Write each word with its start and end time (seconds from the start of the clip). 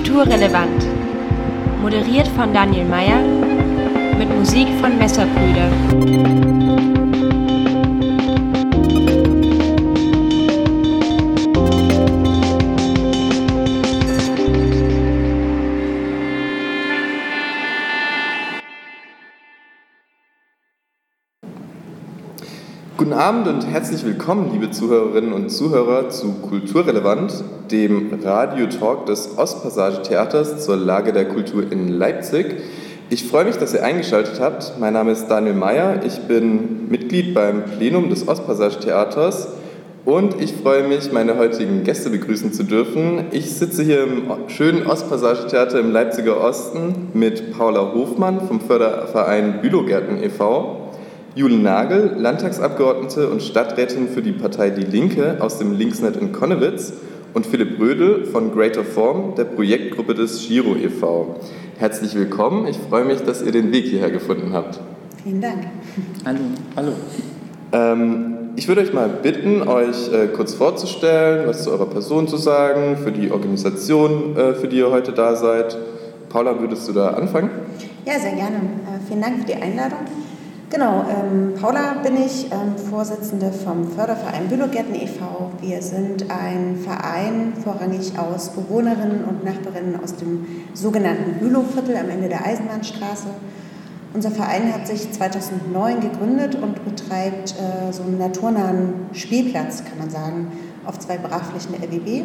Kulturrelevant. 0.00 0.86
Moderiert 1.82 2.26
von 2.28 2.54
Daniel 2.54 2.86
Mayer 2.86 3.20
mit 4.16 4.34
Musik 4.34 4.68
von 4.80 4.96
Messerbrüder. 4.96 6.69
Guten 23.10 23.22
Abend 23.22 23.48
und 23.48 23.66
herzlich 23.66 24.04
willkommen, 24.04 24.52
liebe 24.52 24.70
Zuhörerinnen 24.70 25.32
und 25.32 25.50
Zuhörer, 25.50 26.10
zu 26.10 26.34
Kulturrelevant, 26.34 27.42
dem 27.68 28.08
Radiotalk 28.22 29.06
des 29.06 29.36
Ostpassage-Theaters 29.36 30.64
zur 30.64 30.76
Lage 30.76 31.12
der 31.12 31.24
Kultur 31.24 31.72
in 31.72 31.88
Leipzig. 31.88 32.58
Ich 33.08 33.26
freue 33.26 33.46
mich, 33.46 33.56
dass 33.56 33.74
ihr 33.74 33.82
eingeschaltet 33.82 34.38
habt. 34.38 34.78
Mein 34.78 34.92
Name 34.92 35.10
ist 35.10 35.26
Daniel 35.26 35.54
Mayer. 35.54 36.04
Ich 36.06 36.20
bin 36.28 36.88
Mitglied 36.88 37.34
beim 37.34 37.64
Plenum 37.64 38.10
des 38.10 38.28
Ostpassage-Theaters 38.28 39.48
und 40.04 40.40
ich 40.40 40.52
freue 40.52 40.86
mich, 40.86 41.10
meine 41.10 41.36
heutigen 41.36 41.82
Gäste 41.82 42.10
begrüßen 42.10 42.52
zu 42.52 42.62
dürfen. 42.62 43.24
Ich 43.32 43.56
sitze 43.56 43.82
hier 43.82 44.04
im 44.04 44.22
schönen 44.46 44.86
Ostpassage-Theater 44.86 45.80
im 45.80 45.90
Leipziger 45.90 46.40
Osten 46.40 47.08
mit 47.12 47.58
Paula 47.58 47.92
Hofmann 47.92 48.46
vom 48.46 48.60
Förderverein 48.60 49.60
Bülowgärten 49.62 50.22
e.V., 50.22 50.79
Jule 51.36 51.58
Nagel, 51.58 52.16
Landtagsabgeordnete 52.18 53.28
und 53.28 53.40
Stadträtin 53.40 54.08
für 54.08 54.20
die 54.20 54.32
Partei 54.32 54.70
Die 54.70 54.82
Linke 54.82 55.36
aus 55.38 55.58
dem 55.58 55.78
Linksnet 55.78 56.16
in 56.16 56.32
Konnewitz 56.32 56.92
und 57.34 57.46
Philipp 57.46 57.78
Rödel 57.78 58.24
von 58.24 58.52
Greater 58.52 58.82
Form, 58.82 59.36
der 59.36 59.44
Projektgruppe 59.44 60.14
des 60.14 60.48
Giro 60.48 60.74
e.V. 60.74 61.36
Herzlich 61.78 62.16
willkommen. 62.16 62.66
Ich 62.66 62.76
freue 62.76 63.04
mich, 63.04 63.22
dass 63.22 63.42
ihr 63.42 63.52
den 63.52 63.70
Weg 63.70 63.84
hierher 63.84 64.10
gefunden 64.10 64.52
habt. 64.52 64.80
Vielen 65.22 65.40
Dank. 65.40 65.68
Hallo. 66.24 66.40
Hallo. 66.74 66.92
Ähm, 67.70 68.50
ich 68.56 68.66
würde 68.66 68.80
euch 68.80 68.92
mal 68.92 69.08
bitten, 69.08 69.62
euch 69.62 70.12
äh, 70.12 70.26
kurz 70.34 70.54
vorzustellen, 70.54 71.46
was 71.46 71.62
zu 71.62 71.70
eurer 71.70 71.86
Person 71.86 72.26
zu 72.26 72.38
sagen, 72.38 72.96
für 72.96 73.12
die 73.12 73.30
Organisation, 73.30 74.36
äh, 74.36 74.54
für 74.54 74.66
die 74.66 74.78
ihr 74.78 74.90
heute 74.90 75.12
da 75.12 75.36
seid. 75.36 75.78
Paula, 76.28 76.58
würdest 76.60 76.88
du 76.88 76.92
da 76.92 77.10
anfangen? 77.10 77.50
Ja, 78.04 78.18
sehr 78.18 78.32
gerne. 78.32 78.56
Äh, 78.56 79.06
vielen 79.06 79.22
Dank 79.22 79.38
für 79.38 79.46
die 79.46 79.54
Einladung. 79.54 79.98
Genau, 80.70 81.04
ähm, 81.10 81.54
Paula 81.60 81.94
bin 81.94 82.16
ich, 82.16 82.46
ähm, 82.52 82.76
Vorsitzende 82.78 83.50
vom 83.50 83.90
Förderverein 83.90 84.46
Bülowgärten 84.48 84.94
e.V. 84.94 85.50
Wir 85.60 85.82
sind 85.82 86.30
ein 86.30 86.76
Verein 86.76 87.54
vorrangig 87.60 88.16
aus 88.16 88.50
Bewohnerinnen 88.50 89.24
und 89.24 89.44
Nachbarinnen 89.44 89.98
aus 90.00 90.14
dem 90.14 90.46
sogenannten 90.72 91.40
Bülowviertel 91.40 91.96
am 91.96 92.08
Ende 92.08 92.28
der 92.28 92.46
Eisenbahnstraße. 92.46 93.26
Unser 94.14 94.30
Verein 94.30 94.72
hat 94.72 94.86
sich 94.86 95.10
2009 95.10 96.02
gegründet 96.02 96.54
und 96.54 96.84
betreibt 96.84 97.56
äh, 97.58 97.92
so 97.92 98.04
einen 98.04 98.18
naturnahen 98.18 99.08
Spielplatz, 99.12 99.82
kann 99.82 99.98
man 99.98 100.10
sagen, 100.10 100.52
auf 100.86 101.00
zwei 101.00 101.18
Brachflächen 101.18 101.74
der 101.80 101.88
RWB. 101.88 102.22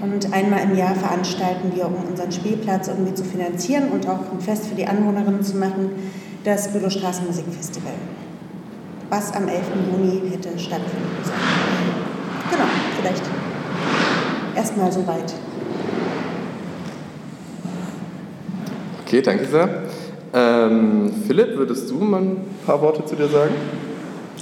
Und 0.00 0.32
einmal 0.32 0.62
im 0.62 0.74
Jahr 0.78 0.94
veranstalten 0.94 1.72
wir, 1.74 1.84
um 1.84 1.96
unseren 2.08 2.32
Spielplatz 2.32 2.88
irgendwie 2.88 3.12
zu 3.12 3.22
finanzieren 3.22 3.90
und 3.90 4.08
auch 4.08 4.32
ein 4.32 4.40
Fest 4.40 4.66
für 4.66 4.74
die 4.74 4.86
Anwohnerinnen 4.86 5.42
zu 5.42 5.58
machen, 5.58 5.90
das 6.44 6.72
Bülow 6.72 6.88
Straßenmusikfestival, 6.88 7.92
was 9.10 9.32
am 9.32 9.48
11. 9.48 9.62
Juni 9.90 10.30
hätte 10.30 10.58
stattfinden 10.58 11.24
sollen. 11.24 11.38
Genau, 12.50 12.64
vielleicht 12.98 13.22
erstmal 14.56 14.90
soweit. 14.90 15.34
Okay, 19.04 19.22
danke 19.22 19.44
sehr. 19.44 19.68
Ähm, 20.32 21.12
Philipp, 21.26 21.56
würdest 21.56 21.90
du 21.90 21.96
mal 21.96 22.22
ein 22.22 22.36
paar 22.64 22.80
Worte 22.80 23.04
zu 23.04 23.16
dir 23.16 23.28
sagen? 23.28 23.54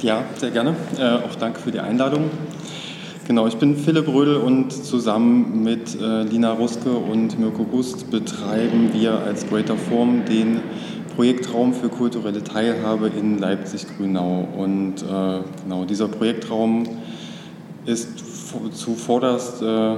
Ja, 0.03 0.25
sehr 0.37 0.51
gerne. 0.51 0.77
Äh, 0.99 1.27
auch 1.27 1.35
danke 1.35 1.59
für 1.61 1.73
die 1.73 1.81
Einladung. 1.81 2.31
Genau, 3.27 3.47
ich 3.47 3.57
bin 3.57 3.77
Philipp 3.77 4.09
Rödel 4.09 4.37
und 4.37 4.73
zusammen 4.73 5.63
mit 5.63 6.01
äh, 6.01 6.23
Lina 6.23 6.53
Ruske 6.53 6.91
und 6.91 7.39
Mirko 7.39 7.65
Gust 7.65 8.11
betreiben 8.11 8.91
wir 8.93 9.19
als 9.19 9.47
Greater 9.47 9.77
Form 9.77 10.25
den 10.25 10.61
Projektraum 11.19 11.75
für 11.75 11.89
kulturelle 11.89 12.45
Teilhabe 12.45 13.09
in 13.09 13.39
Leipzig-Grünau. 13.39 14.47
Und 14.57 15.03
äh, 15.03 15.41
genau 15.65 15.85
dieser 15.85 16.07
Projektraum 16.07 16.85
ist 17.87 18.23
zuvorderst 18.73 19.61
äh, 19.61 19.97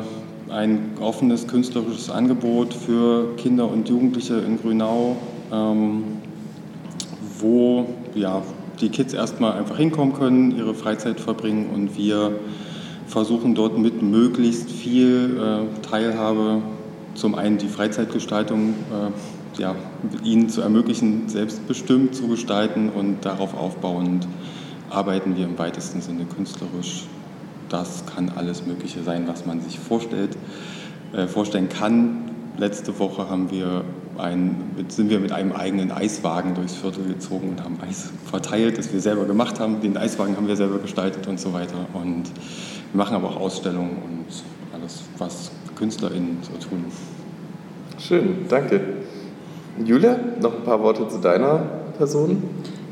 ein 0.48 0.92
offenes 0.98 1.46
künstlerisches 1.46 2.08
Angebot 2.08 2.72
für 2.72 3.36
Kinder 3.36 3.70
und 3.70 3.86
Jugendliche 3.86 4.36
in 4.38 4.62
Grünau, 4.62 5.16
ähm, 5.52 6.04
wo 7.38 7.84
ja, 8.14 8.40
die 8.80 8.88
Kids 8.88 9.12
erstmal 9.12 9.58
einfach 9.58 9.76
hinkommen 9.76 10.14
können, 10.14 10.56
ihre 10.56 10.72
Freizeit 10.72 11.20
verbringen 11.20 11.68
und 11.74 11.98
wir 11.98 12.32
versuchen 13.06 13.54
dort 13.54 13.76
mit 13.76 14.00
möglichst 14.00 14.70
viel 14.70 15.38
äh, 15.38 15.86
Teilhabe 15.86 16.62
zum 17.14 17.34
einen 17.34 17.58
die 17.58 17.68
Freizeitgestaltung 17.68 18.70
äh, 18.70 19.39
ja, 19.60 19.76
ihnen 20.24 20.48
zu 20.48 20.62
ermöglichen, 20.62 21.28
selbstbestimmt 21.28 22.14
zu 22.14 22.28
gestalten 22.28 22.88
und 22.88 23.26
darauf 23.26 23.54
aufbauend 23.54 24.26
arbeiten 24.88 25.36
wir 25.36 25.44
im 25.44 25.58
weitesten 25.58 26.00
Sinne 26.00 26.24
künstlerisch. 26.24 27.04
Das 27.68 28.04
kann 28.06 28.30
alles 28.34 28.66
Mögliche 28.66 29.02
sein, 29.02 29.28
was 29.28 29.46
man 29.46 29.60
sich 29.60 29.78
vorstellt, 29.78 30.36
äh, 31.12 31.26
vorstellen 31.26 31.68
kann. 31.68 32.30
Letzte 32.56 32.98
Woche 32.98 33.28
haben 33.28 33.50
wir 33.50 33.84
ein, 34.18 34.56
sind 34.88 35.10
wir 35.10 35.20
mit 35.20 35.30
einem 35.30 35.52
eigenen 35.52 35.92
Eiswagen 35.92 36.54
durchs 36.54 36.74
Viertel 36.74 37.04
gezogen 37.04 37.50
und 37.50 37.62
haben 37.62 37.78
Eis 37.86 38.10
verteilt, 38.30 38.78
das 38.78 38.92
wir 38.92 39.00
selber 39.00 39.26
gemacht 39.26 39.60
haben. 39.60 39.80
Den 39.82 39.96
Eiswagen 39.96 40.36
haben 40.36 40.48
wir 40.48 40.56
selber 40.56 40.78
gestaltet 40.78 41.26
und 41.26 41.38
so 41.38 41.52
weiter. 41.52 41.86
Und 41.92 42.24
wir 42.92 42.98
machen 42.98 43.14
aber 43.14 43.28
auch 43.28 43.36
Ausstellungen 43.36 43.98
und 44.02 44.26
alles, 44.74 45.02
was 45.18 45.50
KünstlerInnen 45.76 46.38
so 46.42 46.68
tun. 46.68 46.86
Schön, 47.98 48.46
danke. 48.48 48.99
Julia, 49.84 50.18
noch 50.40 50.54
ein 50.54 50.64
paar 50.64 50.80
Worte 50.82 51.08
zu 51.08 51.18
deiner 51.18 51.62
Person? 51.96 52.42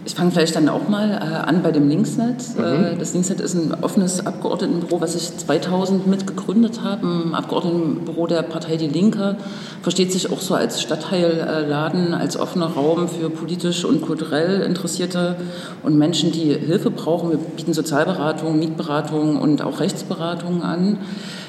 Ich 0.08 0.14
fange 0.14 0.30
vielleicht 0.30 0.56
dann 0.56 0.70
auch 0.70 0.88
mal 0.88 1.10
äh, 1.10 1.48
an 1.48 1.62
bei 1.62 1.70
dem 1.70 1.86
Linksnet. 1.86 2.42
Mhm. 2.56 2.64
Äh, 2.64 2.96
das 2.98 3.12
Linksnet 3.12 3.42
ist 3.42 3.54
ein 3.54 3.74
offenes 3.82 4.24
Abgeordnetenbüro, 4.24 5.02
was 5.02 5.14
ich 5.14 5.36
2000 5.36 6.06
mitgegründet 6.06 6.82
habe. 6.82 7.06
Ein 7.06 7.34
Abgeordnetenbüro 7.34 8.26
der 8.26 8.40
Partei 8.40 8.76
Die 8.76 8.86
Linke. 8.86 9.36
Versteht 9.82 10.10
sich 10.10 10.32
auch 10.32 10.40
so 10.40 10.54
als 10.54 10.80
Stadtteilladen, 10.80 12.14
als 12.14 12.38
offener 12.38 12.68
Raum 12.68 13.08
für 13.08 13.28
politisch 13.28 13.84
und 13.84 14.00
kulturell 14.00 14.62
Interessierte 14.62 15.36
und 15.82 15.98
Menschen, 15.98 16.32
die 16.32 16.54
Hilfe 16.54 16.90
brauchen. 16.90 17.30
Wir 17.30 17.38
bieten 17.38 17.74
Sozialberatung, 17.74 18.58
Mietberatung 18.58 19.36
und 19.36 19.60
auch 19.60 19.80
Rechtsberatung 19.80 20.62
an. 20.62 20.96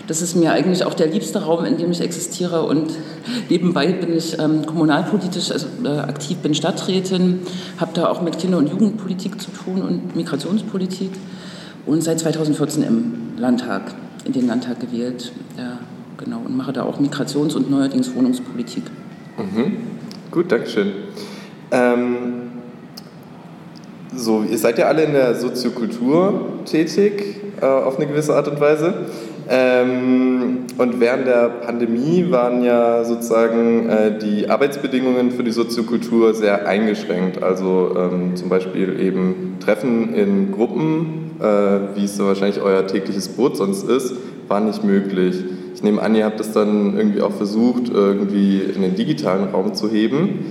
Das 0.08 0.24
ist 0.24 0.36
mir 0.36 0.52
eigentlich 0.52 0.84
auch 0.86 0.96
der 0.96 1.06
liebste 1.06 1.44
Raum, 1.44 1.64
in 1.66 1.78
dem 1.78 1.92
ich 1.92 2.02
existiere. 2.02 2.64
Und 2.64 2.90
nebenbei 3.50 3.94
bin 3.94 4.16
ich 4.16 4.38
ähm, 4.40 4.66
kommunalpolitisch 4.66 5.52
also, 5.52 5.68
äh, 5.84 6.00
aktiv, 6.00 6.38
bin 6.38 6.54
Stadträtin, 6.54 7.40
habe 7.78 7.92
da 7.94 8.10
auch 8.10 8.22
mit 8.22 8.38
Kinder- 8.40 8.58
und 8.58 8.70
Jugendpolitik 8.70 9.42
zu 9.42 9.52
tun 9.52 9.82
und 9.82 10.16
Migrationspolitik. 10.16 11.12
Und 11.86 12.04
seit 12.04 12.20
2014 12.20 12.84
im 12.84 13.14
Landtag, 13.38 13.94
in 14.26 14.34
den 14.34 14.48
Landtag 14.48 14.80
gewählt. 14.80 15.32
Ja, 15.58 15.80
genau, 16.18 16.42
und 16.46 16.56
mache 16.56 16.74
da 16.74 16.84
auch 16.84 17.00
Migrations- 17.00 17.56
und 17.56 17.70
neuerdings 17.70 18.14
Wohnungspolitik. 18.14 18.84
Mhm. 19.38 19.78
Gut, 20.32 20.52
Dankeschön. 20.52 20.92
Ähm, 21.72 22.50
so, 24.16 24.44
ihr 24.44 24.58
seid 24.58 24.78
ja 24.78 24.86
alle 24.86 25.04
in 25.04 25.14
der 25.14 25.36
Soziokultur 25.36 26.60
tätig, 26.66 27.38
äh, 27.62 27.66
auf 27.66 27.98
eine 27.98 28.08
gewisse 28.08 28.36
Art 28.36 28.48
und 28.48 28.60
Weise. 28.60 29.06
Ähm, 29.52 30.68
und 30.78 31.00
während 31.00 31.26
der 31.26 31.50
Pandemie 31.50 32.28
waren 32.30 32.64
ja 32.64 33.04
sozusagen 33.04 33.90
äh, 33.90 34.20
die 34.20 34.48
Arbeitsbedingungen 34.48 35.32
für 35.32 35.44
die 35.44 35.52
Soziokultur 35.52 36.36
sehr 36.36 36.68
eingeschränkt. 36.68 37.42
Also 37.42 37.96
ähm, 37.98 38.36
zum 38.36 38.50
Beispiel 38.50 39.00
eben 39.00 39.58
Treffen 39.60 40.14
in 40.14 40.52
Gruppen, 40.52 41.32
äh, 41.40 41.98
wie 41.98 42.06
es 42.06 42.16
so 42.16 42.28
wahrscheinlich 42.28 42.62
euer 42.62 42.86
tägliches 42.86 43.28
Brot 43.28 43.58
sonst 43.58 43.90
ist, 43.90 44.14
war 44.48 44.60
nicht 44.60 44.84
möglich. 44.84 45.44
Ich 45.74 45.82
nehme 45.82 46.00
an, 46.00 46.14
ihr 46.14 46.26
habt 46.26 46.40
es 46.40 46.52
dann 46.52 46.96
irgendwie 46.96 47.22
auch 47.22 47.34
versucht, 47.34 47.90
irgendwie 47.90 48.60
in 48.60 48.84
den 48.84 48.96
digitalen 48.96 49.46
Raum 49.46 49.74
zu 49.74 49.90
heben. 49.90 50.46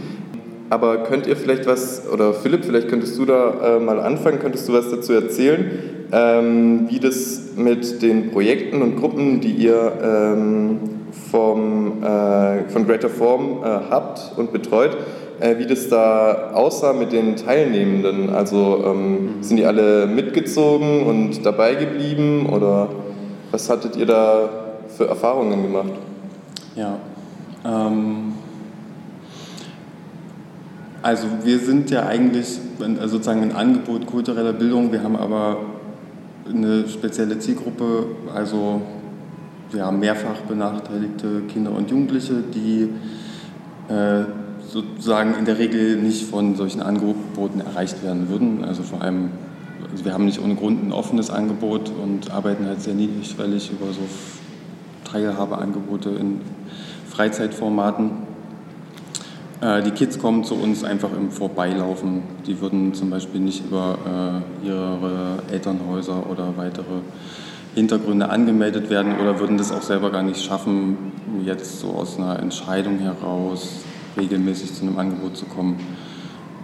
Aber 0.70 1.04
könnt 1.04 1.26
ihr 1.28 1.36
vielleicht 1.36 1.66
was, 1.66 2.02
oder 2.12 2.34
Philipp, 2.34 2.64
vielleicht 2.64 2.88
könntest 2.88 3.16
du 3.16 3.24
da 3.24 3.76
äh, 3.76 3.80
mal 3.80 4.00
anfangen, 4.00 4.40
könntest 4.40 4.68
du 4.68 4.72
was 4.72 4.90
dazu 4.90 5.12
erzählen, 5.12 5.70
ähm, 6.12 6.88
wie 6.90 6.98
das 6.98 7.47
mit 7.58 8.02
den 8.02 8.30
Projekten 8.30 8.82
und 8.82 8.96
Gruppen, 8.96 9.40
die 9.40 9.52
ihr 9.52 9.92
ähm, 10.02 10.78
vom, 11.30 12.02
äh, 12.02 12.68
von 12.68 12.86
Greater 12.86 13.08
Form 13.08 13.62
äh, 13.62 13.66
habt 13.90 14.32
und 14.36 14.52
betreut, 14.52 14.96
äh, 15.40 15.58
wie 15.58 15.66
das 15.66 15.88
da 15.88 16.52
aussah 16.54 16.92
mit 16.92 17.12
den 17.12 17.36
Teilnehmenden. 17.36 18.30
Also 18.30 18.84
ähm, 18.86 19.36
sind 19.40 19.56
die 19.56 19.66
alle 19.66 20.06
mitgezogen 20.06 21.04
und 21.04 21.44
dabei 21.44 21.74
geblieben 21.74 22.46
oder 22.46 22.88
was 23.50 23.68
hattet 23.68 23.96
ihr 23.96 24.06
da 24.06 24.48
für 24.96 25.06
Erfahrungen 25.06 25.62
gemacht? 25.62 25.92
Ja, 26.76 26.98
Ähm, 27.64 28.34
also 31.02 31.26
wir 31.44 31.58
sind 31.58 31.90
ja 31.90 32.06
eigentlich 32.06 32.58
sozusagen 33.06 33.42
ein 33.42 33.52
Angebot 33.54 34.06
kultureller 34.06 34.52
Bildung, 34.52 34.92
wir 34.92 35.02
haben 35.02 35.16
aber 35.16 35.58
eine 36.48 36.88
spezielle 36.88 37.38
Zielgruppe, 37.38 38.06
also 38.34 38.82
haben 39.76 40.00
mehrfach 40.00 40.40
benachteiligte 40.48 41.42
Kinder 41.48 41.72
und 41.72 41.90
Jugendliche, 41.90 42.42
die 42.54 42.88
äh, 43.92 44.24
sozusagen 44.66 45.34
in 45.34 45.44
der 45.44 45.58
Regel 45.58 45.96
nicht 45.96 46.26
von 46.26 46.56
solchen 46.56 46.82
Angeboten 46.82 47.60
erreicht 47.60 48.02
werden 48.02 48.28
würden. 48.28 48.64
Also 48.64 48.82
vor 48.82 49.02
allem, 49.02 49.30
also 49.90 50.04
wir 50.04 50.12
haben 50.12 50.26
nicht 50.26 50.42
ohne 50.42 50.54
Grund 50.54 50.84
ein 50.84 50.92
offenes 50.92 51.30
Angebot 51.30 51.90
und 52.02 52.30
arbeiten 52.30 52.66
halt 52.66 52.80
sehr 52.80 52.94
niedrigschwellig 52.94 53.70
über 53.70 53.92
so 53.92 54.00
Teilhabeangebote 55.10 56.10
in 56.10 56.40
Freizeitformaten. 57.08 58.10
Äh, 59.60 59.82
die 59.82 59.90
Kids 59.90 60.18
kommen 60.18 60.44
zu 60.44 60.54
uns 60.54 60.84
einfach 60.84 61.10
im 61.12 61.30
Vorbeilaufen. 61.30 62.22
Die 62.46 62.60
würden 62.60 62.94
zum 62.94 63.10
Beispiel 63.10 63.40
nicht 63.40 63.64
über 63.66 64.42
äh, 64.64 64.66
ihre 64.66 65.42
Elternhäuser 65.50 66.30
oder 66.30 66.56
weitere 66.56 67.00
Hintergründe 67.74 68.28
angemeldet 68.30 68.90
werden 68.90 69.18
oder 69.20 69.38
würden 69.40 69.58
das 69.58 69.72
auch 69.72 69.82
selber 69.82 70.10
gar 70.10 70.22
nicht 70.22 70.42
schaffen, 70.42 70.96
jetzt 71.44 71.80
so 71.80 71.88
aus 71.90 72.18
einer 72.18 72.38
Entscheidung 72.38 72.98
heraus 72.98 73.80
regelmäßig 74.16 74.74
zu 74.74 74.82
einem 74.82 74.98
Angebot 74.98 75.36
zu 75.36 75.46
kommen. 75.46 75.78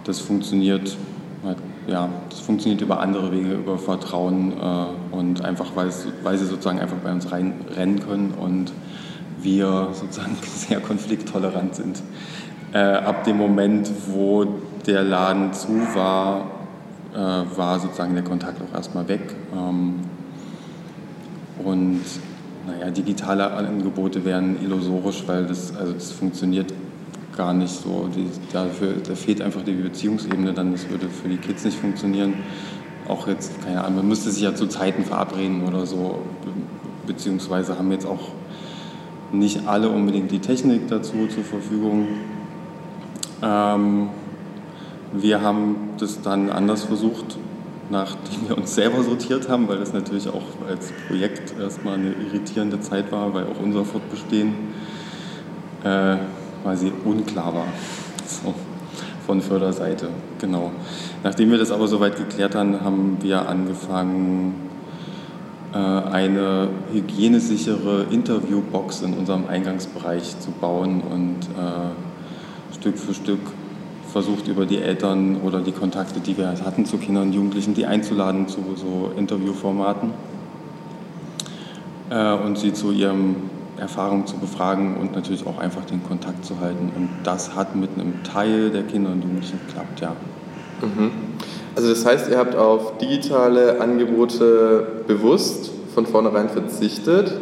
Das 0.03 0.19
funktioniert, 0.19 0.97
halt, 1.43 1.57
ja, 1.87 2.09
das 2.29 2.39
funktioniert 2.39 2.81
über 2.81 2.99
andere 2.99 3.31
Wege, 3.31 3.53
über 3.53 3.77
Vertrauen 3.77 4.53
äh, 4.53 5.15
und 5.15 5.43
einfach, 5.43 5.75
weil, 5.75 5.89
weil 6.23 6.37
sie 6.37 6.45
sozusagen 6.45 6.79
einfach 6.79 6.97
bei 6.97 7.11
uns 7.11 7.31
reinrennen 7.31 7.99
können 7.99 8.33
und 8.39 8.71
wir 9.41 9.89
sozusagen 9.93 10.37
sehr 10.41 10.79
konflikttolerant 10.79 11.75
sind. 11.75 12.01
Äh, 12.75 12.79
ab 12.79 13.23
dem 13.23 13.37
Moment, 13.37 13.89
wo 14.07 14.45
der 14.85 15.01
Laden 15.01 15.53
zu 15.53 15.69
war, 15.93 16.45
äh, 17.13 17.17
war 17.17 17.79
sozusagen 17.79 18.15
der 18.15 18.23
Kontakt 18.25 18.61
auch 18.61 18.75
erstmal 18.75 19.07
weg. 19.07 19.33
Ähm, 19.53 20.01
und 21.63 22.01
naja, 22.67 22.91
digitale 22.91 23.49
Angebote 23.49 24.25
wären 24.25 24.61
illusorisch, 24.61 25.23
weil 25.25 25.45
das, 25.45 25.73
also 25.73 25.93
das 25.93 26.11
funktioniert 26.11 26.73
gar 27.37 27.53
nicht 27.53 27.71
so. 27.71 28.09
Die, 28.13 28.27
dafür, 28.51 28.95
da 29.07 29.15
fehlt 29.15 29.41
einfach 29.41 29.61
die 29.63 29.71
Beziehungsebene, 29.71 30.51
dann 30.51 30.73
das 30.73 30.89
würde 30.89 31.07
für 31.07 31.29
die 31.29 31.37
Kids 31.37 31.63
nicht 31.63 31.79
funktionieren. 31.79 32.33
Auch 33.07 33.25
jetzt, 33.29 33.53
keine 33.63 33.85
Ahnung, 33.85 33.99
man 33.99 34.09
müsste 34.09 34.31
sich 34.31 34.43
ja 34.43 34.53
zu 34.53 34.67
Zeiten 34.67 35.05
verabreden 35.05 35.63
oder 35.65 35.85
so, 35.85 36.23
beziehungsweise 37.07 37.79
haben 37.79 37.93
jetzt 37.93 38.05
auch 38.05 38.31
nicht 39.31 39.65
alle 39.65 39.87
unbedingt 39.87 40.29
die 40.29 40.39
Technik 40.39 40.89
dazu 40.89 41.27
zur 41.27 41.45
Verfügung. 41.45 42.07
Ähm, 43.41 44.09
wir 45.13 45.41
haben 45.41 45.75
das 45.97 46.21
dann 46.21 46.49
anders 46.49 46.83
versucht, 46.83 47.37
nachdem 47.89 48.49
wir 48.49 48.57
uns 48.57 48.75
selber 48.75 49.03
sortiert 49.03 49.49
haben, 49.49 49.67
weil 49.67 49.77
das 49.77 49.93
natürlich 49.93 50.27
auch 50.27 50.67
als 50.67 50.91
Projekt 51.07 51.53
erstmal 51.59 51.95
eine 51.95 52.13
irritierende 52.13 52.79
Zeit 52.81 53.11
war, 53.11 53.33
weil 53.33 53.45
auch 53.45 53.61
unser 53.61 53.85
Fortbestehen 53.85 54.53
äh, 55.83 56.17
quasi 56.63 56.91
unklar 57.03 57.53
war. 57.53 57.67
So, 58.27 58.53
von 59.25 59.41
Förderseite, 59.41 60.09
genau. 60.39 60.71
Nachdem 61.23 61.51
wir 61.51 61.57
das 61.57 61.71
aber 61.71 61.87
soweit 61.87 62.15
geklärt 62.15 62.55
haben, 62.55 62.81
haben 62.81 63.17
wir 63.21 63.47
angefangen, 63.47 64.53
äh, 65.73 65.77
eine 65.77 66.69
hygienesichere 66.91 68.05
Interviewbox 68.09 69.01
in 69.01 69.13
unserem 69.13 69.47
Eingangsbereich 69.47 70.39
zu 70.39 70.51
bauen 70.51 71.01
und 71.01 71.39
äh, 71.57 72.04
Stück 72.85 72.99
für 72.99 73.13
Stück 73.15 73.39
versucht 74.13 74.47
über 74.47 74.67
die 74.67 74.77
Eltern 74.77 75.37
oder 75.43 75.59
die 75.59 75.71
Kontakte, 75.71 76.19
die 76.19 76.37
wir 76.37 76.49
hatten 76.49 76.85
zu 76.85 76.97
Kindern 76.97 77.29
und 77.29 77.33
Jugendlichen, 77.33 77.73
die 77.73 77.87
einzuladen 77.87 78.47
zu 78.47 78.59
so 78.75 79.11
Interviewformaten 79.17 80.11
äh, 82.11 82.33
und 82.33 82.59
sie 82.59 82.73
zu 82.73 82.91
ihrem 82.91 83.37
Erfahrung 83.77 84.27
zu 84.27 84.37
befragen 84.37 84.97
und 84.97 85.15
natürlich 85.15 85.47
auch 85.47 85.57
einfach 85.57 85.83
den 85.85 86.03
Kontakt 86.03 86.45
zu 86.45 86.59
halten. 86.59 86.91
Und 86.95 87.09
das 87.23 87.55
hat 87.55 87.75
mit 87.75 87.89
einem 87.95 88.21
Teil 88.23 88.69
der 88.69 88.83
Kinder 88.83 89.11
und 89.11 89.23
Jugendlichen 89.23 89.59
geklappt, 89.65 90.01
ja. 90.01 90.15
Mhm. 90.81 91.09
Also 91.75 91.89
das 91.89 92.05
heißt, 92.05 92.29
ihr 92.29 92.37
habt 92.37 92.55
auf 92.55 92.99
digitale 92.99 93.81
Angebote 93.81 95.01
bewusst 95.07 95.71
von 95.95 96.05
vornherein 96.05 96.49
verzichtet, 96.49 97.33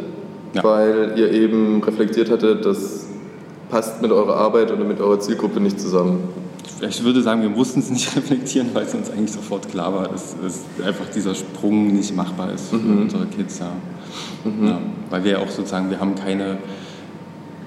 ja. 0.54 0.64
weil 0.64 1.12
ihr 1.16 1.30
eben 1.32 1.84
reflektiert 1.84 2.30
hattet, 2.30 2.64
das 2.64 3.08
passt 3.74 4.00
mit 4.00 4.12
eurer 4.12 4.36
Arbeit 4.36 4.70
oder 4.70 4.84
mit 4.84 5.00
eurer 5.00 5.18
Zielgruppe 5.18 5.58
nicht 5.58 5.80
zusammen 5.80 6.28
ich 6.88 7.04
würde 7.04 7.22
sagen, 7.22 7.42
wir 7.42 7.50
mussten 7.50 7.80
es 7.80 7.90
nicht 7.90 8.14
reflektieren, 8.16 8.70
weil 8.72 8.84
es 8.84 8.94
uns 8.94 9.10
eigentlich 9.10 9.32
sofort 9.32 9.68
klar 9.68 9.92
war, 9.94 10.08
dass, 10.08 10.34
dass 10.40 10.64
einfach 10.86 11.06
dieser 11.14 11.34
Sprung 11.34 11.88
nicht 11.88 12.14
machbar 12.14 12.52
ist 12.52 12.70
für 12.70 12.76
mhm. 12.76 13.02
unsere 13.02 13.26
Kids. 13.26 13.58
Ja. 13.58 13.72
Mhm. 14.44 14.66
Ja, 14.66 14.78
weil 15.10 15.24
wir 15.24 15.40
auch 15.40 15.48
sozusagen, 15.48 15.90
wir 15.90 16.00
haben 16.00 16.14
keine 16.14 16.58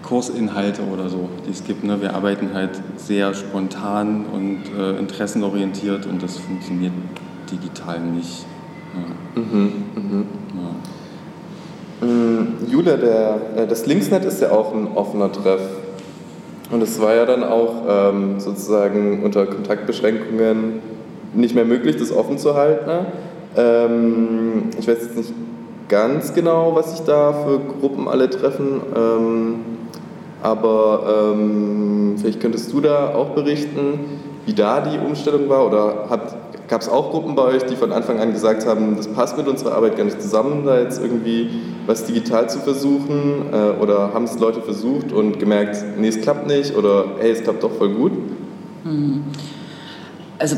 Kursinhalte 0.04 0.84
oder 0.84 1.10
so, 1.10 1.30
die 1.46 1.52
es 1.52 1.64
gibt. 1.64 1.84
Ne? 1.84 2.02
Wir 2.02 2.16
arbeiten 2.16 2.52
halt 2.54 2.82
sehr 2.96 3.34
spontan 3.34 4.26
und 4.32 4.62
äh, 4.78 4.98
interessenorientiert 4.98 6.06
und 6.06 6.24
das 6.24 6.38
funktioniert 6.38 6.94
digital 7.52 8.00
nicht. 8.00 8.46
Ja. 9.36 9.42
Mhm. 9.42 9.72
mhm. 9.96 10.26
Mm, 12.00 12.72
Julia, 12.72 12.96
der, 12.96 13.40
äh, 13.56 13.68
das 13.68 13.88
Linksnet 13.88 14.24
ist 14.24 14.40
ja 14.40 14.52
auch 14.52 14.72
ein 14.74 14.88
offener 14.96 15.32
Treff. 15.32 15.62
Und 16.70 16.84
es 16.84 17.00
war 17.00 17.16
ja 17.16 17.26
dann 17.26 17.44
auch 17.44 17.84
ähm, 17.88 18.40
sozusagen 18.40 19.24
unter 19.24 19.46
Kontaktbeschränkungen 19.46 20.82
nicht 21.34 21.56
mehr 21.56 21.66
möglich, 21.66 21.96
das 21.98 22.12
offen 22.12 22.38
zu 22.38 22.56
halten. 22.56 23.08
Ähm, 23.56 24.70
ich 24.78 24.88
weiß 24.88 25.02
jetzt 25.02 25.18
nicht 25.18 25.34
ganz 25.88 26.34
genau, 26.34 26.76
was 26.76 26.98
sich 26.98 27.06
da 27.06 27.34
für 27.34 27.60
Gruppen 27.80 28.08
alle 28.08 28.30
treffen, 28.30 28.82
ähm, 28.96 29.56
aber 30.44 31.34
ähm, 31.34 32.16
vielleicht 32.18 32.42
könntest 32.42 32.72
du 32.74 32.82
da 32.82 33.16
auch 33.16 33.30
berichten, 33.30 34.22
wie 34.46 34.54
da 34.54 34.82
die 34.82 34.98
Umstellung 34.98 35.50
war 35.50 35.66
oder 35.66 36.10
hat, 36.10 36.47
Gab 36.68 36.82
es 36.82 36.90
auch 36.90 37.12
Gruppen 37.12 37.36
bei 37.36 37.44
euch, 37.44 37.64
die 37.64 37.78
von 37.78 37.94
Anfang 37.94 38.20
an 38.20 38.34
gesagt 38.34 38.66
haben, 38.66 38.98
das 38.98 39.08
passt 39.08 39.38
mit 39.38 39.48
unserer 39.48 39.74
Arbeit 39.76 39.96
gar 39.96 40.04
nicht 40.04 40.22
zusammen, 40.22 40.66
da 40.66 40.80
jetzt 40.80 41.02
irgendwie 41.02 41.50
was 41.86 42.04
digital 42.04 42.50
zu 42.50 42.60
versuchen? 42.60 43.54
Äh, 43.54 43.82
oder 43.82 44.14
haben 44.14 44.26
es 44.26 44.38
Leute 44.38 44.62
versucht 44.62 45.14
und 45.14 45.40
gemerkt, 45.40 45.78
nee, 45.98 46.10
es 46.10 46.20
klappt 46.20 46.48
nicht 46.48 46.76
oder 46.76 47.06
hey, 47.20 47.32
es 47.32 47.44
klappt 47.44 47.64
doch 47.64 47.72
voll 47.72 47.94
gut? 47.94 48.12
Hm. 48.84 49.24
Also 50.40 50.58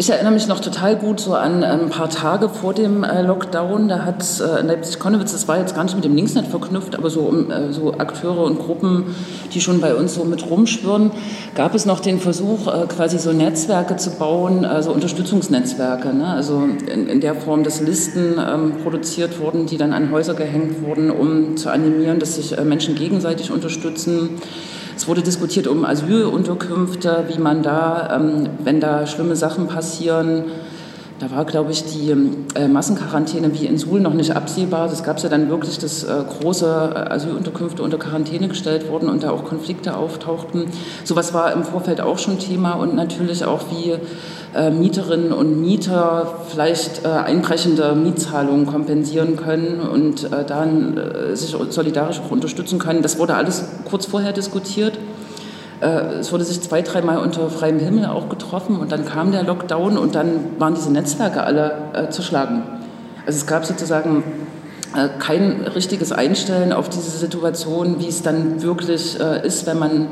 ich 0.00 0.08
erinnere 0.08 0.32
mich 0.32 0.48
noch 0.48 0.60
total 0.60 0.96
gut 0.96 1.20
so 1.20 1.34
an 1.34 1.62
ein 1.62 1.90
paar 1.90 2.08
Tage 2.08 2.48
vor 2.48 2.72
dem 2.72 3.04
äh, 3.04 3.20
Lockdown. 3.20 3.86
Da 3.86 4.06
hat 4.06 4.24
äh, 4.40 4.60
in 4.60 4.68
Leipzig-Konnewitz, 4.68 5.32
das 5.32 5.46
war 5.46 5.58
jetzt 5.58 5.74
gar 5.74 5.84
nicht 5.84 5.94
mit 5.94 6.06
dem 6.06 6.16
Linksnet 6.16 6.46
verknüpft, 6.46 6.96
aber 6.96 7.10
so, 7.10 7.30
äh, 7.50 7.70
so 7.70 7.92
Akteure 7.92 8.44
und 8.44 8.58
Gruppen, 8.58 9.14
die 9.52 9.60
schon 9.60 9.82
bei 9.82 9.94
uns 9.94 10.14
so 10.14 10.24
mit 10.24 10.48
rumschwirren, 10.48 11.10
gab 11.54 11.74
es 11.74 11.84
noch 11.84 12.00
den 12.00 12.18
Versuch, 12.18 12.72
quasi 12.88 13.18
so 13.18 13.32
Netzwerke 13.32 13.98
zu 13.98 14.12
bauen, 14.12 14.64
also 14.64 14.90
Unterstützungsnetzwerke. 14.90 16.14
Ne? 16.14 16.28
Also 16.28 16.66
in, 16.90 17.06
in, 17.06 17.20
der 17.20 17.34
Form, 17.34 17.62
dass 17.62 17.82
Listen 17.82 18.36
ähm, 18.38 18.76
produziert 18.82 19.38
wurden, 19.38 19.66
die 19.66 19.76
dann 19.76 19.92
an 19.92 20.10
Häuser 20.10 20.32
gehängt 20.32 20.82
wurden, 20.82 21.10
um 21.10 21.58
zu 21.58 21.68
animieren, 21.68 22.20
dass 22.20 22.36
sich 22.36 22.58
Menschen 22.64 22.94
gegenseitig 22.94 23.50
unterstützen. 23.50 24.40
Es 25.00 25.08
wurde 25.08 25.22
diskutiert 25.22 25.66
um 25.66 25.86
Asylunterkünfte, 25.86 27.24
wie 27.28 27.40
man 27.40 27.62
da, 27.62 28.16
ähm, 28.16 28.50
wenn 28.62 28.80
da 28.80 29.06
schlimme 29.06 29.34
Sachen 29.34 29.66
passieren, 29.66 30.44
da 31.20 31.30
war, 31.30 31.44
glaube 31.44 31.70
ich, 31.70 31.84
die 31.84 32.14
äh, 32.54 32.66
Massenquarantäne 32.66 33.52
wie 33.52 33.66
in 33.66 33.76
Suhl 33.76 34.00
noch 34.00 34.14
nicht 34.14 34.34
absehbar. 34.34 34.88
Das 34.88 35.02
gab 35.02 35.18
es 35.18 35.22
ja 35.22 35.28
dann 35.28 35.50
wirklich, 35.50 35.78
dass 35.78 36.02
äh, 36.02 36.24
große 36.40 36.64
äh, 36.94 37.12
Asylunterkünfte 37.12 37.82
unter 37.82 37.98
Quarantäne 37.98 38.48
gestellt 38.48 38.88
wurden 38.88 39.10
und 39.10 39.22
da 39.22 39.30
auch 39.30 39.44
Konflikte 39.44 39.98
auftauchten. 39.98 40.64
Sowas 41.04 41.34
war 41.34 41.52
im 41.52 41.62
Vorfeld 41.62 42.00
auch 42.00 42.18
schon 42.18 42.38
Thema 42.38 42.72
und 42.72 42.94
natürlich 42.94 43.44
auch 43.44 43.60
wie 43.70 43.96
äh, 44.56 44.70
Mieterinnen 44.70 45.30
und 45.32 45.60
Mieter 45.60 46.38
vielleicht 46.48 47.04
äh, 47.04 47.08
einbrechende 47.08 47.94
Mietzahlungen 47.94 48.64
kompensieren 48.64 49.36
können 49.36 49.80
und 49.80 50.32
äh, 50.32 50.46
dann 50.46 50.98
sich 51.34 51.54
solidarisch 51.68 52.20
auch 52.20 52.30
unterstützen 52.30 52.78
können. 52.78 53.02
Das 53.02 53.18
wurde 53.18 53.34
alles 53.34 53.64
kurz 53.84 54.06
vorher 54.06 54.32
diskutiert. 54.32 54.98
Es 55.80 56.30
wurde 56.30 56.44
sich 56.44 56.60
zwei, 56.60 56.82
dreimal 56.82 57.18
unter 57.18 57.48
freiem 57.48 57.78
Himmel 57.78 58.04
auch 58.04 58.28
getroffen 58.28 58.76
und 58.76 58.92
dann 58.92 59.06
kam 59.06 59.32
der 59.32 59.44
Lockdown 59.44 59.96
und 59.96 60.14
dann 60.14 60.58
waren 60.58 60.74
diese 60.74 60.92
Netzwerke 60.92 61.42
alle 61.42 61.72
äh, 61.94 62.10
zerschlagen. 62.10 62.62
Also 63.24 63.38
es 63.38 63.46
gab 63.46 63.64
sozusagen 63.64 64.22
äh, 64.94 65.08
kein 65.18 65.62
richtiges 65.74 66.12
Einstellen 66.12 66.72
auf 66.72 66.88
diese 66.88 67.10
Situation, 67.10 67.96
wie 67.98 68.08
es 68.08 68.22
dann 68.22 68.60
wirklich 68.60 69.18
äh, 69.20 69.46
ist, 69.46 69.66
wenn 69.66 69.78
man 69.78 70.08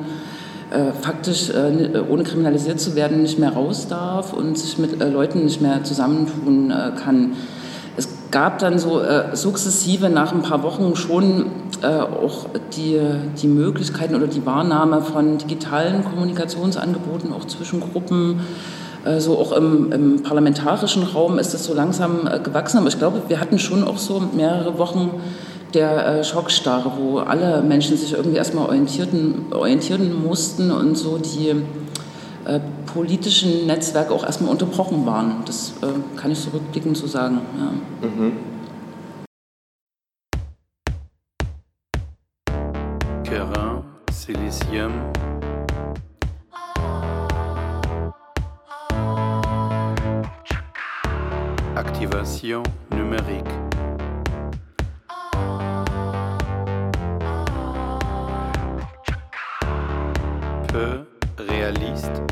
äh, 0.71 0.93
faktisch, 0.93 1.49
äh, 1.49 1.99
ohne 2.09 2.25
kriminalisiert 2.25 2.79
zu 2.79 2.95
werden, 2.95 3.23
nicht 3.23 3.39
mehr 3.39 3.53
raus 3.55 3.89
darf 3.89 4.35
und 4.35 4.59
sich 4.59 4.79
mit 4.79 5.01
äh, 5.01 5.09
Leuten 5.09 5.45
nicht 5.45 5.63
mehr 5.63 5.83
zusammentun 5.83 6.73
kann. 7.03 7.33
Gab 8.31 8.59
dann 8.59 8.79
so 8.79 9.01
äh, 9.01 9.35
sukzessive 9.35 10.11
nach 10.11 10.33
ein 10.33 10.43
paar 10.43 10.63
Wochen 10.63 10.95
schon 10.97 11.47
äh, 11.83 11.87
auch 11.87 12.47
die, 12.77 13.01
die 13.41 13.49
Möglichkeiten 13.49 14.15
oder 14.15 14.27
die 14.27 14.45
Wahrnahme 14.45 15.01
von 15.01 15.39
digitalen 15.39 16.05
Kommunikationsangeboten 16.05 17.33
auch 17.33 17.47
zwischen 17.47 17.81
Gruppen. 17.81 18.41
Äh, 19.05 19.21
so 19.21 19.39
auch 19.39 19.53
im, 19.53 19.93
im, 19.93 20.23
parlamentarischen 20.23 21.05
Raum 21.05 21.39
ist 21.39 21.55
das 21.55 21.65
so 21.65 21.73
langsam 21.75 22.27
äh, 22.27 22.39
gewachsen. 22.39 22.79
Aber 22.79 22.89
ich 22.89 22.99
glaube, 22.99 23.23
wir 23.29 23.41
hatten 23.41 23.59
schon 23.59 23.85
auch 23.85 23.99
so 23.99 24.23
mehrere 24.35 24.79
Wochen 24.79 25.11
der 25.75 26.07
äh, 26.07 26.25
Schockstarre, 26.25 26.93
wo 26.99 27.19
alle 27.19 27.63
Menschen 27.63 27.97
sich 27.97 28.13
irgendwie 28.13 28.37
erstmal 28.37 28.67
orientierten, 28.67 29.47
orientieren 29.53 30.23
mussten 30.23 30.71
und 30.71 30.97
so 30.97 31.19
die 31.19 31.55
äh, 32.49 32.61
politischen 32.87 33.67
Netzwerke 33.67 34.15
auch 34.15 34.25
erstmal 34.25 34.51
unterbrochen 34.51 35.05
waren. 35.05 35.43
Das 35.45 35.75
äh, 35.83 36.19
kann 36.19 36.31
ich 36.33 36.39
so 36.39 36.51
rückblickend 36.51 36.97
so 36.97 37.07
sagen. 37.07 37.43
Ja. 37.59 38.09
Mhm. 38.09 38.33
Terrain, 43.23 43.83
Silicium. 44.11 44.93
Activation 51.77 52.63
numérique. 52.91 53.45
Peu 60.69 61.07
réaliste. 61.39 62.28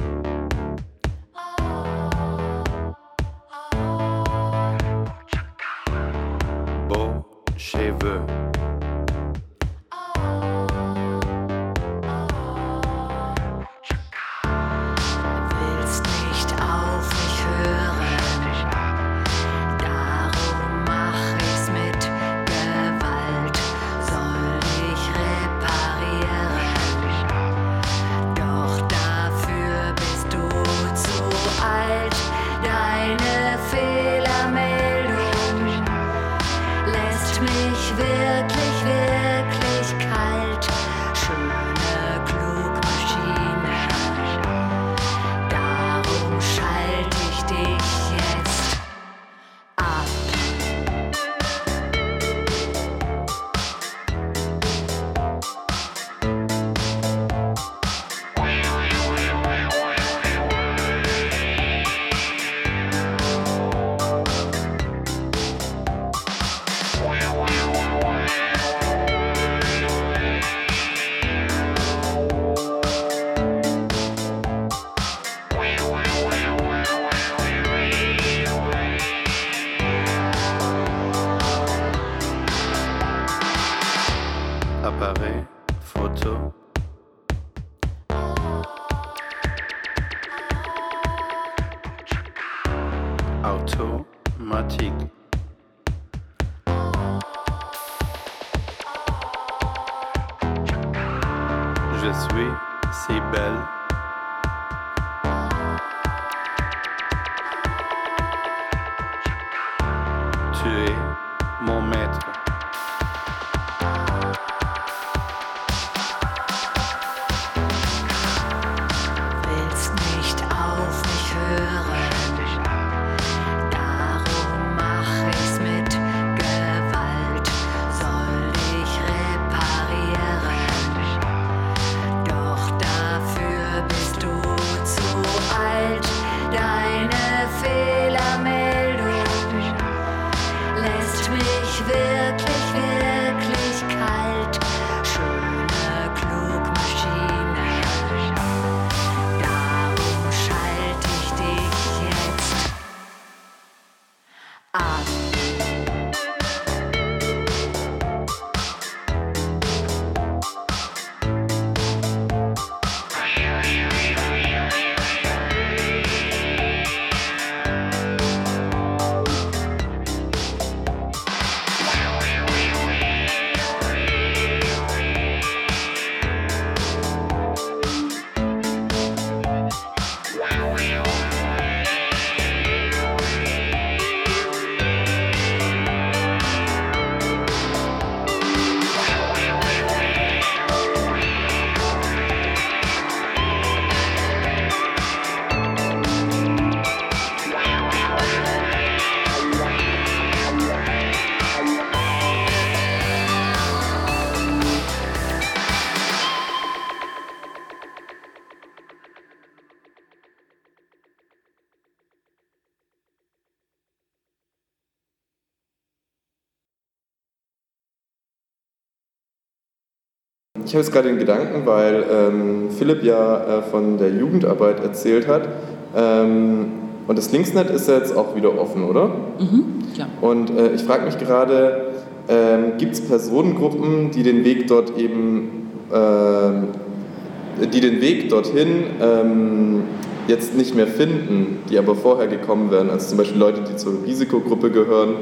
Habe 220.77 220.85
jetzt 220.85 220.93
gerade 220.93 221.09
den 221.09 221.19
Gedanken, 221.19 221.65
weil 221.65 222.05
ähm, 222.13 222.69
Philipp 222.71 223.03
ja 223.03 223.61
äh, 223.61 223.63
von 223.63 223.97
der 223.97 224.11
Jugendarbeit 224.11 224.83
erzählt 224.83 225.27
hat. 225.27 225.49
Ähm, 225.97 226.67
und 227.09 227.17
das 227.17 227.33
Linksnet 227.33 227.71
ist 227.71 227.89
jetzt 227.89 228.15
auch 228.15 228.37
wieder 228.37 228.59
offen, 228.61 228.85
oder? 228.85 229.07
Mhm, 229.39 229.65
ja. 229.95 230.07
Und 230.21 230.51
äh, 230.51 230.73
ich 230.75 230.83
frage 230.83 231.07
mich 231.07 231.19
gerade, 231.19 231.93
ähm, 232.29 232.73
gibt 232.77 232.93
es 232.93 233.01
Personengruppen, 233.01 234.11
die 234.11 234.23
den 234.23 234.45
Weg 234.45 234.67
dort 234.67 234.99
eben, 234.99 235.71
äh, 235.91 237.65
die 237.67 237.81
den 237.81 238.03
Weg 238.03 238.29
dorthin 238.29 238.85
ähm, 239.01 239.85
jetzt 240.29 240.57
nicht 240.57 240.75
mehr 240.75 240.89
finden, 240.89 241.61
die 241.71 241.79
aber 241.79 241.95
vorher 241.95 242.27
gekommen 242.27 242.71
wären? 242.71 242.91
Also 242.91 243.09
zum 243.09 243.19
Beispiel 243.19 243.41
Leute, 243.41 243.63
die 243.63 243.77
zur 243.77 243.95
Risikogruppe 244.05 244.71
gehören 244.71 245.15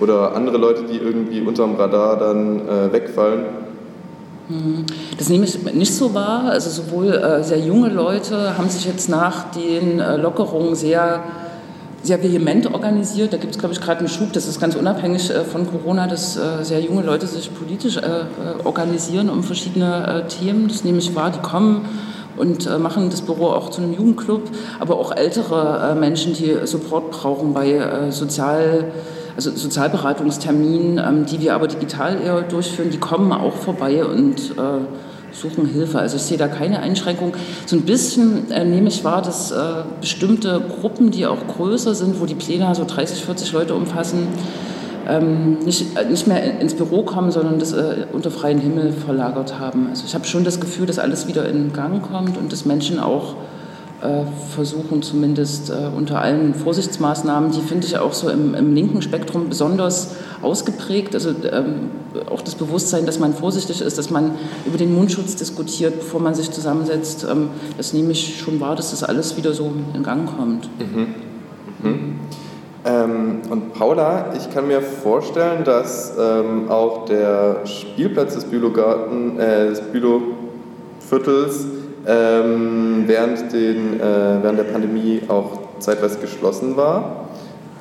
oder 0.00 0.36
andere 0.36 0.58
Leute, 0.58 0.82
die 0.84 0.98
irgendwie 0.98 1.40
unterm 1.40 1.74
Radar 1.74 2.16
dann 2.16 2.60
äh, 2.68 2.92
wegfallen? 2.92 3.69
Hm, 4.50 4.84
das 5.16 5.28
nehme 5.28 5.44
ich 5.44 5.62
nicht 5.74 5.94
so 5.94 6.12
wahr. 6.12 6.46
Also 6.50 6.70
sowohl 6.70 7.14
äh, 7.14 7.44
sehr 7.44 7.60
junge 7.60 7.88
Leute 7.88 8.58
haben 8.58 8.68
sich 8.68 8.84
jetzt 8.84 9.08
nach 9.08 9.52
den 9.52 10.00
äh, 10.00 10.16
Lockerungen 10.16 10.74
sehr 10.74 11.22
sehr 12.02 12.22
vehement 12.22 12.72
organisiert. 12.72 13.34
Da 13.34 13.36
gibt 13.36 13.52
es, 13.52 13.58
glaube 13.58 13.74
ich, 13.74 13.80
gerade 13.82 13.98
einen 13.98 14.08
Schub, 14.08 14.32
das 14.32 14.48
ist 14.48 14.58
ganz 14.58 14.74
unabhängig 14.74 15.28
äh, 15.28 15.44
von 15.44 15.70
Corona, 15.70 16.06
dass 16.06 16.38
sehr 16.62 16.80
junge 16.80 17.02
Leute 17.02 17.26
sich 17.26 17.54
politisch 17.54 18.00
organisieren 18.64 19.28
um 19.28 19.42
verschiedene 19.42 20.24
Themen. 20.26 20.68
Das 20.68 20.82
nehme 20.82 20.98
ich 20.98 21.14
wahr, 21.14 21.30
die 21.30 21.40
kommen 21.40 21.86
und 22.38 22.78
machen 22.80 23.10
das 23.10 23.20
Büro 23.20 23.48
auch 23.48 23.68
zu 23.68 23.82
einem 23.82 23.92
Jugendclub, 23.92 24.44
aber 24.78 24.98
auch 24.98 25.14
ältere 25.14 25.94
Menschen, 25.94 26.32
die 26.32 26.56
Support 26.64 27.10
brauchen 27.10 27.52
bei 27.52 28.10
Sozial, 28.10 28.92
also 29.46 29.56
Sozialberatungsterminen, 29.56 30.98
ähm, 30.98 31.26
die 31.26 31.40
wir 31.40 31.54
aber 31.54 31.66
digital 31.66 32.20
eher 32.20 32.42
durchführen, 32.42 32.90
die 32.90 32.98
kommen 32.98 33.32
auch 33.32 33.54
vorbei 33.54 34.04
und 34.04 34.54
suchen 35.32 35.66
Hilfe. 35.66 35.98
Also 35.98 36.16
ich 36.16 36.22
sehe 36.22 36.38
da 36.38 36.48
keine 36.48 36.80
Einschränkung. 36.80 37.34
So 37.66 37.76
ein 37.76 37.82
bisschen 37.82 38.50
äh, 38.50 38.64
nehme 38.64 38.88
ich 38.88 39.04
wahr, 39.04 39.22
dass 39.22 39.50
äh, 39.50 39.56
bestimmte 40.00 40.60
Gruppen, 40.60 41.10
die 41.10 41.26
auch 41.26 41.46
größer 41.46 41.94
sind, 41.94 42.20
wo 42.20 42.26
die 42.26 42.34
Pläne 42.34 42.74
so 42.74 42.84
30, 42.84 43.24
40 43.24 43.52
Leute 43.52 43.74
umfassen, 43.74 44.28
ähm, 45.08 45.58
nicht, 45.64 45.96
äh, 45.96 46.04
nicht 46.04 46.26
mehr 46.26 46.60
ins 46.60 46.74
Büro 46.74 47.02
kommen, 47.02 47.30
sondern 47.30 47.58
das 47.58 47.72
äh, 47.72 48.06
unter 48.12 48.30
freiem 48.30 48.60
Himmel 48.60 48.92
verlagert 48.92 49.58
haben. 49.58 49.88
Also 49.90 50.04
ich 50.06 50.14
habe 50.14 50.24
schon 50.24 50.44
das 50.44 50.60
Gefühl, 50.60 50.86
dass 50.86 50.98
alles 50.98 51.26
wieder 51.26 51.48
in 51.48 51.72
Gang 51.72 52.02
kommt 52.02 52.36
und 52.36 52.52
dass 52.52 52.64
Menschen 52.64 52.98
auch 52.98 53.34
äh, 53.34 53.59
versuchen, 54.48 55.02
zumindest 55.02 55.70
äh, 55.70 55.74
unter 55.94 56.20
allen 56.20 56.54
Vorsichtsmaßnahmen, 56.54 57.52
die 57.52 57.60
finde 57.60 57.86
ich 57.86 57.98
auch 57.98 58.14
so 58.14 58.30
im, 58.30 58.54
im 58.54 58.74
linken 58.74 59.02
Spektrum 59.02 59.48
besonders 59.50 60.16
ausgeprägt. 60.40 61.14
Also 61.14 61.30
ähm, 61.30 61.90
auch 62.30 62.40
das 62.40 62.54
Bewusstsein, 62.54 63.04
dass 63.04 63.18
man 63.18 63.34
vorsichtig 63.34 63.82
ist, 63.82 63.98
dass 63.98 64.10
man 64.10 64.32
über 64.64 64.78
den 64.78 64.94
Mundschutz 64.94 65.36
diskutiert, 65.36 65.98
bevor 65.98 66.20
man 66.20 66.34
sich 66.34 66.50
zusammensetzt. 66.50 67.26
Ähm, 67.30 67.50
das 67.76 67.92
nehme 67.92 68.12
ich 68.12 68.40
schon 68.40 68.58
wahr, 68.58 68.74
dass 68.74 68.90
das 68.90 69.02
alles 69.02 69.36
wieder 69.36 69.52
so 69.52 69.70
in 69.94 70.02
Gang 70.02 70.34
kommt. 70.34 70.70
Mhm. 70.78 71.06
Mhm. 71.82 72.14
Ähm, 72.84 73.42
und 73.50 73.74
Paula, 73.74 74.32
ich 74.34 74.50
kann 74.50 74.66
mir 74.66 74.80
vorstellen, 74.80 75.64
dass 75.64 76.14
ähm, 76.18 76.70
auch 76.70 77.04
der 77.04 77.66
Spielplatz 77.66 78.34
des 78.34 78.44
Bülogarten, 78.44 79.38
äh, 79.38 79.68
des 79.68 79.82
Büloviertels 79.82 81.66
ähm, 82.06 83.04
während, 83.06 83.52
den, 83.52 84.00
äh, 84.00 84.42
während 84.42 84.58
der 84.58 84.64
Pandemie 84.64 85.22
auch 85.28 85.58
zeitweise 85.78 86.18
geschlossen 86.18 86.76
war. 86.76 87.28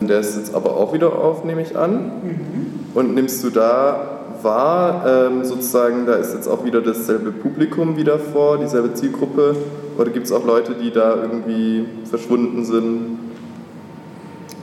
Der 0.02 0.20
ist 0.20 0.38
jetzt 0.38 0.56
aber 0.56 0.78
auch 0.78 0.94
wieder 0.94 1.14
auf, 1.14 1.44
nehme 1.44 1.62
ich 1.62 1.78
an. 1.78 2.12
Mhm. 2.24 2.80
Und 2.94 3.16
nimmst 3.16 3.44
du 3.44 3.50
da 3.50 4.20
wahr, 4.42 5.06
ähm, 5.08 5.44
sozusagen, 5.44 6.06
da 6.06 6.14
ist 6.14 6.34
jetzt 6.34 6.48
auch 6.48 6.64
wieder 6.64 6.82
dasselbe 6.82 7.32
Publikum 7.32 7.98
wieder 7.98 8.18
vor, 8.18 8.58
dieselbe 8.58 8.94
Zielgruppe? 8.94 9.56
Oder 9.98 10.12
gibt 10.12 10.28
es 10.28 10.32
auch 10.32 10.46
Leute, 10.46 10.76
die 10.82 10.92
da 10.92 11.16
irgendwie 11.16 11.86
verschwunden 12.10 12.64
sind? 12.64 13.20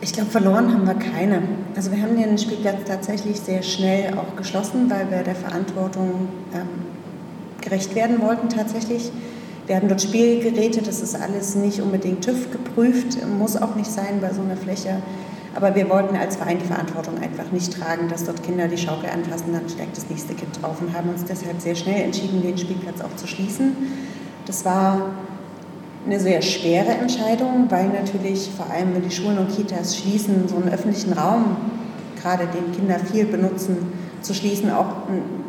Ich 0.01 0.13
glaube, 0.13 0.31
verloren 0.31 0.73
haben 0.73 0.87
wir 0.87 0.95
keine. 0.95 1.43
Also 1.75 1.91
wir 1.91 2.01
haben 2.01 2.17
den 2.17 2.39
Spielplatz 2.39 2.85
tatsächlich 2.87 3.41
sehr 3.41 3.63
schnell 3.63 4.15
auch 4.17 4.37
geschlossen, 4.37 4.89
weil 4.89 5.11
wir 5.11 5.23
der 5.23 5.35
Verantwortung 5.35 6.29
ähm, 6.55 6.69
gerecht 7.61 7.95
werden 7.95 8.21
wollten 8.23 8.49
tatsächlich. 8.49 9.11
Wir 9.67 9.75
haben 9.75 9.89
dort 9.89 10.01
Spielgeräte, 10.01 10.81
das 10.81 11.01
ist 11.01 11.21
alles 11.21 11.57
nicht 11.57 11.81
unbedingt 11.81 12.23
TÜV 12.25 12.53
geprüft, 12.53 13.19
muss 13.27 13.57
auch 13.57 13.75
nicht 13.75 13.91
sein 13.91 14.21
bei 14.21 14.33
so 14.33 14.41
einer 14.41 14.57
Fläche. 14.57 15.03
Aber 15.57 15.75
wir 15.75 15.89
wollten 15.89 16.15
als 16.15 16.37
Verein 16.37 16.59
die 16.61 16.67
Verantwortung 16.67 17.19
einfach 17.19 17.51
nicht 17.51 17.73
tragen, 17.73 18.09
dass 18.09 18.25
dort 18.25 18.45
Kinder 18.45 18.69
die 18.69 18.79
Schaukel 18.79 19.09
anfassen, 19.11 19.53
dann 19.53 19.69
steckt 19.69 19.97
das 19.97 20.09
nächste 20.09 20.35
Kind 20.35 20.63
drauf 20.63 20.81
und 20.81 20.97
haben 20.97 21.09
uns 21.11 21.25
deshalb 21.25 21.61
sehr 21.61 21.75
schnell 21.75 22.03
entschieden, 22.05 22.43
den 22.43 22.57
Spielplatz 22.57 23.01
auch 23.01 23.17
zu 23.17 23.27
schließen. 23.27 23.77
Das 24.45 24.65
war 24.65 25.15
eine 26.05 26.21
sehr 26.21 26.43
schwere 26.43 26.91
Entscheidung, 26.91 27.67
weil 27.69 27.89
natürlich 27.89 28.49
vor 28.57 28.71
allem, 28.71 28.95
wenn 28.95 29.03
die 29.03 29.11
Schulen 29.11 29.39
und 29.39 29.57
Kitas 29.57 29.97
schließen, 29.97 30.47
so 30.47 30.57
einen 30.57 30.69
öffentlichen 30.69 31.13
Raum, 31.15 31.57
gerade 32.23 32.47
den 32.47 32.71
Kinder 32.73 33.01
viel 33.01 33.25
benutzen, 33.25 33.79
zu 34.21 34.33
schließen, 34.33 34.71
auch 34.71 35.09
ein 35.09 35.46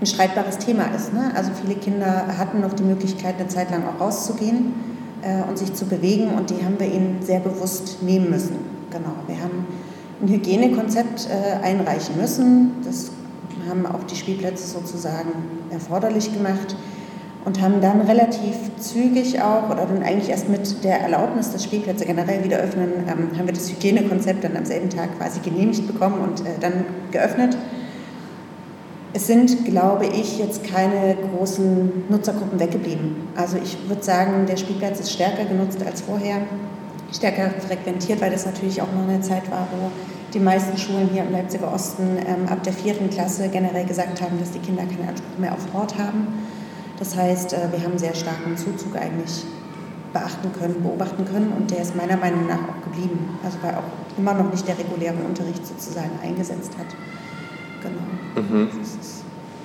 ein 0.00 0.06
streitbares 0.06 0.58
Thema 0.58 0.84
ist. 0.94 1.12
Ne? 1.12 1.32
Also 1.34 1.50
viele 1.60 1.74
Kinder 1.76 2.26
hatten 2.38 2.60
noch 2.60 2.72
die 2.72 2.82
Möglichkeit, 2.82 3.36
eine 3.38 3.48
Zeit 3.48 3.70
lang 3.70 3.84
auch 3.86 4.00
rauszugehen 4.00 4.74
äh, 5.22 5.48
und 5.48 5.58
sich 5.58 5.74
zu 5.74 5.86
bewegen 5.86 6.30
und 6.30 6.50
die 6.50 6.64
haben 6.64 6.78
wir 6.78 6.86
ihnen 6.86 7.18
sehr 7.22 7.40
bewusst 7.40 8.02
nehmen 8.02 8.30
müssen. 8.30 8.56
Genau, 8.90 9.14
wir 9.26 9.40
haben 9.40 9.66
ein 10.22 10.28
Hygienekonzept 10.28 11.28
äh, 11.28 11.64
einreichen 11.64 12.16
müssen. 12.16 12.72
Das 12.84 13.10
haben 13.68 13.86
auch 13.86 14.04
die 14.04 14.16
Spielplätze 14.16 14.66
sozusagen 14.66 15.30
erforderlich 15.70 16.32
gemacht 16.32 16.76
und 17.44 17.60
haben 17.60 17.80
dann 17.80 18.00
relativ 18.02 18.54
zügig 18.78 19.40
auch, 19.42 19.68
oder 19.68 19.86
dann 19.86 20.02
eigentlich 20.02 20.30
erst 20.30 20.48
mit 20.48 20.82
der 20.82 21.00
Erlaubnis, 21.00 21.52
dass 21.52 21.64
Spielplätze 21.64 22.06
generell 22.06 22.42
wieder 22.42 22.58
öffnen, 22.58 22.90
ähm, 23.06 23.38
haben 23.38 23.46
wir 23.46 23.52
das 23.52 23.70
Hygienekonzept 23.70 24.44
dann 24.44 24.56
am 24.56 24.64
selben 24.64 24.88
Tag 24.88 25.18
quasi 25.18 25.40
genehmigt 25.40 25.86
bekommen 25.86 26.20
und 26.20 26.40
äh, 26.40 26.58
dann 26.60 26.84
geöffnet. 27.10 27.56
Es 29.16 29.28
sind, 29.28 29.64
glaube 29.64 30.06
ich, 30.06 30.40
jetzt 30.40 30.64
keine 30.64 31.14
großen 31.14 32.10
Nutzergruppen 32.10 32.58
weggeblieben. 32.58 33.28
Also 33.36 33.56
ich 33.58 33.78
würde 33.88 34.02
sagen, 34.02 34.44
der 34.46 34.56
Spielplatz 34.56 34.98
ist 34.98 35.12
stärker 35.12 35.44
genutzt 35.44 35.78
als 35.86 36.00
vorher, 36.00 36.38
stärker 37.12 37.50
frequentiert, 37.60 38.20
weil 38.20 38.32
das 38.32 38.44
natürlich 38.44 38.82
auch 38.82 38.92
noch 38.92 39.08
eine 39.08 39.20
Zeit 39.20 39.48
war, 39.52 39.68
wo 39.70 39.88
die 40.34 40.40
meisten 40.40 40.76
Schulen 40.76 41.10
hier 41.12 41.22
im 41.22 41.30
Leipziger 41.30 41.72
Osten 41.72 42.18
ähm, 42.26 42.48
ab 42.48 42.64
der 42.64 42.72
vierten 42.72 43.08
Klasse 43.08 43.48
generell 43.48 43.84
gesagt 43.84 44.20
haben, 44.20 44.36
dass 44.40 44.50
die 44.50 44.58
Kinder 44.58 44.82
keinen 44.82 45.08
Anspruch 45.08 45.38
mehr 45.38 45.52
auf 45.52 45.62
Sport 45.62 45.96
haben. 45.96 46.26
Das 46.98 47.14
heißt, 47.14 47.52
äh, 47.52 47.70
wir 47.70 47.84
haben 47.84 47.96
sehr 47.96 48.14
starken 48.14 48.56
Zuzug 48.56 48.96
eigentlich 48.96 49.44
beachten 50.12 50.52
können, 50.58 50.82
beobachten 50.82 51.24
können 51.24 51.52
und 51.56 51.70
der 51.70 51.82
ist 51.82 51.94
meiner 51.94 52.16
Meinung 52.16 52.48
nach 52.48 52.58
auch 52.58 52.82
geblieben. 52.82 53.38
Also 53.44 53.58
weil 53.62 53.76
auch 53.76 54.18
immer 54.18 54.34
noch 54.34 54.50
nicht 54.50 54.66
der 54.66 54.76
reguläre 54.76 55.22
Unterricht 55.24 55.64
sozusagen 55.64 56.10
eingesetzt 56.20 56.72
hat. 56.76 56.86
Genau. 57.84 58.48
Mhm. 58.48 58.68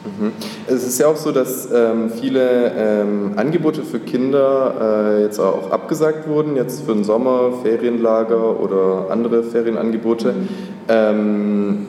Mhm. 0.05 0.31
Es 0.67 0.85
ist 0.85 0.99
ja 0.99 1.07
auch 1.07 1.15
so, 1.15 1.31
dass 1.31 1.67
ähm, 1.73 2.09
viele 2.09 2.71
ähm, 2.77 3.33
Angebote 3.35 3.83
für 3.83 3.99
Kinder 3.99 5.17
äh, 5.17 5.23
jetzt 5.23 5.39
auch 5.39 5.71
abgesagt 5.71 6.27
wurden, 6.27 6.55
jetzt 6.55 6.85
für 6.85 6.93
den 6.93 7.03
Sommer, 7.03 7.51
Ferienlager 7.63 8.59
oder 8.59 9.07
andere 9.09 9.43
Ferienangebote. 9.43 10.33
Mhm. 10.33 10.47
Ähm, 10.87 11.85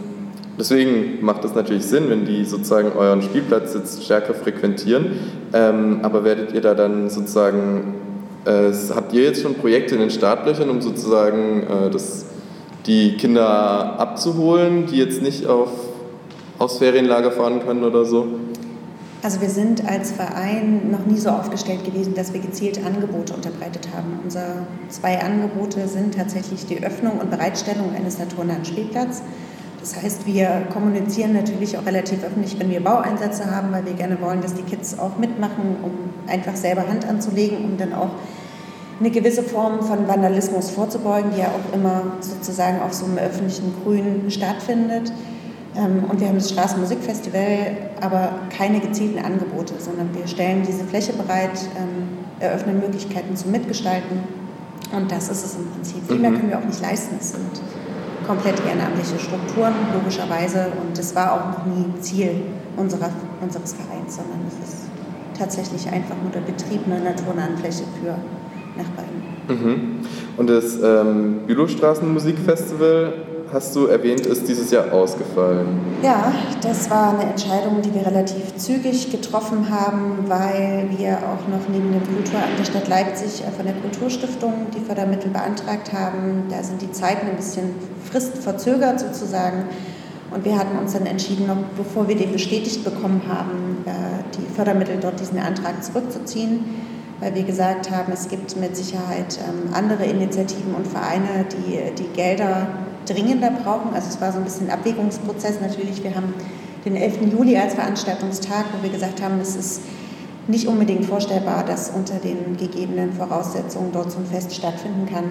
deswegen 0.58 1.24
macht 1.24 1.44
es 1.44 1.54
natürlich 1.54 1.84
Sinn, 1.86 2.08
wenn 2.08 2.24
die 2.24 2.44
sozusagen 2.44 2.92
euren 2.96 3.22
Spielplatz 3.22 3.74
jetzt 3.74 4.04
stärker 4.04 4.34
frequentieren. 4.34 5.12
Ähm, 5.52 6.00
aber 6.02 6.24
werdet 6.24 6.52
ihr 6.52 6.60
da 6.60 6.74
dann 6.74 7.10
sozusagen, 7.10 7.94
äh, 8.44 8.72
habt 8.94 9.12
ihr 9.12 9.22
jetzt 9.22 9.42
schon 9.42 9.54
Projekte 9.54 9.94
in 9.94 10.00
den 10.00 10.10
Startlöchern, 10.10 10.68
um 10.68 10.80
sozusagen 10.80 11.62
äh, 11.62 11.90
das, 11.90 12.26
die 12.86 13.16
Kinder 13.16 14.00
abzuholen, 14.00 14.86
die 14.86 14.96
jetzt 14.96 15.22
nicht 15.22 15.46
auf 15.46 15.89
aufs 16.60 16.78
Ferienlager 16.78 17.32
fahren 17.32 17.60
können 17.64 17.82
oder 17.82 18.04
so? 18.04 18.26
Also 19.22 19.40
wir 19.40 19.50
sind 19.50 19.86
als 19.86 20.12
Verein 20.12 20.90
noch 20.90 21.04
nie 21.04 21.18
so 21.18 21.30
aufgestellt 21.30 21.84
gewesen, 21.84 22.14
dass 22.14 22.32
wir 22.32 22.40
gezielt 22.40 22.84
Angebote 22.84 23.34
unterbreitet 23.34 23.88
haben. 23.94 24.20
Unsere 24.22 24.66
zwei 24.88 25.20
Angebote 25.20 25.88
sind 25.88 26.14
tatsächlich 26.14 26.66
die 26.66 26.82
Öffnung 26.82 27.18
und 27.18 27.30
Bereitstellung 27.30 27.94
eines 27.94 28.18
naturnahen 28.18 28.64
Spielplatzes. 28.64 29.22
Das 29.80 29.96
heißt, 30.02 30.26
wir 30.26 30.66
kommunizieren 30.72 31.32
natürlich 31.32 31.76
auch 31.78 31.86
relativ 31.86 32.22
öffentlich, 32.22 32.58
wenn 32.58 32.70
wir 32.70 32.84
Baueinsätze 32.84 33.50
haben, 33.50 33.72
weil 33.72 33.84
wir 33.86 33.94
gerne 33.94 34.20
wollen, 34.20 34.42
dass 34.42 34.52
die 34.52 34.62
Kids 34.62 34.98
auch 34.98 35.16
mitmachen, 35.16 35.76
um 35.82 35.92
einfach 36.30 36.56
selber 36.56 36.86
Hand 36.86 37.08
anzulegen, 37.08 37.64
um 37.64 37.76
dann 37.78 37.94
auch 37.94 38.10
eine 39.00 39.10
gewisse 39.10 39.42
Form 39.42 39.82
von 39.82 40.06
Vandalismus 40.06 40.70
vorzubeugen, 40.70 41.30
die 41.34 41.40
ja 41.40 41.46
auch 41.46 41.74
immer 41.74 42.02
sozusagen 42.20 42.80
auf 42.82 42.92
so 42.92 43.06
einem 43.06 43.16
öffentlichen 43.16 43.74
Grün 43.82 44.30
stattfindet. 44.30 45.10
Ähm, 45.76 46.04
und 46.08 46.20
wir 46.20 46.28
haben 46.28 46.36
das 46.36 46.50
Straßenmusikfestival, 46.50 47.76
aber 48.00 48.32
keine 48.56 48.80
gezielten 48.80 49.24
Angebote, 49.24 49.74
sondern 49.78 50.08
wir 50.14 50.26
stellen 50.26 50.62
diese 50.66 50.84
Fläche 50.84 51.12
bereit, 51.12 51.58
ähm, 51.76 52.18
eröffnen 52.40 52.80
Möglichkeiten 52.80 53.36
zum 53.36 53.52
Mitgestalten. 53.52 54.20
Und 54.92 55.10
das 55.12 55.28
ist 55.28 55.44
es 55.44 55.56
im 55.56 55.70
Prinzip. 55.70 56.02
Viel 56.08 56.18
mehr 56.18 56.30
mhm. 56.30 56.36
können 56.36 56.50
wir 56.50 56.58
auch 56.58 56.64
nicht 56.64 56.80
leisten. 56.80 57.16
Es 57.20 57.32
sind 57.32 57.62
komplett 58.26 58.60
ehrenamtliche 58.66 59.18
Strukturen, 59.18 59.74
logischerweise. 59.94 60.72
Und 60.82 60.98
das 60.98 61.14
war 61.14 61.32
auch 61.32 61.58
noch 61.58 61.66
nie 61.66 61.84
Ziel 62.00 62.42
unserer, 62.76 63.10
unseres 63.40 63.74
Vereins, 63.74 64.16
sondern 64.16 64.40
es 64.48 64.68
ist 64.68 64.80
tatsächlich 65.38 65.86
einfach 65.88 66.16
nur 66.22 66.32
der 66.32 66.40
Betrieb 66.40 66.86
einer 66.86 66.98
naturnahen 66.98 67.56
Fläche 67.56 67.84
für 68.00 68.16
Nachbarn. 68.76 69.08
Mhm. 69.48 70.00
Und 70.36 70.50
das 70.50 70.76
ähm, 70.82 71.40
Bülowstraßenmusikfestival 71.46 73.12
hast 73.52 73.74
du 73.74 73.86
erwähnt, 73.86 74.26
ist 74.26 74.46
dieses 74.46 74.70
Jahr 74.70 74.92
ausgefallen. 74.92 75.80
Ja, 76.02 76.32
das 76.62 76.88
war 76.90 77.14
eine 77.14 77.30
Entscheidung, 77.30 77.82
die 77.82 77.92
wir 77.94 78.06
relativ 78.06 78.56
zügig 78.56 79.10
getroffen 79.10 79.70
haben, 79.70 80.24
weil 80.26 80.88
wir 80.96 81.18
auch 81.18 81.48
noch 81.48 81.68
neben 81.68 81.92
dem 81.92 82.02
Kulturamt 82.14 82.58
der 82.58 82.64
Stadt 82.64 82.88
Leipzig 82.88 83.42
äh, 83.42 83.50
von 83.50 83.66
der 83.66 83.74
Kulturstiftung 83.74 84.66
die 84.74 84.80
Fördermittel 84.80 85.30
beantragt 85.30 85.92
haben. 85.92 86.44
Da 86.48 86.62
sind 86.62 86.80
die 86.80 86.92
Zeiten 86.92 87.26
ein 87.28 87.36
bisschen 87.36 87.70
fristverzögert 88.10 89.00
sozusagen. 89.00 89.64
Und 90.30 90.44
wir 90.44 90.56
hatten 90.56 90.78
uns 90.78 90.92
dann 90.92 91.06
entschieden, 91.06 91.48
noch 91.48 91.56
bevor 91.76 92.06
wir 92.06 92.16
den 92.16 92.32
bestätigt 92.32 92.84
bekommen 92.84 93.22
haben, 93.28 93.84
äh, 93.84 93.90
die 94.38 94.54
Fördermittel 94.54 94.98
dort 95.00 95.18
diesen 95.18 95.38
Antrag 95.40 95.82
zurückzuziehen, 95.82 96.64
weil 97.18 97.34
wir 97.34 97.42
gesagt 97.42 97.90
haben, 97.90 98.12
es 98.12 98.28
gibt 98.28 98.56
mit 98.56 98.76
Sicherheit 98.76 99.38
ähm, 99.38 99.74
andere 99.74 100.04
Initiativen 100.04 100.74
und 100.74 100.86
Vereine, 100.86 101.46
die 101.50 101.94
die 102.00 102.08
Gelder 102.14 102.68
dringender 103.06 103.50
brauchen. 103.50 103.94
Also 103.94 104.08
es 104.08 104.20
war 104.20 104.32
so 104.32 104.38
ein 104.38 104.44
bisschen 104.44 104.68
ein 104.68 104.78
Abwägungsprozess 104.78 105.60
natürlich. 105.60 106.02
Wir 106.02 106.14
haben 106.14 106.34
den 106.84 106.96
11. 106.96 107.32
Juli 107.32 107.56
als 107.56 107.74
Veranstaltungstag, 107.74 108.66
wo 108.76 108.82
wir 108.82 108.90
gesagt 108.90 109.22
haben, 109.22 109.38
es 109.40 109.56
ist 109.56 109.82
nicht 110.48 110.66
unbedingt 110.66 111.04
vorstellbar, 111.04 111.64
dass 111.64 111.90
unter 111.90 112.16
den 112.16 112.56
gegebenen 112.56 113.12
Voraussetzungen 113.12 113.92
dort 113.92 114.10
so 114.10 114.18
ein 114.18 114.26
Fest 114.26 114.54
stattfinden 114.54 115.06
kann. 115.06 115.24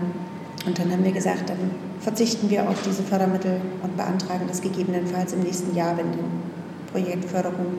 Und 0.66 0.78
dann 0.78 0.92
haben 0.92 1.04
wir 1.04 1.12
gesagt, 1.12 1.50
dann 1.50 1.72
verzichten 2.00 2.50
wir 2.50 2.70
auf 2.70 2.82
diese 2.86 3.04
Fördermittel 3.04 3.62
und 3.84 3.98
beantragen 3.98 4.46
das 4.48 4.62
gegebenenfalls 4.62 5.34
im 5.34 5.42
nächsten 5.42 5.76
Jahr, 5.76 5.98
wenn 5.98 6.12
die 6.12 6.92
Projektförderung 6.92 7.78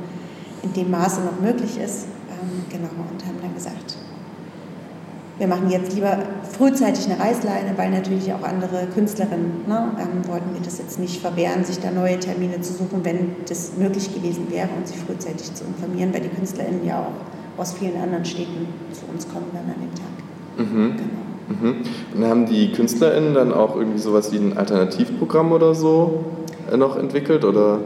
in 0.63 0.73
dem 0.73 0.91
Maße 0.91 1.21
noch 1.23 1.41
möglich 1.41 1.79
ist. 1.79 2.07
Ähm, 2.31 2.65
genau, 2.71 2.91
und 3.11 3.25
haben 3.27 3.39
dann 3.41 3.55
gesagt, 3.55 3.97
wir 5.41 5.47
machen 5.47 5.71
jetzt 5.71 5.95
lieber 5.95 6.19
frühzeitig 6.43 7.07
eine 7.09 7.19
Reißleine, 7.19 7.73
weil 7.77 7.91
natürlich 7.91 8.31
auch 8.35 8.43
andere 8.43 8.87
Künstlerinnen 8.93 9.65
ne, 9.67 9.91
ähm, 9.99 10.29
wollten 10.29 10.53
wir 10.53 10.61
das 10.63 10.77
jetzt 10.77 11.01
nicht 11.01 11.23
verwehren, 11.23 11.65
sich 11.65 11.81
da 11.81 11.91
neue 11.91 12.21
Termine 12.21 12.61
zu 12.61 12.75
suchen, 12.75 13.01
wenn 13.05 13.37
das 13.49 13.73
möglich 13.79 14.15
gewesen 14.15 14.49
wäre 14.51 14.69
und 14.77 14.87
sich 14.87 14.99
frühzeitig 14.99 15.55
zu 15.55 15.65
informieren, 15.65 16.13
weil 16.13 16.21
die 16.21 16.29
KünstlerInnen 16.29 16.87
ja 16.87 17.01
auch 17.01 17.59
aus 17.59 17.73
vielen 17.73 17.97
anderen 17.97 18.27
Städten 18.27 18.69
zu 18.93 19.07
uns 19.11 19.27
kommen 19.29 19.47
dann 19.55 19.65
an 19.65 19.81
den 19.81 19.95
Tag. 19.95 20.13
Mhm. 20.59 20.97
Genau. 20.99 21.73
Mhm. 21.73 21.77
Und 22.15 22.29
haben 22.29 22.45
die 22.45 22.73
KünstlerInnen 22.73 23.33
dann 23.33 23.55
auch 23.55 23.77
irgendwie 23.77 23.99
sowas 23.99 24.31
wie 24.33 24.37
ein 24.37 24.59
Alternativprogramm 24.59 25.53
oder 25.53 25.75
so 25.75 26.27
äh, 26.71 26.77
noch 26.77 26.97
entwickelt 26.99 27.47
oder? 27.47 27.79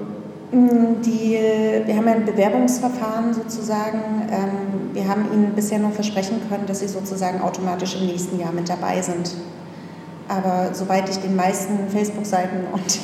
Mm, 0.53 1.03
die, 1.03 1.39
wir 1.85 1.97
haben 1.97 2.09
ein 2.09 2.25
Bewerbungsverfahren 2.25 3.35
sozusagen. 3.35 4.01
Ähm, 4.31 4.95
wir 4.95 5.09
haben 5.09 5.27
ihnen 5.33 5.53
bisher 5.55 5.79
nur 5.79 5.91
versprechen 5.91 6.41
können, 6.49 6.67
dass 6.67 6.81
sie 6.81 6.89
sozusagen 6.89 7.41
automatisch 7.41 7.97
im 8.01 8.07
nächsten 8.07 8.39
Jahr 8.39 8.53
mit 8.53 8.69
dabei 8.69 9.01
sind. 9.03 9.35
Aber 10.29 10.73
soweit 10.73 11.09
ich 11.09 11.19
den 11.19 11.37
meisten 11.37 11.89
Facebook-Seiten 11.89 12.67
und 12.73 12.99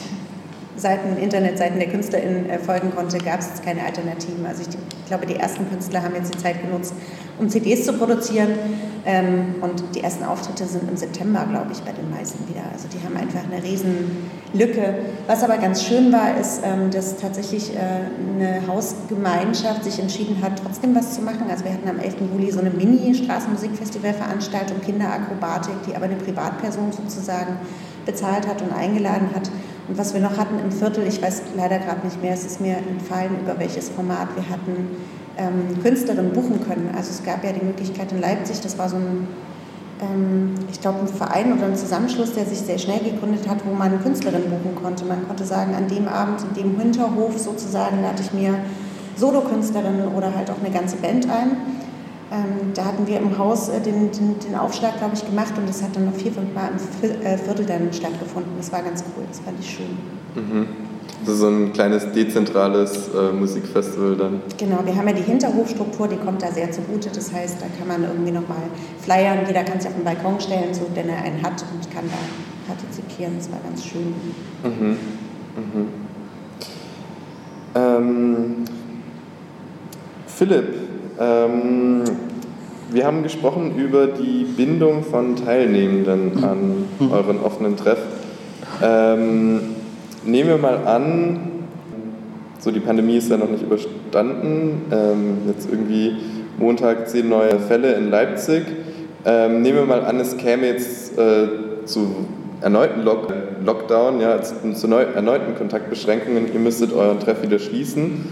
Seiten, 0.80 1.16
Internetseiten 1.16 1.78
der 1.78 1.88
KünstlerInnen 1.88 2.48
äh, 2.48 2.58
folgen 2.58 2.92
konnte, 2.94 3.18
gab 3.18 3.40
es 3.40 3.48
jetzt 3.48 3.62
keine 3.62 3.84
Alternativen. 3.84 4.46
Also 4.46 4.62
ich 4.62 4.68
glaube, 5.06 5.26
die 5.26 5.36
ersten 5.36 5.68
Künstler 5.68 6.02
haben 6.02 6.14
jetzt 6.14 6.34
die 6.34 6.38
Zeit 6.38 6.62
genutzt, 6.62 6.94
um 7.38 7.48
CDs 7.48 7.84
zu 7.84 7.92
produzieren. 7.92 8.50
Ähm, 9.06 9.54
und 9.60 9.82
die 9.94 10.02
ersten 10.02 10.24
Auftritte 10.24 10.66
sind 10.66 10.88
im 10.88 10.96
September, 10.96 11.46
glaube 11.48 11.72
ich, 11.72 11.80
bei 11.80 11.92
den 11.92 12.10
meisten 12.10 12.48
wieder. 12.48 12.62
Also 12.72 12.88
die 12.88 12.98
haben 13.04 13.16
einfach 13.16 13.44
eine 13.50 13.62
Riesenlücke. 13.62 14.94
Was 15.26 15.42
aber 15.42 15.58
ganz 15.58 15.84
schön 15.84 16.12
war, 16.12 16.38
ist, 16.38 16.62
ähm, 16.64 16.90
dass 16.90 17.16
tatsächlich 17.16 17.74
äh, 17.74 17.78
eine 17.78 18.66
Hausgemeinschaft 18.66 19.84
sich 19.84 19.98
entschieden 19.98 20.42
hat, 20.42 20.60
trotzdem 20.62 20.94
was 20.94 21.14
zu 21.14 21.22
machen. 21.22 21.46
Also 21.50 21.64
wir 21.64 21.72
hatten 21.72 21.88
am 21.88 21.98
11. 21.98 22.16
Juli 22.32 22.50
so 22.50 22.60
eine 22.60 22.70
Mini-Straßenmusikfestival-Veranstaltung, 22.70 24.80
Kinderakrobatik, 24.80 25.74
die 25.86 25.96
aber 25.96 26.06
eine 26.06 26.16
Privatperson 26.16 26.92
sozusagen 26.92 27.58
bezahlt 28.10 28.46
hat 28.46 28.62
und 28.62 28.72
eingeladen 28.72 29.30
hat. 29.34 29.50
Und 29.88 29.98
was 29.98 30.14
wir 30.14 30.20
noch 30.20 30.36
hatten 30.36 30.58
im 30.62 30.70
Viertel, 30.70 31.06
ich 31.06 31.22
weiß 31.22 31.42
leider 31.56 31.78
gerade 31.78 32.04
nicht 32.04 32.22
mehr, 32.22 32.32
es 32.32 32.44
ist 32.44 32.60
mir 32.60 32.76
entfallen, 32.76 33.40
über 33.40 33.58
welches 33.58 33.88
Format 33.88 34.28
wir 34.36 34.48
hatten 34.48 34.88
ähm, 35.36 35.82
Künstlerinnen 35.82 36.32
buchen 36.32 36.60
können. 36.66 36.90
Also 36.96 37.10
es 37.10 37.22
gab 37.22 37.44
ja 37.44 37.52
die 37.52 37.64
Möglichkeit 37.64 38.12
in 38.12 38.20
Leipzig, 38.20 38.60
das 38.60 38.78
war 38.78 38.88
so 38.88 38.96
ein, 38.96 39.28
ähm, 40.00 40.54
ich 40.70 40.80
glaube, 40.80 41.00
ein 41.00 41.08
Verein 41.08 41.52
oder 41.52 41.66
ein 41.66 41.76
Zusammenschluss, 41.76 42.34
der 42.34 42.44
sich 42.44 42.58
sehr 42.58 42.78
schnell 42.78 43.00
gegründet 43.00 43.48
hat, 43.48 43.58
wo 43.64 43.74
man 43.74 44.02
Künstlerinnen 44.02 44.50
buchen 44.50 44.76
konnte. 44.80 45.04
Man 45.04 45.26
konnte 45.26 45.44
sagen, 45.44 45.74
an 45.74 45.88
dem 45.88 46.08
Abend, 46.08 46.40
in 46.42 46.62
dem 46.62 46.78
Hinterhof 46.78 47.38
sozusagen, 47.38 48.02
lade 48.02 48.22
ich 48.22 48.32
mir 48.32 48.54
Solokünstlerinnen 49.16 50.08
oder 50.08 50.34
halt 50.34 50.50
auch 50.50 50.60
eine 50.62 50.72
ganze 50.72 50.96
Band 50.96 51.28
ein. 51.28 51.56
Ähm, 52.32 52.72
da 52.74 52.84
hatten 52.84 53.08
wir 53.08 53.18
im 53.18 53.36
Haus 53.38 53.68
äh, 53.68 53.80
den, 53.80 54.12
den, 54.12 54.38
den, 54.38 54.54
Aufschlag, 54.54 54.98
glaube 54.98 55.14
ich, 55.14 55.26
gemacht 55.26 55.52
und 55.58 55.68
das 55.68 55.82
hat 55.82 55.96
dann 55.96 56.06
noch 56.06 56.14
vier, 56.14 56.30
fünf 56.30 56.54
Mal 56.54 56.70
im 56.70 57.10
äh, 57.26 57.36
Viertel 57.36 57.66
dann 57.66 57.92
stattgefunden. 57.92 58.52
Das 58.56 58.70
war 58.70 58.82
ganz 58.82 59.02
cool, 59.16 59.24
das 59.28 59.40
fand 59.40 59.58
ich 59.58 59.68
schön. 59.68 59.98
Mhm. 60.36 60.68
Also 61.20 61.34
so 61.34 61.48
ein 61.48 61.72
kleines 61.72 62.12
dezentrales 62.12 63.08
äh, 63.08 63.32
Musikfestival 63.32 64.16
dann. 64.16 64.42
Genau, 64.56 64.78
wir 64.84 64.94
haben 64.94 65.08
ja 65.08 65.14
die 65.14 65.22
Hinterhofstruktur, 65.22 66.06
die 66.06 66.16
kommt 66.16 66.40
da 66.40 66.52
sehr 66.52 66.70
zugute. 66.70 67.10
Das 67.12 67.32
heißt, 67.32 67.56
da 67.60 67.66
kann 67.76 67.88
man 67.88 68.08
irgendwie 68.08 68.30
nochmal 68.30 68.62
flyern, 69.00 69.40
jeder 69.46 69.64
kann 69.64 69.80
sich 69.80 69.88
auf 69.90 69.96
den 69.96 70.04
Balkon 70.04 70.40
stellen, 70.40 70.72
so 70.72 70.86
denn 70.94 71.08
er 71.08 71.22
einen 71.22 71.42
hat 71.42 71.64
und 71.74 71.90
kann 71.92 72.04
da 72.06 72.72
partizipieren. 72.72 73.34
Das 73.38 73.50
war 73.50 73.58
ganz 73.58 73.84
schön. 73.84 74.14
Mhm. 74.62 74.96
Mhm. 75.56 75.88
Ähm, 77.74 78.64
Philipp, 80.26 80.89
ähm, 81.20 82.02
wir 82.90 83.06
haben 83.06 83.22
gesprochen 83.22 83.76
über 83.76 84.08
die 84.08 84.44
Bindung 84.44 85.04
von 85.04 85.36
Teilnehmenden 85.36 86.42
an 86.42 86.86
mhm. 86.98 87.12
euren 87.12 87.40
offenen 87.40 87.76
Treff. 87.76 88.00
Ähm, 88.82 89.60
nehmen 90.24 90.48
wir 90.48 90.58
mal 90.58 90.78
an, 90.86 91.40
so 92.58 92.70
die 92.70 92.80
Pandemie 92.80 93.16
ist 93.16 93.30
ja 93.30 93.36
noch 93.36 93.50
nicht 93.50 93.62
überstanden, 93.62 94.82
ähm, 94.90 95.38
jetzt 95.46 95.68
irgendwie 95.70 96.16
Montag 96.58 97.08
zehn 97.08 97.28
neue 97.28 97.58
Fälle 97.58 97.94
in 97.94 98.10
Leipzig. 98.10 98.64
Ähm, 99.24 99.62
nehmen 99.62 99.78
wir 99.78 99.86
mal 99.86 100.04
an, 100.04 100.18
es 100.18 100.36
käme 100.36 100.66
jetzt 100.66 101.18
äh, 101.18 101.48
zu 101.84 102.26
erneuten 102.60 103.02
Lock 103.02 103.32
Lockdown, 103.64 104.20
ja, 104.20 104.40
zu, 104.42 104.54
zu 104.72 104.86
erneuten 104.88 105.54
Kontaktbeschränkungen, 105.54 106.52
ihr 106.52 106.60
müsstet 106.60 106.92
euren 106.92 107.20
Treff 107.20 107.42
wieder 107.42 107.58
schließen. 107.58 108.24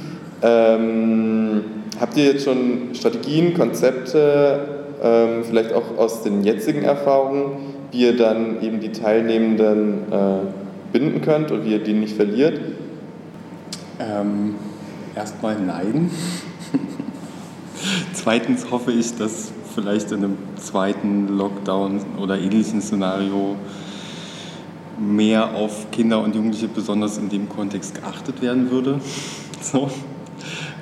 Ähm, 0.42 1.60
habt 2.00 2.16
ihr 2.16 2.24
jetzt 2.24 2.44
schon 2.44 2.94
Strategien, 2.94 3.54
Konzepte, 3.54 4.60
ähm, 5.02 5.44
vielleicht 5.44 5.72
auch 5.72 5.96
aus 5.96 6.22
den 6.22 6.44
jetzigen 6.44 6.82
Erfahrungen, 6.82 7.74
wie 7.92 8.02
ihr 8.02 8.16
dann 8.16 8.62
eben 8.62 8.80
die 8.80 8.92
Teilnehmenden 8.92 10.12
äh, 10.12 10.40
binden 10.92 11.20
könnt 11.22 11.50
und 11.50 11.64
wie 11.64 11.72
ihr 11.72 11.82
die 11.82 11.92
nicht 11.92 12.16
verliert? 12.16 12.60
Ähm, 13.98 14.54
erstmal 15.14 15.58
nein. 15.58 16.10
Zweitens 18.12 18.70
hoffe 18.70 18.92
ich, 18.92 19.16
dass 19.16 19.52
vielleicht 19.74 20.10
in 20.12 20.18
einem 20.18 20.38
zweiten 20.56 21.36
Lockdown 21.36 22.00
oder 22.20 22.38
ähnlichen 22.38 22.80
Szenario 22.80 23.56
mehr 24.98 25.54
auf 25.54 25.90
Kinder 25.92 26.20
und 26.20 26.34
Jugendliche 26.34 26.68
besonders 26.68 27.18
in 27.18 27.28
dem 27.28 27.48
Kontext 27.48 27.94
geachtet 27.94 28.42
werden 28.42 28.70
würde. 28.70 29.00
So 29.60 29.90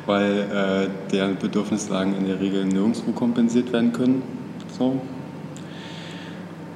weil 0.07 0.40
äh, 0.40 1.11
deren 1.12 1.37
Bedürfnislagen 1.37 2.16
in 2.16 2.27
der 2.27 2.40
Regel 2.40 2.64
nirgendwo 2.64 3.12
kompensiert 3.12 3.73
werden 3.73 3.92
können. 3.92 4.23
So. 4.79 5.01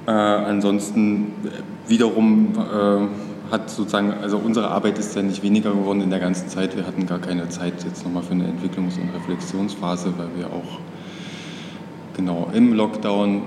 Äh, 0.06 0.10
ansonsten 0.10 1.32
wiederum 1.86 2.52
äh, 2.56 3.52
hat 3.52 3.70
sozusagen, 3.70 4.12
also 4.12 4.38
unsere 4.38 4.68
Arbeit 4.68 4.98
ist 4.98 5.14
ja 5.14 5.22
nicht 5.22 5.42
weniger 5.42 5.70
geworden 5.70 6.00
in 6.00 6.10
der 6.10 6.20
ganzen 6.20 6.48
Zeit. 6.48 6.76
Wir 6.76 6.86
hatten 6.86 7.06
gar 7.06 7.18
keine 7.18 7.48
Zeit 7.48 7.84
jetzt 7.84 8.04
nochmal 8.04 8.22
für 8.22 8.32
eine 8.32 8.44
Entwicklungs- 8.44 9.00
und 9.00 9.14
Reflexionsphase, 9.14 10.12
weil 10.16 10.28
wir 10.36 10.46
auch 10.46 10.78
genau 12.16 12.50
im 12.52 12.74
Lockdown 12.74 13.42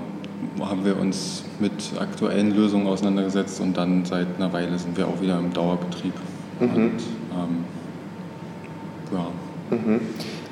haben 0.60 0.84
wir 0.84 0.98
uns 0.98 1.44
mit 1.58 1.72
aktuellen 1.98 2.54
Lösungen 2.54 2.86
auseinandergesetzt 2.86 3.60
und 3.60 3.76
dann 3.76 4.04
seit 4.04 4.26
einer 4.36 4.52
Weile 4.52 4.78
sind 4.78 4.96
wir 4.96 5.08
auch 5.08 5.20
wieder 5.20 5.38
im 5.38 5.52
Dauerbetrieb. 5.52 6.12
Mhm. 6.60 6.68
Und, 6.68 6.92
ähm, 7.32 7.64
ja. 9.12 9.26
Mhm. 9.74 10.00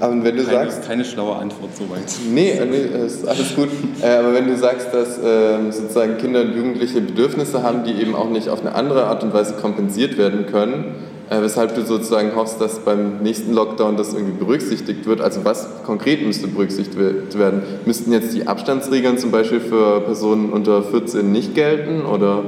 Aber 0.00 0.14
wenn 0.24 0.36
du 0.36 0.42
keine, 0.44 0.70
sagst. 0.70 0.86
Keine 0.86 1.04
schlaue 1.04 1.36
Antwort 1.36 1.76
soweit. 1.76 2.02
Nee, 2.32 2.60
nee, 2.68 3.04
ist 3.06 3.26
alles 3.26 3.54
gut. 3.54 3.68
Äh, 4.02 4.06
aber 4.06 4.34
wenn 4.34 4.48
du 4.48 4.56
sagst, 4.56 4.88
dass 4.92 5.18
äh, 5.18 5.70
sozusagen 5.70 6.18
Kinder 6.18 6.40
und 6.40 6.56
Jugendliche 6.56 7.00
Bedürfnisse 7.00 7.62
haben, 7.62 7.84
die 7.84 7.92
eben 8.00 8.16
auch 8.16 8.28
nicht 8.28 8.48
auf 8.48 8.60
eine 8.62 8.74
andere 8.74 9.04
Art 9.04 9.22
und 9.22 9.32
Weise 9.32 9.54
kompensiert 9.54 10.18
werden 10.18 10.46
können, 10.46 10.96
äh, 11.30 11.40
weshalb 11.40 11.76
du 11.76 11.82
sozusagen 11.82 12.34
hoffst, 12.34 12.60
dass 12.60 12.80
beim 12.80 13.22
nächsten 13.22 13.54
Lockdown 13.54 13.96
das 13.96 14.12
irgendwie 14.12 14.36
berücksichtigt 14.36 15.06
wird. 15.06 15.20
Also 15.20 15.44
was 15.44 15.68
konkret 15.84 16.26
müsste 16.26 16.48
berücksichtigt 16.48 16.98
werden? 16.98 17.62
Müssten 17.86 18.12
jetzt 18.12 18.34
die 18.34 18.48
Abstandsregeln 18.48 19.18
zum 19.18 19.30
Beispiel 19.30 19.60
für 19.60 20.00
Personen 20.00 20.50
unter 20.52 20.82
14 20.82 21.30
nicht 21.30 21.54
gelten 21.54 22.04
oder 22.04 22.42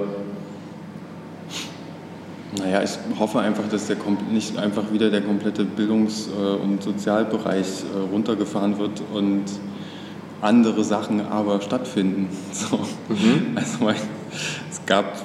naja, 2.59 2.83
ich 2.83 2.99
hoffe 3.19 3.41
einfach, 3.41 3.69
dass 3.69 3.87
der 3.87 3.97
nicht 4.31 4.57
einfach 4.59 4.93
wieder 4.93 5.11
der 5.11 5.23
komplette 5.23 5.65
Bildungs- 5.65 6.29
äh, 6.29 6.63
und 6.63 6.83
Sozialbereich 6.83 7.67
äh, 7.67 8.13
runtergefahren 8.13 8.79
wird 8.79 9.03
und 9.13 9.45
andere 10.41 10.85
Sachen 10.85 11.21
aber 11.21 11.61
stattfinden. 11.61 12.29
So. 12.53 12.79
Mhm. 13.09 13.57
Also 13.57 13.89
es 13.89 14.87
gab 14.87 15.23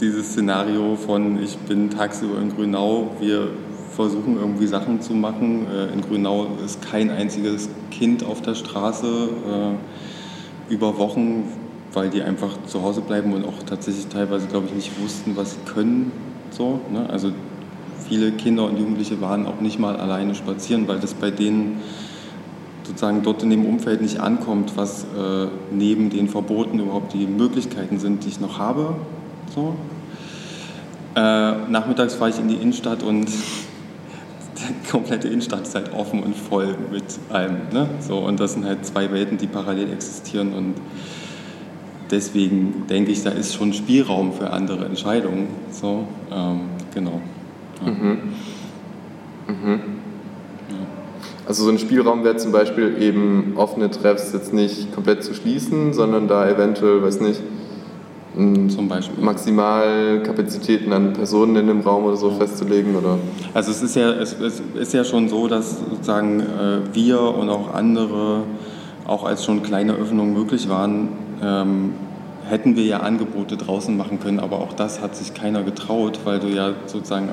dieses 0.00 0.32
Szenario 0.32 0.96
von, 0.96 1.42
ich 1.42 1.56
bin 1.58 1.90
tagsüber 1.90 2.40
in 2.40 2.54
Grünau, 2.54 3.10
wir 3.20 3.48
versuchen 3.94 4.36
irgendwie 4.36 4.66
Sachen 4.66 5.00
zu 5.00 5.12
machen. 5.12 5.66
Äh, 5.72 5.92
in 5.92 6.00
Grünau 6.00 6.48
ist 6.64 6.82
kein 6.82 7.10
einziges 7.10 7.68
Kind 7.90 8.24
auf 8.24 8.42
der 8.42 8.54
Straße 8.54 9.28
über 10.68 10.98
Wochen, 10.98 11.44
weil 11.92 12.10
die 12.10 12.22
einfach 12.22 12.50
zu 12.66 12.82
Hause 12.82 13.02
bleiben 13.02 13.32
und 13.34 13.44
auch 13.44 13.62
tatsächlich 13.64 14.06
teilweise, 14.08 14.48
glaube 14.48 14.66
ich, 14.66 14.74
nicht 14.74 15.00
wussten, 15.00 15.36
was 15.36 15.52
sie 15.52 15.72
können. 15.72 16.10
So, 16.56 16.80
ne? 16.92 17.08
Also 17.10 17.32
viele 18.08 18.32
Kinder 18.32 18.64
und 18.64 18.78
Jugendliche 18.78 19.20
waren 19.20 19.46
auch 19.46 19.60
nicht 19.60 19.78
mal 19.78 19.96
alleine 19.96 20.34
spazieren, 20.34 20.86
weil 20.86 21.00
das 21.00 21.14
bei 21.14 21.30
denen 21.30 21.80
sozusagen 22.84 23.22
dort 23.22 23.42
in 23.42 23.50
dem 23.50 23.64
Umfeld 23.64 24.02
nicht 24.02 24.20
ankommt, 24.20 24.76
was 24.76 25.04
äh, 25.04 25.46
neben 25.72 26.10
den 26.10 26.28
Verboten 26.28 26.78
überhaupt 26.78 27.14
die 27.14 27.26
Möglichkeiten 27.26 27.98
sind, 27.98 28.24
die 28.24 28.28
ich 28.28 28.40
noch 28.40 28.58
habe. 28.58 28.94
So. 29.54 29.74
Äh, 31.16 31.20
nachmittags 31.70 32.14
fahre 32.14 32.30
ich 32.30 32.38
in 32.38 32.48
die 32.48 32.56
Innenstadt 32.56 33.02
und 33.02 33.26
die 34.58 34.90
komplette 34.90 35.28
Innenstadt 35.28 35.62
ist 35.62 35.74
halt 35.74 35.92
offen 35.92 36.22
und 36.22 36.36
voll 36.36 36.76
mit 36.92 37.04
allem. 37.30 37.56
Ne? 37.72 37.88
So, 38.00 38.18
und 38.18 38.38
das 38.38 38.52
sind 38.52 38.64
halt 38.64 38.84
zwei 38.84 39.10
Welten, 39.10 39.38
die 39.38 39.46
parallel 39.46 39.92
existieren 39.92 40.52
und 40.52 40.74
deswegen 42.10 42.84
denke 42.88 43.10
ich, 43.10 43.22
da 43.22 43.30
ist 43.30 43.54
schon 43.54 43.72
Spielraum 43.72 44.32
für 44.32 44.50
andere 44.50 44.84
Entscheidungen. 44.84 45.48
So, 45.70 46.06
ähm, 46.32 46.60
genau. 46.94 47.20
Ja. 47.84 47.90
Mhm. 47.90 48.18
Mhm. 49.48 49.80
Also 51.46 51.64
so 51.64 51.70
ein 51.70 51.78
Spielraum 51.78 52.24
wäre 52.24 52.36
zum 52.36 52.52
Beispiel 52.52 53.02
eben 53.02 53.52
offene 53.56 53.90
Treffs 53.90 54.32
jetzt 54.32 54.54
nicht 54.54 54.94
komplett 54.94 55.22
zu 55.22 55.34
schließen, 55.34 55.92
sondern 55.92 56.26
da 56.26 56.48
eventuell, 56.48 57.02
weiß 57.02 57.20
nicht, 57.20 57.40
zum 58.34 58.88
Beispiel. 58.88 59.22
Maximalkapazitäten 59.22 60.92
an 60.92 61.12
Personen 61.12 61.54
in 61.54 61.66
dem 61.68 61.80
Raum 61.82 62.04
oder 62.04 62.16
so 62.16 62.30
ja. 62.30 62.36
festzulegen? 62.36 62.96
Oder? 62.96 63.18
Also 63.52 63.70
es 63.70 63.82
ist, 63.82 63.94
ja, 63.94 64.10
es, 64.10 64.32
es, 64.40 64.60
ist 64.74 64.92
ja 64.92 65.04
schon 65.04 65.28
so, 65.28 65.46
dass 65.46 65.78
sozusagen 65.78 66.40
äh, 66.40 66.78
wir 66.92 67.20
und 67.20 67.48
auch 67.48 67.72
andere, 67.74 68.42
auch 69.06 69.24
als 69.24 69.44
schon 69.44 69.62
kleine 69.62 69.94
Öffnungen 69.94 70.32
möglich 70.32 70.68
waren, 70.68 71.10
ähm, 71.42 71.94
hätten 72.48 72.76
wir 72.76 72.84
ja 72.84 72.98
Angebote 72.98 73.56
draußen 73.56 73.96
machen 73.96 74.20
können, 74.20 74.40
aber 74.40 74.58
auch 74.58 74.72
das 74.72 75.00
hat 75.00 75.16
sich 75.16 75.34
keiner 75.34 75.62
getraut, 75.62 76.20
weil 76.24 76.40
du 76.40 76.48
ja 76.48 76.72
sozusagen 76.86 77.30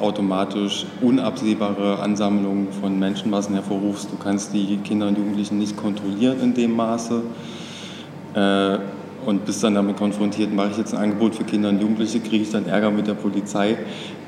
automatisch 0.00 0.86
unabsehbare 1.00 1.98
Ansammlungen 1.98 2.68
von 2.72 2.98
Menschenmassen 2.98 3.54
hervorrufst. 3.54 4.12
Du 4.12 4.16
kannst 4.16 4.52
die 4.52 4.76
Kinder 4.78 5.08
und 5.08 5.18
Jugendlichen 5.18 5.58
nicht 5.58 5.76
kontrollieren 5.76 6.40
in 6.40 6.54
dem 6.54 6.76
Maße. 6.76 7.22
Äh, 8.34 8.78
und 9.26 9.44
bist 9.44 9.62
dann 9.62 9.74
damit 9.74 9.96
konfrontiert, 9.96 10.52
mache 10.52 10.70
ich 10.72 10.78
jetzt 10.78 10.94
ein 10.94 11.00
Angebot 11.00 11.34
für 11.34 11.44
Kinder 11.44 11.68
und 11.68 11.80
Jugendliche, 11.80 12.20
kriege 12.20 12.42
ich 12.42 12.50
dann 12.50 12.66
Ärger 12.66 12.90
mit 12.90 13.06
der 13.06 13.14
Polizei, 13.14 13.78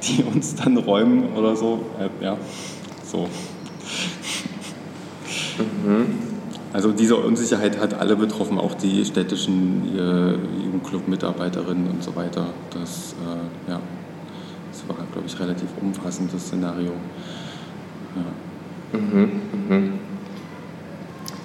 die 0.02 0.22
uns 0.34 0.54
dann 0.54 0.76
räumen 0.76 1.32
oder 1.36 1.56
so. 1.56 1.80
Äh, 1.98 2.24
ja, 2.24 2.36
so. 3.04 3.28
Mhm. 5.84 6.23
Also 6.74 6.90
diese 6.90 7.14
Unsicherheit 7.14 7.78
hat 7.78 7.94
alle 7.94 8.16
betroffen, 8.16 8.58
auch 8.58 8.74
die 8.74 9.04
städtischen 9.04 9.96
Jugendclub-Mitarbeiterinnen 10.64 11.88
und 11.88 12.02
so 12.02 12.16
weiter. 12.16 12.48
Das, 12.70 13.14
äh, 13.22 13.70
ja, 13.70 13.78
das 14.72 14.88
war, 14.88 14.96
glaube 15.12 15.28
ich, 15.28 15.38
relativ 15.38 15.68
umfassend, 15.80 16.34
das 16.34 16.48
Szenario. 16.48 16.90
Ja. 18.16 18.98
Mhm, 18.98 19.40
mhm. 19.68 19.92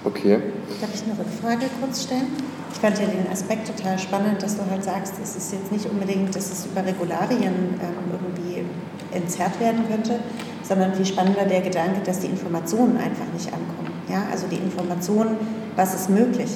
Okay. 0.03 0.39
Darf 0.81 0.89
ich 0.95 1.03
eine 1.03 1.19
Rückfrage 1.19 1.69
kurz 1.79 2.05
stellen? 2.05 2.25
Ich 2.73 2.79
fand 2.79 2.97
ja 2.97 3.05
den 3.05 3.31
Aspekt 3.31 3.67
total 3.67 3.99
spannend, 3.99 4.41
dass 4.41 4.57
du 4.57 4.63
halt 4.67 4.83
sagst, 4.83 5.13
es 5.21 5.35
ist 5.35 5.53
jetzt 5.53 5.71
nicht 5.71 5.85
unbedingt, 5.85 6.35
dass 6.35 6.51
es 6.51 6.65
über 6.65 6.83
Regularien 6.83 7.53
ähm, 7.83 8.09
irgendwie 8.11 8.65
entzerrt 9.11 9.59
werden 9.59 9.87
könnte, 9.87 10.21
sondern 10.63 10.95
viel 10.95 11.05
spannender 11.05 11.45
der 11.45 11.61
Gedanke, 11.61 12.01
dass 12.03 12.19
die 12.19 12.27
Informationen 12.27 12.97
einfach 12.97 13.31
nicht 13.31 13.53
ankommen. 13.53 13.88
Ja? 14.09 14.23
Also 14.31 14.47
die 14.47 14.57
Informationen, 14.57 15.37
was 15.75 15.93
ist 15.93 16.09
möglich. 16.09 16.51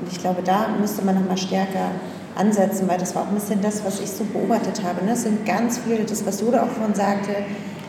Und 0.00 0.10
ich 0.10 0.18
glaube, 0.18 0.42
da 0.42 0.68
müsste 0.80 1.04
man 1.04 1.14
nochmal 1.14 1.38
stärker 1.38 1.90
ansetzen, 2.36 2.88
weil 2.88 2.98
das 2.98 3.14
war 3.14 3.22
auch 3.22 3.28
ein 3.28 3.34
bisschen 3.34 3.60
das, 3.62 3.84
was 3.84 4.00
ich 4.00 4.10
so 4.10 4.24
beobachtet 4.24 4.82
habe. 4.82 5.04
Ne? 5.04 5.12
Es 5.12 5.22
sind 5.22 5.46
ganz 5.46 5.78
viele, 5.78 6.04
das, 6.04 6.26
was 6.26 6.40
Jude 6.40 6.62
auch 6.62 6.68
vorhin 6.68 6.94
sagte, 6.94 7.32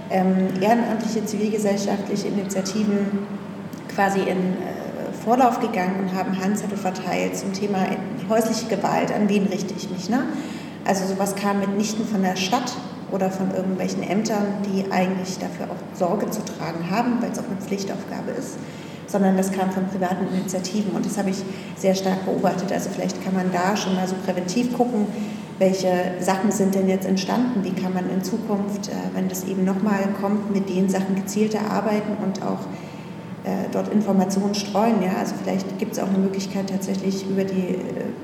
ähm, 0.10 0.50
ehrenamtliche 0.62 1.26
zivilgesellschaftliche 1.26 2.28
Initiativen 2.28 3.26
quasi 3.94 4.20
in 4.20 4.28
äh, 4.28 5.14
Vorlauf 5.24 5.60
gegangen 5.60 5.96
und 6.02 6.14
haben 6.14 6.40
Handzettel 6.40 6.78
verteilt 6.78 7.36
zum 7.36 7.54
Thema 7.54 7.80
häusliche 8.30 8.68
Gewalt. 8.68 9.12
An 9.12 9.30
wen 9.30 9.48
richte 9.48 9.74
ich 9.76 9.90
mich? 9.90 10.10
Ne? 10.10 10.24
Also 10.86 11.08
sowas 11.08 11.36
kam 11.36 11.60
mitnichten 11.60 12.06
von 12.06 12.22
der 12.22 12.36
Stadt 12.36 12.74
oder 13.12 13.32
von 13.32 13.52
irgendwelchen 13.52 14.04
Ämtern, 14.04 14.46
die 14.66 14.92
eigentlich 14.92 15.40
dafür 15.40 15.66
auch 15.66 15.98
Sorge 15.98 16.30
zu 16.30 16.42
tragen 16.44 16.90
haben, 16.92 17.22
weil 17.22 17.32
es 17.32 17.40
auch 17.40 17.46
eine 17.50 17.60
Pflichtaufgabe 17.60 18.32
ist, 18.32 18.58
sondern 19.08 19.38
das 19.38 19.52
kam 19.52 19.72
von 19.72 19.88
privaten 19.88 20.28
Initiativen 20.34 20.92
und 20.92 21.06
das 21.06 21.18
habe 21.18 21.30
ich 21.30 21.38
sehr 21.78 21.96
stark 21.96 22.26
beobachtet. 22.26 22.72
Also 22.72 22.90
vielleicht 22.94 23.24
kann 23.24 23.34
man 23.34 23.52
da 23.52 23.76
schon 23.76 23.96
mal 23.96 24.08
so 24.08 24.16
präventiv 24.26 24.76
gucken, 24.76 25.08
welche 25.58 25.90
Sachen 26.20 26.52
sind 26.52 26.76
denn 26.76 26.90
jetzt 26.90 27.08
entstanden, 27.08 27.64
wie 27.64 27.72
kann 27.72 27.94
man 27.94 28.10
in 28.10 28.24
Zukunft, 28.24 28.90
äh, 28.90 28.92
wenn 29.14 29.30
das 29.30 29.46
eben 29.46 29.64
nochmal 29.64 30.08
kommt, 30.20 30.54
mit 30.54 30.70
den 30.70 30.90
Sachen 30.90 31.16
gezielter 31.16 31.72
arbeiten 31.72 32.18
und 32.24 32.42
auch 32.42 32.60
äh, 33.46 33.70
dort 33.72 33.92
Informationen 33.94 34.54
streuen. 34.54 35.02
Ja? 35.02 35.20
Also 35.20 35.36
vielleicht 35.42 35.80
gibt 35.80 35.94
es 35.94 36.00
auch 36.00 36.10
eine 36.10 36.18
Möglichkeit 36.18 36.70
tatsächlich 36.70 37.26
über 37.30 37.44
die 37.44 37.76
äh, 37.76 37.82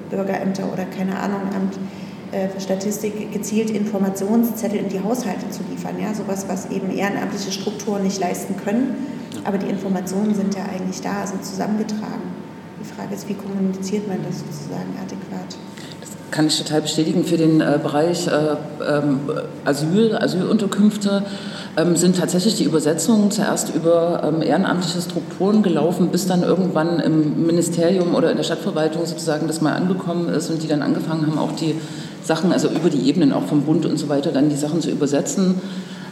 Bürgerämter 0.09 0.71
oder 0.71 0.85
keine 0.85 1.19
Ahnung, 1.19 1.41
Amt 1.55 1.77
für 2.53 2.61
Statistik 2.61 3.33
gezielt 3.33 3.71
Informationszettel 3.71 4.79
in 4.79 4.87
die 4.87 5.03
Haushalte 5.03 5.49
zu 5.49 5.63
liefern. 5.69 5.99
Ja? 5.99 6.13
Sowas, 6.13 6.45
was 6.47 6.71
eben 6.71 6.89
ehrenamtliche 6.89 7.51
Strukturen 7.51 8.03
nicht 8.03 8.21
leisten 8.21 8.55
können. 8.55 8.95
Aber 9.43 9.58
die 9.58 9.67
Informationen 9.67 10.34
sind 10.34 10.56
ja 10.56 10.63
eigentlich 10.63 11.01
da, 11.01 11.25
sind 11.25 11.43
zusammengetragen. 11.43 12.32
Die 12.80 12.86
Frage 12.86 13.13
ist, 13.13 13.27
wie 13.30 13.34
kommuniziert 13.34 14.08
man 14.08 14.17
das 14.23 14.39
sozusagen 14.39 14.95
adäquat? 15.01 15.58
Das 15.99 16.10
kann 16.32 16.47
ich 16.47 16.58
total 16.58 16.82
bestätigen 16.82 17.23
für 17.23 17.38
den 17.38 17.62
äh, 17.62 17.80
Bereich 17.82 18.27
äh, 18.27 18.32
ähm, 18.88 19.19
Asyl, 19.65 20.15
Asylunterkünfte 20.15 21.23
ähm, 21.77 21.95
sind 21.95 22.17
tatsächlich 22.17 22.56
die 22.56 22.63
Übersetzungen 22.63 23.32
zuerst 23.32 23.73
über 23.73 24.21
ähm, 24.23 24.41
ehrenamtliche 24.41 25.01
Strukturen 25.01 25.63
gelaufen, 25.63 26.10
bis 26.10 26.27
dann 26.27 26.43
irgendwann 26.43 26.99
im 26.99 27.45
Ministerium 27.45 28.15
oder 28.15 28.32
in 28.32 28.38
der 28.38 28.43
Stadtverwaltung 28.43 29.06
sozusagen 29.06 29.47
das 29.47 29.62
mal 29.62 29.73
angekommen 29.73 30.30
ist 30.30 30.49
und 30.49 30.63
die 30.63 30.67
dann 30.67 30.82
angefangen 30.82 31.27
haben, 31.27 31.38
auch 31.38 31.54
die 31.54 31.75
Sachen, 32.23 32.51
also 32.51 32.69
über 32.69 32.89
die 32.89 33.08
Ebenen 33.08 33.32
auch 33.34 33.43
vom 33.43 33.62
Bund 33.62 33.86
und 33.86 33.97
so 33.97 34.10
weiter, 34.10 34.32
dann 34.32 34.49
die 34.49 34.56
Sachen 34.56 34.82
zu 34.82 34.89
übersetzen. 34.89 35.62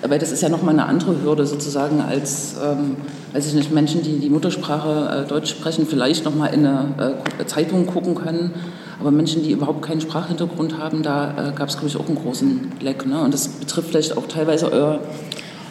Weil 0.08 0.20
das 0.20 0.32
ist 0.32 0.42
ja 0.42 0.50
nochmal 0.50 0.74
eine 0.74 0.86
andere 0.86 1.22
Hürde 1.22 1.46
sozusagen 1.46 2.02
als, 2.02 2.56
ähm, 2.64 2.96
weiß 3.34 3.48
ich 3.48 3.54
nicht, 3.54 3.72
Menschen, 3.72 4.02
die 4.02 4.20
die 4.20 4.30
Muttersprache 4.30 5.26
äh, 5.26 5.28
Deutsch 5.28 5.50
sprechen, 5.50 5.86
vielleicht 5.88 6.24
nochmal 6.24 6.54
in 6.54 6.66
eine 6.66 7.16
äh, 7.38 7.46
Zeitung 7.46 7.86
gucken 7.86 8.16
können. 8.16 8.52
Aber 9.00 9.12
Menschen, 9.12 9.44
die 9.44 9.52
überhaupt 9.52 9.82
keinen 9.82 10.02
Sprachhintergrund 10.02 10.78
haben, 10.78 11.04
da 11.04 11.50
äh, 11.50 11.52
gab 11.54 11.70
es, 11.70 11.76
glaube 11.76 11.88
ich, 11.88 11.98
auch 11.98 12.08
einen 12.08 12.18
großen 12.18 12.72
Leck. 12.80 13.06
Ne? 13.06 13.22
Und 13.22 13.34
das 13.34 13.48
betrifft 13.48 13.90
vielleicht 13.90 14.18
auch 14.18 14.28
teilweise 14.28 14.72
euer 14.72 15.00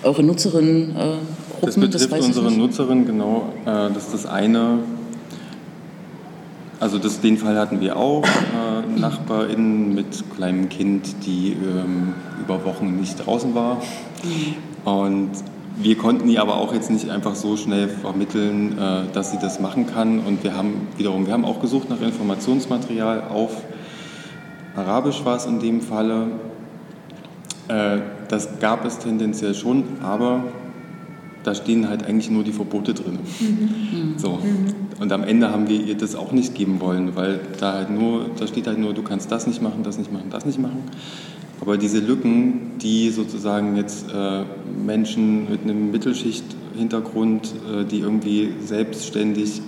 eure 0.03 0.23
Nutzerinnen 0.23 0.97
äh, 0.97 1.65
Das 1.65 1.77
betrifft 1.77 2.13
das 2.13 2.25
unsere 2.25 2.53
Nutzerinnen, 2.53 3.07
genau. 3.07 3.53
Äh, 3.65 3.93
das 3.93 4.05
ist 4.05 4.15
das 4.15 4.27
eine. 4.27 4.79
Also 6.81 6.99
das, 6.99 7.21
den 7.21 7.39
Fall 7.39 7.59
hatten 7.59 7.81
wir 7.81 7.97
auch. 7.97 8.25
Äh, 8.25 9.01
NachbarInnen 9.01 9.95
mit 9.95 10.25
kleinem 10.37 10.69
Kind, 10.69 11.27
die 11.27 11.53
ähm, 11.53 12.15
über 12.41 12.65
Wochen 12.65 12.97
nicht 12.99 13.25
draußen 13.25 13.55
war. 13.55 13.83
Und 14.85 15.31
wir 15.81 15.97
konnten 15.97 16.29
ihr 16.29 16.41
aber 16.41 16.57
auch 16.57 16.73
jetzt 16.73 16.91
nicht 16.91 17.11
einfach 17.11 17.35
so 17.35 17.57
schnell 17.57 17.89
vermitteln, 17.89 18.79
äh, 18.79 19.13
dass 19.13 19.33
sie 19.33 19.39
das 19.39 19.61
machen 19.61 19.87
kann. 19.87 20.21
Und 20.21 20.45
wir 20.45 20.57
haben 20.57 20.87
wiederum, 20.97 21.27
wir 21.27 21.33
haben 21.33 21.45
auch 21.45 21.61
gesucht 21.61 21.91
nach 21.91 22.01
Informationsmaterial 22.01 23.25
auf 23.29 23.53
Arabisch 24.79 25.25
war 25.25 25.37
es 25.37 25.47
in 25.47 25.59
dem 25.59 25.81
Falle. 25.81 26.29
Äh, 27.67 27.99
das 28.29 28.61
gab 28.61 28.85
es 28.85 28.99
tendenziell 28.99 29.55
schon, 29.55 29.85
aber 30.03 30.45
da 31.43 31.55
stehen 31.55 31.89
halt 31.89 32.05
eigentlich 32.05 32.31
nur 32.31 32.45
die 32.45 32.53
Verbote 32.53 32.95
drin. 32.95 33.19
Mhm. 33.41 34.15
So. 34.17 34.39
Mhm. 34.43 34.78
Und 35.01 35.13
am 35.13 35.23
Ende 35.23 35.51
haben 35.51 35.69
wir 35.69 35.81
ihr 35.81 35.97
das 35.97 36.17
auch 36.17 36.33
nicht 36.33 36.55
geben 36.55 36.81
wollen, 36.81 37.15
weil 37.15 37.41
da 37.61 37.75
halt 37.75 37.91
nur, 37.91 38.31
da 38.37 38.47
steht 38.47 38.67
halt 38.67 38.79
nur, 38.79 38.95
du 38.95 39.03
kannst 39.03 39.31
das 39.31 39.47
nicht 39.47 39.63
machen, 39.63 39.83
das 39.85 39.99
nicht 39.99 40.13
machen, 40.13 40.31
das 40.31 40.45
nicht 40.45 40.59
machen. 40.59 40.83
Aber 41.61 41.77
diese 41.77 41.99
Lücken, 41.99 42.79
die 42.81 43.11
sozusagen 43.11 43.77
jetzt 43.77 44.07
äh, 44.13 44.45
Menschen 44.85 45.51
mit 45.51 45.63
einem 45.63 45.91
Mittelschicht-Hintergrund, 45.91 47.53
äh, 47.73 47.85
die 47.85 48.01
irgendwie 48.01 48.51
selbstständig 48.61 49.61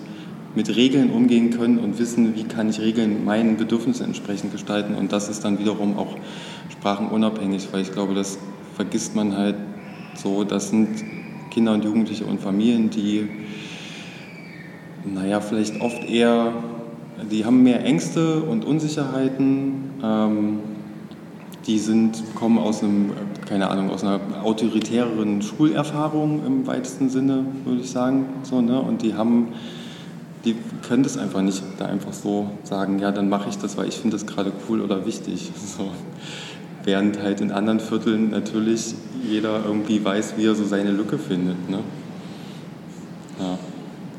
mit 0.54 0.74
Regeln 0.74 1.10
umgehen 1.10 1.50
können 1.50 1.78
und 1.78 1.98
wissen, 1.98 2.34
wie 2.34 2.44
kann 2.44 2.68
ich 2.68 2.80
Regeln 2.80 3.24
meinen 3.24 3.56
Bedürfnissen 3.56 4.06
entsprechend 4.06 4.52
gestalten. 4.52 4.94
Und 4.94 5.12
das 5.12 5.28
ist 5.28 5.44
dann 5.44 5.58
wiederum 5.58 5.96
auch 5.96 6.16
sprachenunabhängig, 6.70 7.68
weil 7.72 7.82
ich 7.82 7.92
glaube, 7.92 8.14
das 8.14 8.38
vergisst 8.74 9.14
man 9.14 9.36
halt 9.36 9.56
so. 10.14 10.44
Das 10.44 10.70
sind 10.70 10.88
Kinder 11.50 11.72
und 11.72 11.84
Jugendliche 11.84 12.24
und 12.24 12.40
Familien, 12.40 12.90
die, 12.90 13.28
naja, 15.04 15.40
vielleicht 15.40 15.80
oft 15.80 16.04
eher, 16.04 16.52
die 17.30 17.44
haben 17.44 17.62
mehr 17.62 17.84
Ängste 17.84 18.40
und 18.40 18.64
Unsicherheiten. 18.64 19.90
Ähm, 20.02 20.58
die 21.66 21.78
sind, 21.78 22.22
kommen 22.34 22.58
aus 22.58 22.82
einem, 22.82 23.12
keine 23.46 23.70
Ahnung, 23.70 23.90
aus 23.90 24.02
einer 24.02 24.20
autoritäreren 24.42 25.42
Schulerfahrung 25.42 26.44
im 26.46 26.66
weitesten 26.66 27.10
Sinne, 27.10 27.44
würde 27.64 27.82
ich 27.82 27.90
sagen. 27.90 28.26
So, 28.42 28.60
ne? 28.60 28.80
Und 28.80 29.02
die 29.02 29.14
haben, 29.14 29.48
die 30.44 30.56
können 30.86 31.02
das 31.02 31.18
einfach 31.18 31.42
nicht 31.42 31.62
da 31.78 31.86
einfach 31.86 32.12
so 32.12 32.50
sagen, 32.64 32.98
ja, 32.98 33.12
dann 33.12 33.28
mache 33.28 33.50
ich 33.50 33.58
das, 33.58 33.76
weil 33.76 33.88
ich 33.88 33.96
finde 33.96 34.16
das 34.16 34.26
gerade 34.26 34.52
cool 34.68 34.80
oder 34.80 35.06
wichtig. 35.06 35.50
So. 35.78 35.90
Während 36.82 37.22
halt 37.22 37.42
in 37.42 37.52
anderen 37.52 37.78
Vierteln 37.78 38.30
natürlich 38.30 38.94
jeder 39.22 39.66
irgendwie 39.66 40.02
weiß, 40.02 40.34
wie 40.38 40.46
er 40.46 40.54
so 40.54 40.64
seine 40.64 40.90
Lücke 40.90 41.18
findet. 41.18 41.68
Ne? 41.68 41.80
Ja. 43.38 43.58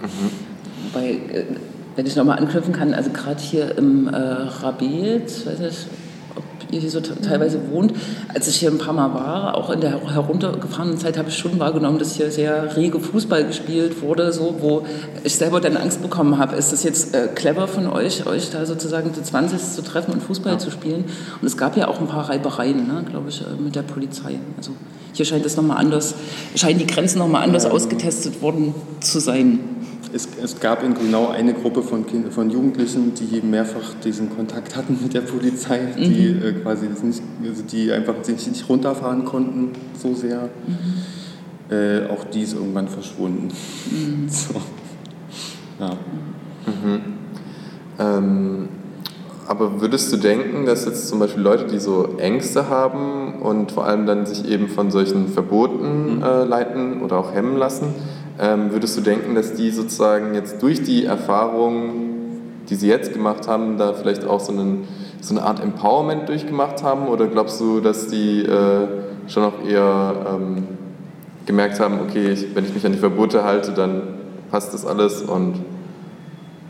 Mhm. 0.03 0.50
Wobei, 0.91 1.11
äh, 1.11 1.45
wenn 1.95 2.05
ich 2.05 2.15
nochmal 2.15 2.39
anknüpfen 2.39 2.73
kann, 2.73 2.93
also 2.93 3.09
gerade 3.11 3.39
hier 3.39 3.77
im 3.77 4.07
äh, 4.07 4.15
Rabet, 4.17 5.45
weiß 5.45 5.59
nicht, 5.59 5.87
ihr 6.71 6.79
hier 6.79 6.89
so 6.89 7.01
teilweise 7.01 7.59
wohnt. 7.69 7.93
Als 8.33 8.47
ich 8.47 8.57
hier 8.57 8.71
ein 8.71 8.77
paar 8.77 8.93
Mal 8.93 9.13
war, 9.13 9.55
auch 9.55 9.69
in 9.69 9.81
der 9.81 10.13
heruntergefahrenen 10.13 10.97
Zeit, 10.97 11.17
habe 11.17 11.29
ich 11.29 11.37
schon 11.37 11.59
wahrgenommen, 11.59 11.99
dass 11.99 12.15
hier 12.15 12.31
sehr 12.31 12.75
rege 12.75 12.99
Fußball 12.99 13.45
gespielt 13.45 14.01
wurde, 14.01 14.31
so, 14.31 14.55
wo 14.59 14.83
ich 15.23 15.35
selber 15.35 15.59
dann 15.59 15.77
Angst 15.77 16.01
bekommen 16.01 16.37
habe. 16.37 16.55
Ist 16.55 16.71
das 16.71 16.83
jetzt 16.83 17.13
äh, 17.13 17.27
clever 17.27 17.67
von 17.67 17.87
euch, 17.87 18.25
euch 18.25 18.49
da 18.51 18.65
sozusagen 18.65 19.13
zu 19.13 19.21
20 19.21 19.59
zu 19.59 19.81
treffen 19.83 20.13
und 20.13 20.23
Fußball 20.23 20.53
ja. 20.53 20.59
zu 20.59 20.71
spielen? 20.71 21.05
Und 21.41 21.47
es 21.47 21.57
gab 21.57 21.77
ja 21.77 21.87
auch 21.87 21.99
ein 21.99 22.07
paar 22.07 22.29
Reibereien, 22.29 22.87
ne, 22.87 23.03
glaube 23.09 23.29
ich, 23.29 23.41
äh, 23.41 23.61
mit 23.61 23.75
der 23.75 23.83
Polizei. 23.83 24.39
Also 24.57 24.71
hier 25.13 25.25
scheint 25.25 25.45
es 25.45 25.57
nochmal 25.57 25.77
anders, 25.77 26.15
scheinen 26.55 26.79
die 26.79 26.87
Grenzen 26.87 27.19
nochmal 27.19 27.43
anders 27.43 27.65
ähm, 27.65 27.71
ausgetestet 27.71 28.41
worden 28.41 28.73
zu 29.01 29.19
sein 29.19 29.59
es, 30.13 30.27
es, 30.41 30.59
gab 30.59 30.83
in 30.83 30.93
Grünau 30.93 31.29
eine 31.29 31.53
Gruppe 31.53 31.81
von, 31.81 32.05
kind, 32.05 32.33
von 32.33 32.49
Jugendlichen, 32.49 33.13
die 33.13 33.41
mehrfach 33.41 33.93
diesen 34.03 34.35
Kontakt 34.35 34.75
hatten 34.75 34.97
mit 35.01 35.13
der 35.13 35.21
Polizei, 35.21 35.79
mhm. 35.79 36.01
die 36.01 36.27
äh, 36.27 36.53
quasi 36.61 36.87
das 36.89 37.03
nicht, 37.03 37.21
also 37.47 37.63
die 37.63 37.91
einfach 37.91 38.15
sich 38.23 38.47
nicht 38.47 38.67
runterfahren 38.67 39.25
konnten 39.25 39.71
so 40.01 40.13
sehr. 40.13 40.49
Mhm. 40.67 41.75
Äh, 41.75 42.07
auch 42.09 42.25
die 42.25 42.41
ist 42.41 42.53
irgendwann 42.53 42.87
verschwunden. 42.87 43.49
Mhm. 43.89 44.27
So. 44.29 44.55
Ja. 45.79 45.97
Mhm. 46.67 47.01
Ähm, 47.99 48.69
aber 49.47 49.81
würdest 49.81 50.13
du 50.13 50.17
denken, 50.17 50.65
dass 50.65 50.85
jetzt 50.85 51.07
zum 51.07 51.19
Beispiel 51.19 51.43
Leute, 51.43 51.65
die 51.65 51.79
so 51.79 52.15
Ängste 52.17 52.69
haben 52.69 53.41
und 53.41 53.71
vor 53.71 53.85
allem 53.85 54.05
dann 54.05 54.25
sich 54.25 54.47
eben 54.47 54.69
von 54.69 54.91
solchen 54.91 55.27
Verboten 55.27 56.17
mhm. 56.17 56.23
äh, 56.23 56.43
leiten 56.43 57.01
oder 57.01 57.17
auch 57.17 57.33
hemmen 57.33 57.57
lassen, 57.57 57.87
ähm, 58.39 58.71
würdest 58.71 58.97
du 58.97 59.01
denken, 59.01 59.35
dass 59.35 59.53
die 59.53 59.71
sozusagen 59.71 60.33
jetzt 60.33 60.61
durch 60.61 60.83
die 60.83 61.05
Erfahrung, 61.05 61.93
die 62.69 62.75
sie 62.75 62.87
jetzt 62.87 63.13
gemacht 63.13 63.47
haben, 63.47 63.77
da 63.77 63.93
vielleicht 63.93 64.25
auch 64.25 64.39
so, 64.39 64.51
einen, 64.51 64.87
so 65.19 65.35
eine 65.35 65.43
Art 65.43 65.61
Empowerment 65.61 66.29
durchgemacht 66.29 66.83
haben? 66.83 67.07
Oder 67.07 67.27
glaubst 67.27 67.59
du, 67.59 67.79
dass 67.81 68.07
die 68.07 68.43
äh, 68.43 68.87
schon 69.27 69.43
auch 69.43 69.63
eher 69.67 70.13
ähm, 70.35 70.67
gemerkt 71.45 71.79
haben, 71.79 71.99
okay, 72.01 72.31
ich, 72.31 72.55
wenn 72.55 72.65
ich 72.65 72.73
mich 72.73 72.85
an 72.85 72.93
die 72.93 72.99
Verbote 72.99 73.43
halte, 73.43 73.71
dann 73.71 74.01
passt 74.49 74.73
das 74.73 74.85
alles 74.85 75.21
und 75.21 75.55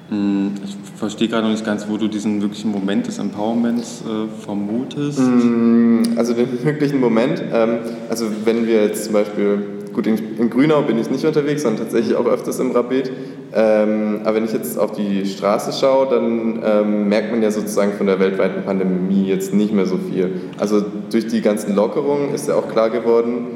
hm, 0.09 0.51
ich 0.63 0.75
verstehe 0.97 1.27
gerade 1.27 1.43
noch 1.43 1.51
nicht 1.51 1.65
ganz, 1.65 1.87
wo 1.87 1.97
du 1.97 2.07
diesen 2.07 2.41
wirklichen 2.41 2.71
Moment 2.71 3.07
des 3.07 3.17
Empowerments 3.17 4.01
äh, 4.01 4.43
vermutest. 4.43 5.19
Hm, 5.19 6.03
also 6.17 6.33
den 6.33 6.63
wirklichen 6.63 6.99
Moment, 6.99 7.41
ähm, 7.53 7.79
also 8.09 8.25
wenn 8.43 8.67
wir 8.67 8.83
jetzt 8.83 9.05
zum 9.05 9.13
Beispiel 9.13 9.63
Gut, 9.93 10.07
in, 10.07 10.17
in, 10.37 10.49
Grünau 10.49 10.83
bin 10.83 10.97
ich 10.97 11.09
nicht 11.09 11.25
unterwegs, 11.25 11.63
sondern 11.63 11.83
tatsächlich 11.83 12.15
auch 12.15 12.25
öfters 12.25 12.59
im 12.59 12.71
Rapid. 12.71 13.11
Ähm, 13.53 14.21
aber 14.23 14.35
wenn 14.35 14.45
ich 14.45 14.53
jetzt 14.53 14.79
auf 14.79 14.91
die 14.91 15.25
Straße 15.25 15.73
schaue, 15.77 16.07
dann 16.09 16.61
ähm, 16.63 17.09
merkt 17.09 17.31
man 17.31 17.41
ja 17.43 17.51
sozusagen 17.51 17.93
von 17.93 18.07
der 18.07 18.19
weltweiten 18.19 18.63
Pandemie 18.63 19.25
jetzt 19.25 19.53
nicht 19.53 19.73
mehr 19.73 19.85
so 19.85 19.97
viel. 19.97 20.41
Also 20.57 20.83
durch 21.09 21.27
die 21.27 21.41
ganzen 21.41 21.75
Lockerungen 21.75 22.33
ist 22.33 22.47
ja 22.47 22.55
auch 22.55 22.69
klar 22.69 22.89
geworden, 22.89 23.47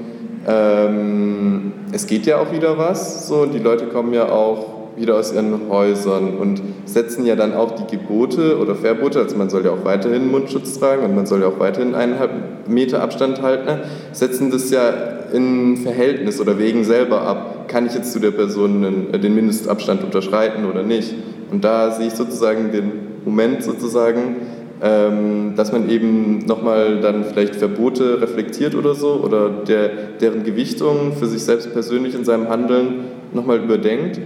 ähm, 0.48 1.74
es 1.92 2.08
geht 2.08 2.26
ja 2.26 2.38
auch 2.38 2.52
wieder 2.52 2.78
was. 2.78 3.28
So, 3.28 3.46
die 3.46 3.60
Leute 3.60 3.88
kommen 3.88 4.14
ja 4.14 4.30
auch 4.30 4.76
wieder 4.98 5.16
aus 5.16 5.34
ihren 5.34 5.70
Häusern 5.70 6.38
und 6.38 6.62
setzen 6.86 7.26
ja 7.26 7.36
dann 7.36 7.54
auch 7.54 7.72
die 7.72 7.98
Gebote 7.98 8.58
oder 8.60 8.76
Verbote, 8.76 9.20
also 9.20 9.36
man 9.36 9.50
soll 9.50 9.66
ja 9.66 9.72
auch 9.72 9.84
weiterhin 9.84 10.32
Mundschutz 10.32 10.80
tragen 10.80 11.04
und 11.04 11.16
man 11.16 11.26
soll 11.26 11.42
ja 11.42 11.48
auch 11.48 11.60
weiterhin 11.60 11.96
eineinhalb 11.96 12.68
Meter 12.68 13.02
Abstand 13.02 13.42
halten, 13.42 13.66
ne? 13.66 13.84
setzen 14.14 14.52
das 14.52 14.70
ja 14.72 14.94
in 15.36 15.78
Verhältnis 15.78 16.40
oder 16.40 16.58
wegen 16.58 16.84
selber 16.84 17.22
ab, 17.22 17.68
kann 17.68 17.86
ich 17.86 17.94
jetzt 17.94 18.12
zu 18.12 18.20
der 18.20 18.32
Person 18.32 18.82
den, 18.82 19.14
äh, 19.14 19.20
den 19.20 19.36
Mindestabstand 19.36 20.04
unterschreiten 20.04 20.66
oder 20.66 20.84
nicht. 20.84 21.14
Und 21.52 21.64
da 21.64 21.92
sehe 21.92 22.08
ich 22.08 22.14
sozusagen 22.14 22.72
den 22.72 22.92
Moment 23.26 23.64
sozusagen, 23.64 24.38
ähm, 24.82 25.54
dass 25.56 25.72
man 25.72 25.90
eben 25.90 26.40
nochmal 26.46 27.00
dann 27.02 27.26
vielleicht 27.26 27.56
Verbote 27.56 28.22
reflektiert 28.22 28.76
oder 28.76 28.96
so 28.96 29.22
oder 29.24 29.50
der, 29.50 29.90
deren 30.20 30.44
Gewichtung 30.44 31.14
für 31.18 31.28
sich 31.28 31.44
selbst 31.44 31.72
persönlich 31.74 32.16
in 32.16 32.26
seinem 32.26 32.50
Handeln 32.50 33.06
nochmal 33.34 33.60
überdenkt 33.60 34.20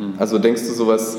hm. 0.00 0.14
Also 0.18 0.38
denkst 0.38 0.62
du, 0.66 0.72
sowas 0.72 1.18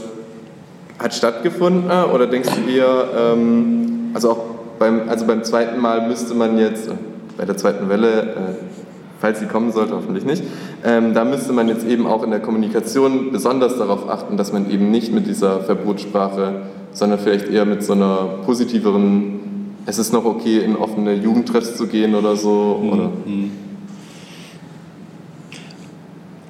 hat 0.97 1.13
stattgefunden 1.13 1.89
oder 2.13 2.25
denkst 2.25 2.49
du 2.49 2.71
eher, 2.71 3.05
ähm, 3.15 4.10
also 4.13 4.31
auch 4.31 4.43
beim, 4.79 5.07
also 5.07 5.25
beim 5.25 5.43
zweiten 5.43 5.79
Mal 5.79 6.07
müsste 6.07 6.34
man 6.34 6.57
jetzt, 6.57 6.88
äh, 6.88 6.93
bei 7.38 7.45
der 7.45 7.55
zweiten 7.57 7.88
Welle, 7.89 8.21
äh, 8.21 8.70
falls 9.21 9.39
sie 9.39 9.45
kommen 9.45 9.71
sollte, 9.71 9.93
hoffentlich 9.93 10.25
nicht, 10.25 10.43
ähm, 10.84 11.13
da 11.13 11.23
müsste 11.23 11.53
man 11.53 11.69
jetzt 11.69 11.86
eben 11.86 12.07
auch 12.07 12.23
in 12.23 12.31
der 12.31 12.39
Kommunikation 12.39 13.31
besonders 13.31 13.77
darauf 13.77 14.10
achten, 14.10 14.36
dass 14.36 14.51
man 14.51 14.69
eben 14.69 14.89
nicht 14.91 15.13
mit 15.13 15.27
dieser 15.27 15.62
Verbotssprache, 15.62 16.63
sondern 16.91 17.19
vielleicht 17.19 17.47
eher 17.47 17.65
mit 17.65 17.84
so 17.84 17.93
einer 17.93 18.27
positiveren, 18.45 19.75
es 19.86 19.99
ist 19.99 20.12
noch 20.12 20.25
okay, 20.25 20.60
in 20.60 20.75
offene 20.75 21.13
Jugendtreffs 21.13 21.77
zu 21.77 21.88
gehen 21.88 22.15
oder 22.15 22.36
so. 22.36 22.79
Mhm. 22.81 22.89
Oder? 22.89 23.12
Mhm. 23.25 23.51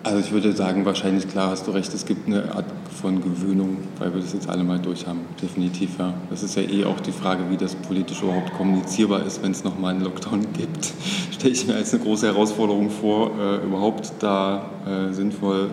Also 0.03 0.19
ich 0.19 0.31
würde 0.31 0.51
sagen, 0.53 0.83
wahrscheinlich 0.85 1.27
klar 1.27 1.51
hast 1.51 1.67
du 1.67 1.71
recht, 1.71 1.93
es 1.93 2.07
gibt 2.07 2.27
eine 2.27 2.55
Art 2.55 2.65
von 2.99 3.21
Gewöhnung, 3.21 3.77
weil 3.99 4.11
wir 4.13 4.21
das 4.21 4.33
jetzt 4.33 4.49
alle 4.49 4.63
mal 4.63 4.79
durch 4.79 5.05
haben, 5.05 5.19
definitiv, 5.39 5.99
ja. 5.99 6.15
Das 6.31 6.41
ist 6.41 6.55
ja 6.55 6.63
eh 6.63 6.85
auch 6.85 6.99
die 7.01 7.11
Frage, 7.11 7.43
wie 7.51 7.57
das 7.57 7.75
politisch 7.75 8.23
überhaupt 8.23 8.51
kommunizierbar 8.53 9.23
ist, 9.23 9.43
wenn 9.43 9.51
es 9.51 9.63
nochmal 9.63 9.93
einen 9.93 10.03
Lockdown 10.03 10.53
gibt. 10.57 10.91
Stelle 11.31 11.53
ich 11.53 11.67
mir 11.67 11.75
als 11.75 11.93
eine 11.93 12.01
große 12.01 12.25
Herausforderung 12.25 12.89
vor, 12.89 13.31
äh, 13.39 13.63
überhaupt 13.63 14.11
da 14.19 14.71
äh, 14.87 15.13
sinnvoll 15.13 15.69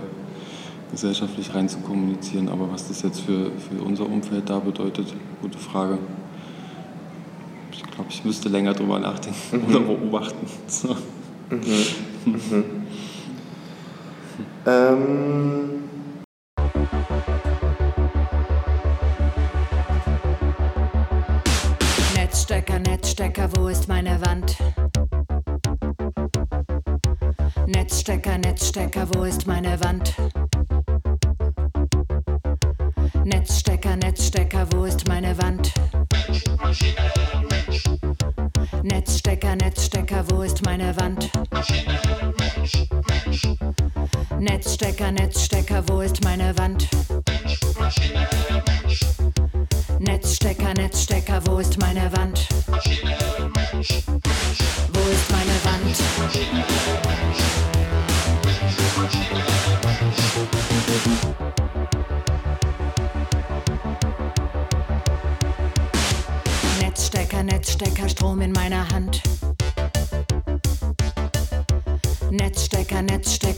gesellschaftlich 0.91 1.55
rein 1.55 1.69
zu 1.69 1.79
kommunizieren. 1.79 2.49
Aber 2.49 2.71
was 2.71 2.89
das 2.89 3.03
jetzt 3.03 3.21
für, 3.21 3.51
für 3.51 3.83
unser 3.83 4.07
Umfeld 4.07 4.51
da 4.51 4.59
bedeutet, 4.59 5.07
gute 5.41 5.59
Frage. 5.59 5.99
Ich 7.73 7.83
glaube, 7.83 8.11
ich 8.11 8.25
müsste 8.25 8.51
länger 8.51 8.75
drüber 8.75 8.99
nachdenken 8.99 9.39
mhm. 9.53 9.75
oder 9.75 9.81
beobachten. 9.81 10.47
So. 10.67 10.97
Mhm. 11.51 12.35
Mhm. 12.35 12.65
Ähm 14.67 15.89
Netzstecker, 22.15 22.79
Netzstecker, 22.79 23.51
wo 23.57 23.69
ist 23.69 23.89
meine 23.89 24.21
Wand? 24.21 24.57
Netzstecker, 27.67 28.39
Netzstecker, 28.39 29.09
wo 29.15 29.25
ist 29.25 29.47
meine 29.47 29.81
Wand? 29.81 30.15
Netzstecker, 33.25 33.97
Netzstecker, 33.97 34.67
wo 34.73 34.85
ist 34.85 35.07
meine 35.09 35.37
Wand? 35.39 35.73
Netzstecker, 38.83 39.57
Netzstecker, 39.57 40.25
wo 40.31 40.43
ist 40.43 40.65
meine 40.65 40.97
Wand? 40.97 41.31
Netzstecker, 44.41 45.11
Netzstecker, 45.11 45.83
wo 45.89 46.01
ist 46.01 46.23
meine 46.23 46.57
Wand? 46.57 46.89
Netzstecker, 49.99 50.75
Netzstecker, 50.75 51.41
wo 51.47 51.59
ist 51.59 51.77
meine 51.79 52.13
Wand? 52.17 52.49
Wo 54.93 55.01
ist 55.11 55.31
meine 55.33 55.65
Wand? 55.65 55.99
Netzstecker, 66.81 67.43
Netzstecker, 67.43 68.09
Strom 68.09 68.41
in 68.41 68.53
meiner 68.53 68.89
Hand. 68.89 69.21
Netzstecker, 72.31 73.03
Netzstecker, 73.03 73.58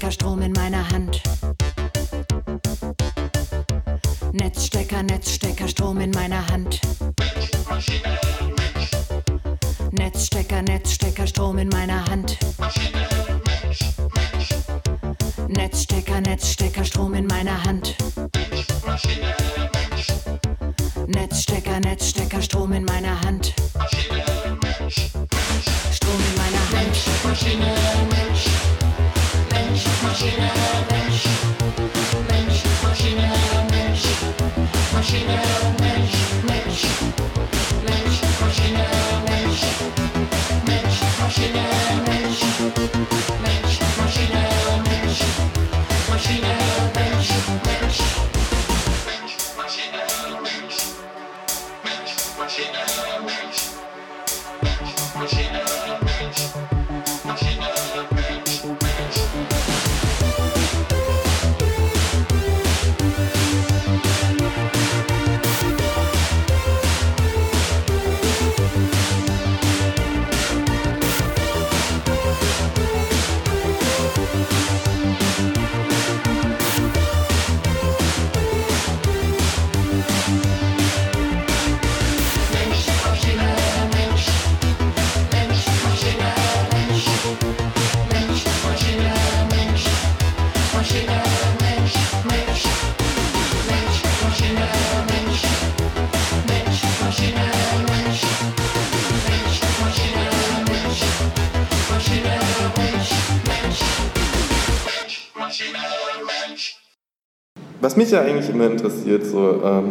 Was 107.80 107.96
mich 107.96 108.10
ja 108.10 108.20
eigentlich 108.20 108.50
immer 108.50 108.66
interessiert, 108.66 109.24
so, 109.24 109.62
ähm, 109.64 109.90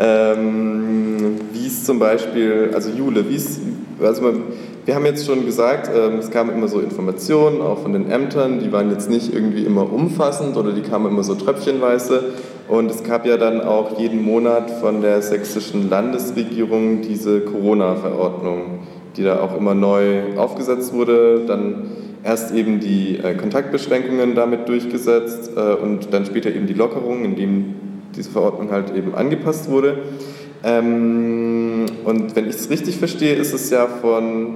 ähm, 0.00 1.36
wie 1.52 1.66
es 1.68 1.84
zum 1.84 2.00
Beispiel, 2.00 2.72
also 2.74 2.90
Jule, 2.90 3.28
wie 3.28 3.36
es, 3.36 3.60
also 4.02 4.22
man, 4.22 4.42
wir 4.84 4.96
haben 4.96 5.06
jetzt 5.06 5.24
schon 5.24 5.46
gesagt, 5.46 5.88
ähm, 5.94 6.18
es 6.18 6.32
kamen 6.32 6.50
immer 6.50 6.66
so 6.66 6.80
Informationen, 6.80 7.62
auch 7.62 7.78
von 7.78 7.92
den 7.92 8.10
Ämtern, 8.10 8.58
die 8.58 8.72
waren 8.72 8.90
jetzt 8.90 9.08
nicht 9.08 9.32
irgendwie 9.32 9.64
immer 9.64 9.92
umfassend 9.92 10.56
oder 10.56 10.72
die 10.72 10.82
kamen 10.82 11.06
immer 11.06 11.22
so 11.22 11.36
tröpfchenweise. 11.36 12.24
Und 12.68 12.90
es 12.90 13.04
gab 13.04 13.24
ja 13.24 13.36
dann 13.36 13.60
auch 13.60 14.00
jeden 14.00 14.22
Monat 14.22 14.68
von 14.68 15.00
der 15.00 15.22
sächsischen 15.22 15.90
Landesregierung 15.90 17.02
diese 17.02 17.42
Corona-Verordnung, 17.42 18.80
die 19.16 19.22
da 19.22 19.40
auch 19.40 19.56
immer 19.56 19.74
neu 19.74 20.36
aufgesetzt 20.36 20.92
wurde. 20.92 21.42
Dann 21.46 22.01
erst 22.24 22.54
eben 22.54 22.80
die 22.80 23.18
äh, 23.18 23.34
Kontaktbeschränkungen 23.34 24.34
damit 24.34 24.68
durchgesetzt 24.68 25.50
äh, 25.56 25.74
und 25.74 26.12
dann 26.12 26.24
später 26.26 26.54
eben 26.54 26.66
die 26.66 26.74
Lockerungen, 26.74 27.24
indem 27.24 27.74
diese 28.16 28.30
Verordnung 28.30 28.70
halt 28.70 28.94
eben 28.94 29.14
angepasst 29.14 29.70
wurde. 29.70 29.98
Ähm, 30.64 31.86
und 32.04 32.36
wenn 32.36 32.48
ich 32.48 32.56
es 32.56 32.70
richtig 32.70 32.98
verstehe, 32.98 33.34
ist 33.34 33.52
es 33.52 33.70
ja 33.70 33.86
von 33.86 34.54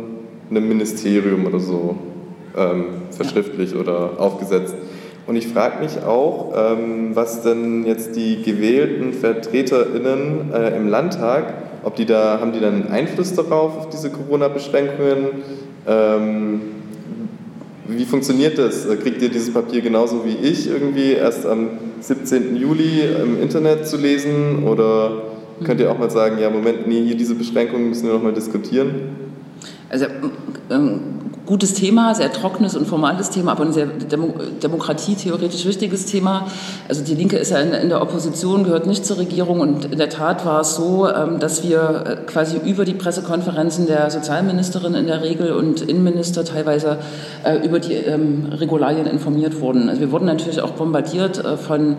einem 0.50 0.68
Ministerium 0.68 1.46
oder 1.46 1.58
so 1.58 1.96
ähm, 2.56 2.84
verschriftlich 3.10 3.72
ja. 3.72 3.80
oder 3.80 4.12
aufgesetzt. 4.18 4.74
Und 5.26 5.34
ich 5.34 5.48
frage 5.48 5.82
mich 5.82 6.04
auch, 6.04 6.52
ähm, 6.56 7.10
was 7.14 7.42
denn 7.42 7.84
jetzt 7.84 8.14
die 8.14 8.42
gewählten 8.42 9.12
VertreterInnen 9.12 10.52
äh, 10.52 10.76
im 10.76 10.88
Landtag, 10.88 11.54
ob 11.82 11.96
die 11.96 12.06
da, 12.06 12.38
haben 12.40 12.52
die 12.52 12.60
dann 12.60 12.88
Einfluss 12.88 13.34
darauf, 13.34 13.76
auf 13.76 13.88
diese 13.88 14.10
Corona-Beschränkungen? 14.10 15.26
Wie 17.88 18.04
funktioniert 18.04 18.58
das? 18.58 18.86
Kriegt 19.02 19.22
ihr 19.22 19.28
dieses 19.28 19.52
Papier 19.52 19.80
genauso 19.80 20.24
wie 20.24 20.36
ich 20.46 20.68
irgendwie 20.68 21.12
erst 21.12 21.46
am 21.46 21.70
17. 22.00 22.56
Juli 22.56 23.02
im 23.22 23.40
Internet 23.40 23.86
zu 23.86 23.96
lesen? 23.96 24.64
Oder 24.64 25.22
könnt 25.64 25.80
ihr 25.80 25.90
auch 25.90 25.98
mal 25.98 26.10
sagen, 26.10 26.38
ja, 26.38 26.50
Moment, 26.50 26.86
nee, 26.86 27.04
hier 27.04 27.16
diese 27.16 27.34
Beschränkungen 27.34 27.88
müssen 27.88 28.06
wir 28.06 28.14
noch 28.14 28.22
mal 28.22 28.32
diskutieren? 28.32 28.90
Also 29.88 30.06
ähm, 30.70 31.00
gutes 31.46 31.74
Thema, 31.74 32.14
sehr 32.14 32.32
trockenes 32.32 32.76
und 32.76 32.86
formales 32.86 33.30
Thema, 33.30 33.52
aber 33.52 33.64
ein 33.64 33.72
sehr 33.72 33.86
Demo 33.86 34.34
demokratietheoretisch 34.62 35.64
wichtiges 35.64 36.06
Thema. 36.06 36.48
Also 36.88 37.04
die 37.04 37.14
Linke 37.14 37.36
ist 37.36 37.50
ja 37.50 37.58
in, 37.58 37.72
in, 37.72 37.88
der 37.88 38.02
Opposition, 38.02 38.64
gehört 38.64 38.86
nicht 38.86 39.06
zur 39.06 39.18
Regierung 39.18 39.60
und 39.60 39.86
in 39.86 39.98
der 39.98 40.08
Tat 40.08 40.44
war 40.44 40.60
es 40.60 40.74
so, 40.74 41.08
ähm, 41.08 41.38
dass 41.38 41.62
wir 41.62 42.04
äh, 42.06 42.16
quasi 42.26 42.58
über 42.58 42.84
die 42.84 42.94
Pressekonferenzen 42.94 43.86
der 43.86 44.10
Sozialministerin 44.10 44.94
in 44.94 45.06
der 45.06 45.22
Regel 45.22 45.52
und 45.52 45.82
Innenminister 45.82 46.44
teilweise 46.44 46.98
äh, 47.44 47.64
über 47.64 47.78
die 47.78 47.94
ähm, 47.94 48.46
Regularien 48.50 49.06
informiert 49.06 49.60
wurden. 49.60 49.88
Also 49.88 50.00
wir 50.00 50.10
wurden 50.10 50.26
natürlich 50.26 50.60
auch 50.60 50.72
bombardiert 50.72 51.44
äh, 51.44 51.56
von 51.56 51.96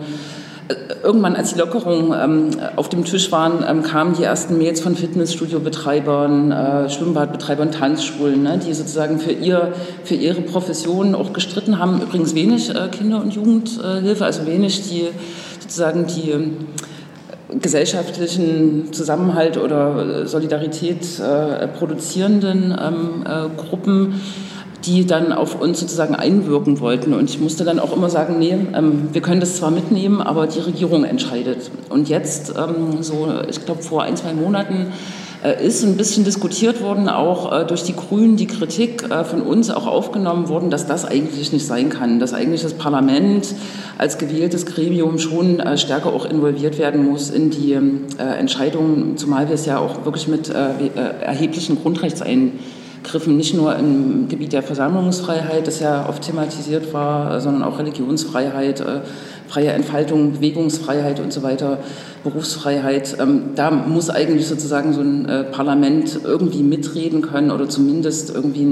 irgendwann, 1.02 1.36
als 1.36 1.54
die 1.54 1.58
Lockerungen 1.58 2.12
ähm, 2.12 2.60
auf 2.76 2.88
dem 2.88 3.04
Tisch 3.04 3.32
waren, 3.32 3.64
ähm, 3.66 3.82
kamen 3.82 4.14
die 4.14 4.24
ersten 4.24 4.58
Mails 4.58 4.80
von 4.80 4.94
Fitnessstudio-Betreibern, 4.96 6.52
äh, 6.52 6.90
Schwimmbadbetreibern, 6.90 7.70
Tanzschulen, 7.70 8.42
ne, 8.42 8.58
die 8.58 8.74
sozusagen 8.74 9.18
für, 9.18 9.32
ihr, 9.32 9.72
für 10.04 10.14
ihre 10.14 10.42
Profession 10.42 11.14
auch 11.14 11.32
gestritten 11.32 11.78
haben. 11.78 12.02
Übrigens 12.02 12.34
wenig 12.34 12.70
äh, 12.70 12.88
Kinder- 12.88 13.22
und 13.22 13.34
Jugendhilfe, 13.34 14.24
also 14.24 14.46
wenig 14.46 14.88
die 14.88 15.08
sozusagen 15.60 16.06
die 16.06 16.30
äh, 16.32 17.58
gesellschaftlichen 17.58 18.92
Zusammenhalt 18.92 19.56
oder 19.56 20.26
Solidarität 20.26 21.18
äh, 21.18 21.66
produzierenden 21.68 22.76
ähm, 22.78 23.24
äh, 23.26 23.48
Gruppen 23.56 24.20
die 24.84 25.06
dann 25.06 25.32
auf 25.32 25.60
uns 25.60 25.80
sozusagen 25.80 26.14
einwirken 26.14 26.80
wollten. 26.80 27.14
Und 27.14 27.30
ich 27.30 27.40
musste 27.40 27.64
dann 27.64 27.78
auch 27.78 27.94
immer 27.94 28.10
sagen, 28.10 28.38
nee, 28.38 28.56
ähm, 28.74 29.08
wir 29.12 29.20
können 29.20 29.40
das 29.40 29.56
zwar 29.56 29.70
mitnehmen, 29.70 30.20
aber 30.20 30.46
die 30.46 30.60
Regierung 30.60 31.04
entscheidet. 31.04 31.70
Und 31.88 32.08
jetzt, 32.08 32.54
ähm, 32.56 33.02
so 33.02 33.28
ich 33.48 33.64
glaube 33.64 33.82
vor 33.82 34.02
ein, 34.02 34.16
zwei 34.16 34.32
Monaten, 34.32 34.92
äh, 35.44 35.64
ist 35.64 35.84
ein 35.84 35.96
bisschen 35.96 36.24
diskutiert 36.24 36.82
worden, 36.82 37.08
auch 37.08 37.52
äh, 37.52 37.64
durch 37.64 37.84
die 37.84 37.94
Grünen, 37.94 38.36
die 38.36 38.48
Kritik 38.48 39.08
äh, 39.08 39.22
von 39.22 39.40
uns 39.42 39.70
auch 39.70 39.86
aufgenommen 39.86 40.48
worden, 40.48 40.68
dass 40.68 40.86
das 40.86 41.04
eigentlich 41.04 41.52
nicht 41.52 41.64
sein 41.64 41.90
kann, 41.90 42.18
dass 42.18 42.34
eigentlich 42.34 42.62
das 42.62 42.74
Parlament 42.74 43.54
als 43.98 44.18
gewähltes 44.18 44.66
Gremium 44.66 45.18
schon 45.20 45.62
stärker 45.76 46.12
auch 46.12 46.24
involviert 46.24 46.78
werden 46.78 47.04
muss 47.04 47.30
in 47.30 47.50
die 47.50 47.76
Entscheidungen, 48.16 49.16
zumal 49.16 49.48
wir 49.48 49.56
es 49.56 49.66
ja 49.66 49.78
auch 49.78 50.04
wirklich 50.04 50.28
mit 50.28 50.50
erheblichen 50.50 51.82
Grundrechtsein 51.82 52.52
Griffen 53.04 53.36
nicht 53.36 53.54
nur 53.54 53.76
im 53.76 54.28
Gebiet 54.28 54.52
der 54.52 54.62
Versammlungsfreiheit, 54.62 55.66
das 55.66 55.80
ja 55.80 56.08
oft 56.08 56.22
thematisiert 56.22 56.92
war, 56.92 57.40
sondern 57.40 57.62
auch 57.62 57.78
Religionsfreiheit, 57.78 58.80
äh, 58.80 59.00
freie 59.48 59.72
Entfaltung, 59.72 60.32
Bewegungsfreiheit 60.32 61.20
und 61.20 61.32
so 61.32 61.42
weiter, 61.42 61.78
Berufsfreiheit. 62.22 63.16
Ähm, 63.20 63.50
da 63.54 63.70
muss 63.70 64.10
eigentlich 64.10 64.46
sozusagen 64.46 64.92
so 64.92 65.00
ein 65.00 65.26
äh, 65.26 65.44
Parlament 65.44 66.20
irgendwie 66.24 66.62
mitreden 66.62 67.22
können 67.22 67.50
oder 67.50 67.68
zumindest 67.68 68.34
irgendwie 68.34 68.66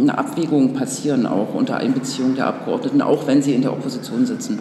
eine 0.00 0.18
Abwägung 0.18 0.74
passieren, 0.74 1.26
auch 1.26 1.54
unter 1.54 1.76
Einbeziehung 1.76 2.34
der 2.34 2.46
Abgeordneten, 2.46 3.02
auch 3.02 3.26
wenn 3.26 3.42
sie 3.42 3.54
in 3.54 3.62
der 3.62 3.72
Opposition 3.72 4.26
sitzen. 4.26 4.58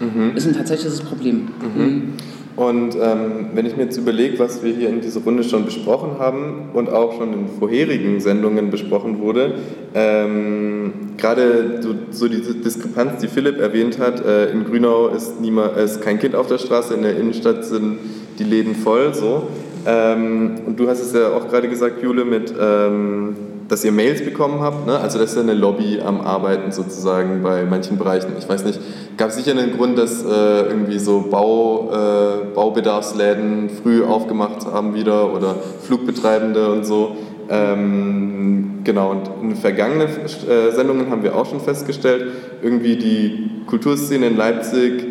Mhm. 0.00 0.36
Ist 0.36 0.46
ein 0.46 0.54
tatsächliches 0.54 1.00
Problem. 1.00 1.48
Mhm. 1.74 2.12
Und 2.56 2.94
ähm, 2.94 3.50
wenn 3.52 3.66
ich 3.66 3.76
mir 3.76 3.84
jetzt 3.84 3.98
überlege, 3.98 4.38
was 4.38 4.62
wir 4.62 4.72
hier 4.72 4.88
in 4.88 5.02
dieser 5.02 5.20
Runde 5.20 5.44
schon 5.44 5.66
besprochen 5.66 6.18
haben 6.18 6.70
und 6.72 6.88
auch 6.88 7.18
schon 7.18 7.34
in 7.34 7.48
vorherigen 7.48 8.18
Sendungen 8.18 8.70
besprochen 8.70 9.20
wurde, 9.20 9.54
ähm, 9.94 10.92
gerade 11.18 11.82
so, 11.82 11.90
so 12.10 12.28
diese 12.28 12.54
Diskrepanz, 12.54 13.20
die 13.20 13.28
Philipp 13.28 13.58
erwähnt 13.58 13.98
hat, 13.98 14.24
äh, 14.24 14.50
in 14.50 14.64
Grünau 14.64 15.08
ist, 15.08 15.38
niemand, 15.38 15.76
ist 15.76 16.00
kein 16.00 16.18
Kind 16.18 16.34
auf 16.34 16.46
der 16.46 16.56
Straße, 16.56 16.94
in 16.94 17.02
der 17.02 17.18
Innenstadt 17.18 17.64
sind 17.66 17.98
die 18.38 18.44
Läden 18.44 18.74
voll, 18.74 19.12
so. 19.12 19.48
Ähm, 19.86 20.54
und 20.66 20.80
du 20.80 20.88
hast 20.88 21.00
es 21.00 21.12
ja 21.12 21.32
auch 21.36 21.48
gerade 21.48 21.68
gesagt, 21.68 22.02
Jule, 22.02 22.24
mit, 22.24 22.52
ähm, 22.58 23.36
dass 23.68 23.84
ihr 23.84 23.92
Mails 23.92 24.24
bekommen 24.24 24.60
habt. 24.60 24.86
Ne? 24.86 24.98
Also 24.98 25.18
das 25.18 25.30
ist 25.30 25.36
ja 25.36 25.42
eine 25.42 25.54
Lobby 25.54 26.00
am 26.04 26.20
Arbeiten 26.20 26.72
sozusagen 26.72 27.42
bei 27.42 27.64
manchen 27.64 27.98
Bereichen. 27.98 28.32
Ich 28.38 28.48
weiß 28.48 28.64
nicht, 28.64 28.80
gab 29.16 29.30
sicher 29.30 29.52
einen 29.52 29.76
Grund, 29.76 29.98
dass 29.98 30.22
äh, 30.22 30.68
irgendwie 30.68 30.98
so 30.98 31.26
Bau, 31.30 31.90
äh, 31.92 32.54
Baubedarfsläden 32.54 33.70
früh 33.70 34.04
aufgemacht 34.04 34.66
haben 34.66 34.94
wieder 34.94 35.32
oder 35.32 35.56
Flugbetreibende 35.82 36.70
und 36.70 36.84
so. 36.84 37.16
Ähm, 37.48 38.80
genau, 38.84 39.10
und 39.10 39.30
in 39.42 39.56
vergangenen 39.56 40.08
äh, 40.08 40.72
Sendungen 40.72 41.10
haben 41.10 41.22
wir 41.22 41.36
auch 41.36 41.46
schon 41.46 41.60
festgestellt, 41.60 42.26
irgendwie 42.62 42.96
die 42.96 43.50
Kulturszene 43.66 44.26
in 44.26 44.36
Leipzig 44.36 45.04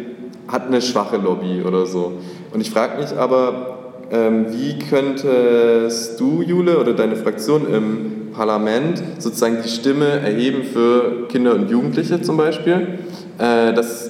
hat 0.48 0.68
eine 0.68 0.82
schwache 0.82 1.18
Lobby 1.18 1.64
oder 1.66 1.86
so. 1.86 2.14
Und 2.54 2.62
ich 2.62 2.72
frage 2.72 3.02
mich 3.02 3.16
aber, 3.18 3.94
ähm, 4.12 4.48
wie 4.52 4.78
könntest 4.78 6.20
du, 6.20 6.42
Jule, 6.42 6.78
oder 6.80 6.94
deine 6.94 7.16
Fraktion 7.16 7.74
im 7.74 8.32
Parlament 8.34 9.02
sozusagen 9.18 9.58
die 9.64 9.70
Stimme 9.70 10.06
erheben 10.06 10.64
für 10.64 11.28
Kinder 11.30 11.56
und 11.56 11.70
Jugendliche 11.72 12.22
zum 12.22 12.38
Beispiel, 12.38 13.00
dass 13.38 14.10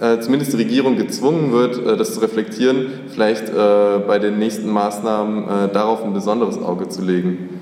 äh, 0.00 0.18
zumindest 0.18 0.52
die 0.52 0.56
Regierung 0.56 0.96
gezwungen 0.96 1.52
wird, 1.52 1.78
äh, 1.86 1.96
das 1.96 2.14
zu 2.14 2.20
reflektieren, 2.20 2.86
vielleicht 3.12 3.54
bei 3.54 4.18
den 4.18 4.38
nächsten 4.38 4.68
Maßnahmen 4.70 5.70
darauf 5.72 6.04
ein 6.04 6.12
besonderes 6.12 6.58
Auge 6.58 6.88
zu 6.88 7.02
legen? 7.02 7.60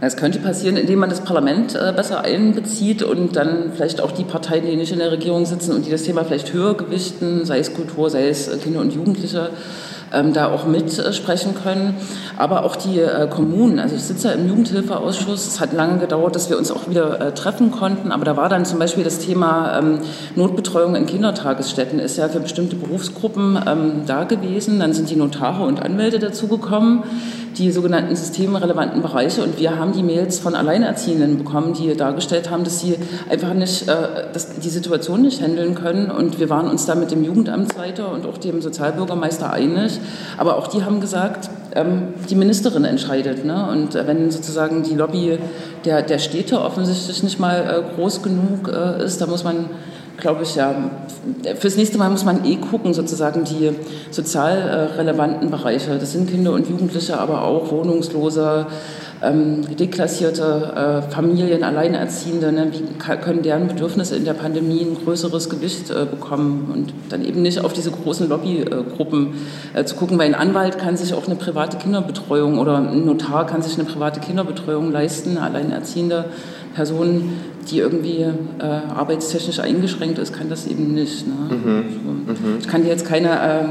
Das 0.00 0.16
könnte 0.16 0.38
passieren, 0.40 0.76
indem 0.76 0.98
man 0.98 1.08
das 1.08 1.22
Parlament 1.22 1.72
besser 1.96 2.22
einbezieht 2.22 3.02
und 3.02 3.36
dann 3.36 3.72
vielleicht 3.74 4.02
auch 4.02 4.12
die 4.12 4.24
Parteien, 4.24 4.66
die 4.66 4.76
nicht 4.76 4.92
in 4.92 4.98
der 4.98 5.10
Regierung 5.10 5.46
sitzen 5.46 5.72
und 5.72 5.86
die 5.86 5.90
das 5.90 6.02
Thema 6.02 6.24
vielleicht 6.24 6.52
höher 6.52 6.76
gewichten, 6.76 7.44
sei 7.44 7.60
es 7.60 7.72
Kultur, 7.72 8.10
sei 8.10 8.28
es 8.28 8.50
Kinder 8.62 8.80
und 8.80 8.92
Jugendliche, 8.92 9.50
ähm, 10.12 10.32
da 10.32 10.50
auch 10.50 10.66
mitsprechen 10.66 11.54
können. 11.54 11.94
Aber 12.36 12.64
auch 12.64 12.76
die 12.76 13.00
äh, 13.00 13.26
Kommunen, 13.28 13.78
also 13.78 13.94
ich 13.94 14.02
sitze 14.02 14.28
ja 14.28 14.34
im 14.34 14.48
Jugendhilfeausschuss, 14.48 15.46
es 15.46 15.60
hat 15.60 15.72
lange 15.72 15.98
gedauert, 15.98 16.34
dass 16.34 16.50
wir 16.50 16.58
uns 16.58 16.70
auch 16.70 16.88
wieder 16.88 17.20
äh, 17.20 17.32
treffen 17.32 17.70
konnten, 17.70 18.12
aber 18.12 18.24
da 18.24 18.36
war 18.36 18.48
dann 18.48 18.64
zum 18.64 18.78
Beispiel 18.78 19.04
das 19.04 19.18
Thema 19.18 19.78
ähm, 19.78 19.98
Notbetreuung 20.34 20.94
in 20.96 21.06
Kindertagesstätten, 21.06 21.98
ist 21.98 22.16
ja 22.16 22.28
für 22.28 22.40
bestimmte 22.40 22.76
Berufsgruppen 22.76 23.58
ähm, 23.66 24.02
da 24.06 24.24
gewesen. 24.24 24.80
Dann 24.80 24.92
sind 24.92 25.10
die 25.10 25.16
Notare 25.16 25.64
und 25.64 25.80
Anwälte 25.82 26.18
dazugekommen 26.18 27.04
die 27.58 27.70
sogenannten 27.70 28.14
systemrelevanten 28.14 29.02
Bereiche. 29.02 29.42
Und 29.42 29.58
wir 29.58 29.78
haben 29.78 29.92
die 29.92 30.02
Mails 30.02 30.38
von 30.38 30.54
Alleinerziehenden 30.54 31.38
bekommen, 31.38 31.72
die 31.72 31.96
dargestellt 31.96 32.50
haben, 32.50 32.64
dass 32.64 32.80
sie 32.80 32.96
einfach 33.30 33.54
nicht, 33.54 33.88
äh, 33.88 34.32
dass 34.32 34.58
die 34.58 34.68
Situation 34.68 35.22
nicht 35.22 35.42
handeln 35.42 35.74
können. 35.74 36.10
Und 36.10 36.38
wir 36.38 36.50
waren 36.50 36.68
uns 36.68 36.86
da 36.86 36.94
mit 36.94 37.10
dem 37.10 37.24
Jugendamtsleiter 37.24 38.12
und 38.12 38.26
auch 38.26 38.38
dem 38.38 38.60
Sozialbürgermeister 38.60 39.52
einig. 39.52 39.98
Aber 40.36 40.56
auch 40.56 40.66
die 40.68 40.84
haben 40.84 41.00
gesagt, 41.00 41.48
ähm, 41.74 42.14
die 42.28 42.34
Ministerin 42.34 42.84
entscheidet. 42.84 43.44
Ne? 43.44 43.68
Und 43.70 43.94
wenn 43.94 44.30
sozusagen 44.30 44.82
die 44.82 44.94
Lobby 44.94 45.38
der, 45.84 46.02
der 46.02 46.18
Städte 46.18 46.60
offensichtlich 46.60 47.22
nicht 47.22 47.40
mal 47.40 47.84
äh, 47.84 47.94
groß 47.94 48.22
genug 48.22 48.68
äh, 48.68 49.04
ist, 49.04 49.20
da 49.20 49.26
muss 49.26 49.44
man 49.44 49.66
glaube 50.16 50.42
ich, 50.42 50.56
ja, 50.56 50.74
fürs 51.58 51.76
nächste 51.76 51.98
Mal 51.98 52.10
muss 52.10 52.24
man 52.24 52.44
eh 52.44 52.56
gucken, 52.56 52.94
sozusagen 52.94 53.44
die 53.44 53.72
sozial 54.10 54.56
äh, 54.56 54.96
relevanten 54.96 55.50
Bereiche. 55.50 55.98
Das 55.98 56.12
sind 56.12 56.30
Kinder 56.30 56.52
und 56.52 56.68
Jugendliche, 56.68 57.18
aber 57.18 57.42
auch 57.42 57.70
Wohnungslose, 57.70 58.66
ähm, 59.22 59.62
deklassierte 59.76 61.02
äh, 61.06 61.10
Familien, 61.10 61.64
Alleinerziehende, 61.64 62.52
ne, 62.52 62.70
wie 62.72 63.16
können 63.16 63.42
deren 63.42 63.66
Bedürfnisse 63.66 64.16
in 64.16 64.24
der 64.24 64.34
Pandemie 64.34 64.82
ein 64.82 64.96
größeres 65.04 65.48
Gewicht 65.48 65.90
äh, 65.90 66.04
bekommen? 66.04 66.70
Und 66.72 66.92
dann 67.08 67.24
eben 67.24 67.42
nicht 67.42 67.64
auf 67.64 67.72
diese 67.72 67.90
großen 67.90 68.28
Lobbygruppen 68.28 69.34
äh, 69.74 69.84
zu 69.84 69.96
gucken, 69.96 70.18
weil 70.18 70.26
ein 70.26 70.34
Anwalt 70.34 70.78
kann 70.78 70.96
sich 70.96 71.14
auch 71.14 71.26
eine 71.26 71.36
private 71.36 71.78
Kinderbetreuung 71.78 72.58
oder 72.58 72.76
ein 72.76 73.06
Notar 73.06 73.46
kann 73.46 73.62
sich 73.62 73.78
eine 73.78 73.88
private 73.88 74.20
Kinderbetreuung 74.20 74.92
leisten, 74.92 75.38
eine 75.38 75.42
alleinerziehende 75.42 76.26
Person, 76.76 77.32
die 77.70 77.78
irgendwie 77.78 78.20
äh, 78.58 78.62
arbeitstechnisch 78.62 79.58
eingeschränkt 79.58 80.18
ist, 80.18 80.32
kann 80.32 80.50
das 80.50 80.66
eben 80.66 80.94
nicht. 80.94 81.26
Ne? 81.26 81.56
Mhm. 81.56 81.84
So. 82.04 82.32
Mhm. 82.32 82.58
Ich 82.60 82.68
kann 82.68 82.82
dir 82.82 82.90
jetzt 82.90 83.06
keine 83.06 83.30
ähm, 83.42 83.68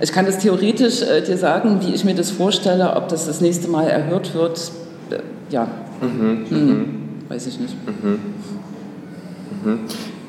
ich 0.00 0.12
kann 0.12 0.26
das 0.26 0.38
theoretisch 0.38 1.02
äh, 1.02 1.22
dir 1.22 1.38
sagen, 1.38 1.78
wie 1.80 1.94
ich 1.94 2.04
mir 2.04 2.14
das 2.14 2.30
vorstelle, 2.30 2.94
ob 2.96 3.08
das 3.08 3.26
das 3.26 3.40
nächste 3.40 3.68
Mal 3.68 3.86
erhört 3.86 4.34
wird. 4.34 4.70
Äh, 5.10 5.20
ja, 5.50 5.68
mhm, 6.02 6.46
hm, 6.48 6.66
mhm. 6.66 6.86
weiß 7.28 7.46
ich 7.46 7.60
nicht. 7.60 7.74
Mhm. 7.86 8.18
mhm. 9.64 9.78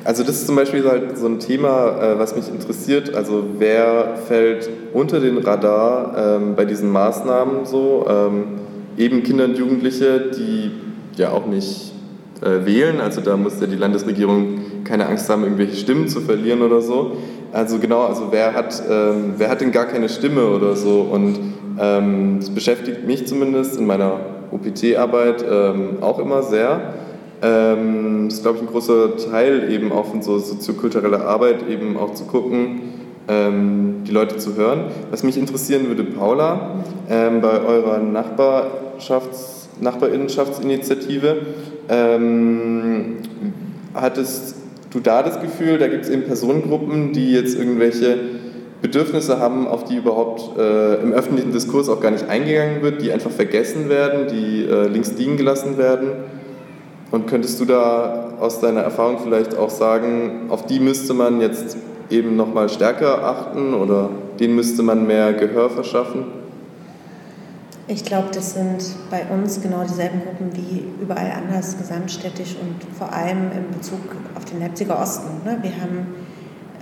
Also 0.06 0.24
das 0.24 0.38
ist 0.38 0.46
zum 0.46 0.56
Beispiel 0.56 0.88
halt 0.88 1.18
so 1.18 1.26
ein 1.26 1.40
Thema, 1.40 2.02
äh, 2.02 2.18
was 2.20 2.34
mich 2.34 2.48
interessiert. 2.48 3.14
Also 3.14 3.44
wer 3.58 4.16
fällt 4.26 4.70
unter 4.94 5.20
den 5.20 5.38
Radar 5.40 6.38
ähm, 6.38 6.56
bei 6.56 6.64
diesen 6.64 6.90
Maßnahmen 6.90 7.66
so? 7.66 8.06
Ähm, 8.08 8.44
eben 8.98 9.24
Kinder 9.24 9.46
und 9.46 9.58
Jugendliche, 9.58 10.32
die 10.36 10.72
ja 11.18 11.32
auch 11.32 11.46
nicht 11.46 11.94
äh, 12.42 12.66
wählen. 12.66 13.02
Also 13.02 13.22
da 13.22 13.38
muss 13.38 13.60
ja 13.60 13.68
die 13.68 13.76
Landesregierung 13.76 14.84
keine 14.84 15.08
Angst 15.08 15.30
haben, 15.30 15.44
irgendwelche 15.44 15.76
Stimmen 15.76 16.08
zu 16.08 16.22
verlieren 16.22 16.62
oder 16.62 16.82
so. 16.82 17.18
Also 17.52 17.80
genau, 17.80 18.04
also 18.04 18.28
wer 18.32 18.54
hat, 18.54 18.82
ähm, 18.90 19.34
wer 19.38 19.50
hat 19.50 19.62
denn 19.62 19.72
gar 19.72 19.86
keine 19.86 20.10
Stimme 20.10 20.48
oder 20.48 20.76
so? 20.76 21.02
Und 21.02 21.38
ähm, 21.80 22.38
das 22.40 22.50
beschäftigt 22.50 23.06
mich 23.06 23.28
zumindest 23.28 23.78
in 23.78 23.86
meiner 23.86 24.20
OPT-Arbeit 24.52 25.46
ähm, 25.50 25.98
auch 26.02 26.20
immer 26.20 26.44
sehr. 26.44 26.94
Ähm, 27.42 28.26
das 28.26 28.36
ist, 28.36 28.44
glaube 28.44 28.58
ich, 28.58 28.64
ein 28.64 28.70
großer 28.70 29.18
Teil 29.32 29.72
eben 29.72 29.92
auch 29.92 30.06
von 30.06 30.22
so 30.22 30.40
soziokultureller 30.40 31.26
Arbeit, 31.26 31.70
eben 31.70 31.98
auch 31.98 32.14
zu 32.14 32.26
gucken, 32.26 32.82
ähm, 33.28 34.04
die 34.08 34.12
Leute 34.12 34.38
zu 34.38 34.56
hören. 34.56 34.86
Was 35.12 35.24
mich 35.24 35.38
interessieren 35.38 35.88
würde, 35.88 36.04
Paula, 36.04 36.84
ähm, 37.10 37.42
bei 37.42 37.62
eurer 37.62 38.00
Nachbarschafts 38.00 39.57
Nachbarinnenschaftsinitiative, 39.82 41.38
ähm, 41.90 43.18
hattest 43.94 44.56
du 44.92 45.00
da 45.00 45.24
das 45.24 45.42
Gefühl, 45.42 45.78
da 45.78 45.88
gibt 45.88 46.06
es 46.06 46.10
eben 46.10 46.24
Personengruppen, 46.24 47.14
die 47.14 47.32
jetzt 47.32 47.58
irgendwelche 47.58 48.18
Bedürfnisse 48.82 49.40
haben, 49.40 49.68
auf 49.68 49.86
die 49.86 49.98
überhaupt 49.98 50.58
äh, 50.58 51.02
im 51.02 51.14
öffentlichen 51.14 51.52
Diskurs 51.52 51.90
auch 51.90 52.00
gar 52.00 52.12
nicht 52.12 52.30
eingegangen 52.30 52.82
wird, 52.82 53.02
die 53.02 53.12
einfach 53.12 53.32
vergessen 53.32 53.90
werden, 53.90 54.28
die 54.28 54.66
äh, 54.66 54.88
links 54.88 55.14
liegen 55.18 55.38
gelassen 55.38 55.78
werden? 55.78 56.10
Und 57.10 57.28
könntest 57.28 57.60
du 57.60 57.66
da 57.66 58.34
aus 58.40 58.60
deiner 58.60 58.82
Erfahrung 58.82 59.20
vielleicht 59.24 59.58
auch 59.58 59.70
sagen, 59.70 60.48
auf 60.50 60.66
die 60.66 60.80
müsste 60.80 61.14
man 61.14 61.42
jetzt 61.42 61.78
eben 62.10 62.36
nochmal 62.36 62.70
stärker 62.70 63.24
achten 63.24 63.74
oder 63.74 64.10
denen 64.40 64.56
müsste 64.56 64.84
man 64.84 65.08
mehr 65.08 65.34
Gehör 65.34 65.70
verschaffen? 65.70 66.26
Ich 67.90 68.04
glaube, 68.04 68.28
das 68.34 68.54
sind 68.54 68.84
bei 69.10 69.26
uns 69.28 69.62
genau 69.62 69.84
dieselben 69.84 70.22
Gruppen 70.22 70.54
wie 70.58 70.84
überall 71.02 71.32
anders, 71.32 71.78
gesamtstädtisch 71.78 72.58
und 72.62 72.84
vor 72.98 73.14
allem 73.14 73.50
in 73.54 73.72
Bezug 73.72 74.02
auf 74.36 74.44
den 74.44 74.60
Leipziger 74.60 75.00
Osten. 75.00 75.30
Ne? 75.46 75.60
Wir 75.62 75.72
haben 75.82 76.08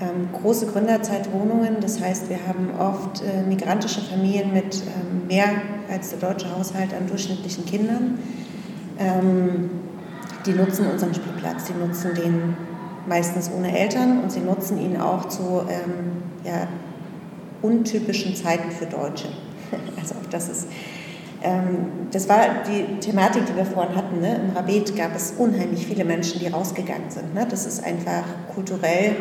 ähm, 0.02 0.30
große 0.34 0.66
Gründerzeitwohnungen, 0.66 1.78
das 1.80 2.02
heißt, 2.02 2.28
wir 2.30 2.40
haben 2.48 2.72
oft 2.80 3.22
äh, 3.22 3.48
migrantische 3.48 4.02
Familien 4.02 4.52
mit 4.52 4.78
ähm, 4.78 5.28
mehr 5.28 5.50
als 5.92 6.10
der 6.10 6.28
deutsche 6.28 6.50
Haushalt 6.58 6.92
an 6.92 7.08
durchschnittlichen 7.08 7.66
Kindern. 7.66 8.18
Ähm, 8.98 9.70
die 10.48 10.54
nutzen 10.54 10.88
unseren 10.92 11.14
Spielplatz, 11.14 11.66
die 11.66 11.74
nutzen 11.74 12.16
den 12.16 12.58
meistens 13.08 13.52
ohne 13.56 13.78
Eltern 13.78 14.24
und 14.24 14.32
sie 14.32 14.40
nutzen 14.40 14.80
ihn 14.82 14.98
auch 14.98 15.28
zu 15.28 15.66
ähm, 15.70 16.24
ja, 16.44 16.68
untypischen 17.62 18.36
Zeiten 18.36 18.72
für 18.72 18.88
Deutsche. 18.88 19.28
Also 20.00 20.16
auch 20.16 20.30
das 20.30 20.50
ist 20.50 20.68
das 22.12 22.28
war 22.30 22.40
die 22.68 23.00
Thematik, 23.00 23.46
die 23.46 23.56
wir 23.56 23.66
vorhin 23.66 23.96
hatten. 23.96 24.22
Ne? 24.22 24.36
Im 24.36 24.56
Rabet 24.56 24.96
gab 24.96 25.16
es 25.16 25.34
unheimlich 25.38 25.86
viele 25.86 26.06
Menschen, 26.06 26.40
die 26.40 26.48
rausgegangen 26.48 27.10
sind. 27.10 27.34
Ne? 27.34 27.46
Das 27.50 27.66
ist 27.66 27.84
einfach 27.84 28.24
kulturell 28.54 29.16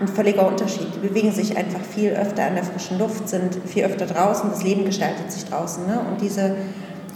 ein 0.00 0.08
völliger 0.08 0.46
Unterschied. 0.48 0.88
Die 0.94 1.06
bewegen 1.06 1.32
sich 1.32 1.56
einfach 1.56 1.80
viel 1.80 2.10
öfter 2.10 2.46
an 2.46 2.54
der 2.54 2.64
frischen 2.64 2.98
Luft, 2.98 3.28
sind 3.28 3.56
viel 3.66 3.84
öfter 3.84 4.06
draußen, 4.06 4.50
das 4.50 4.62
Leben 4.62 4.84
gestaltet 4.84 5.30
sich 5.30 5.44
draußen. 5.44 5.86
Ne? 5.86 6.00
Und 6.00 6.20
diese 6.20 6.56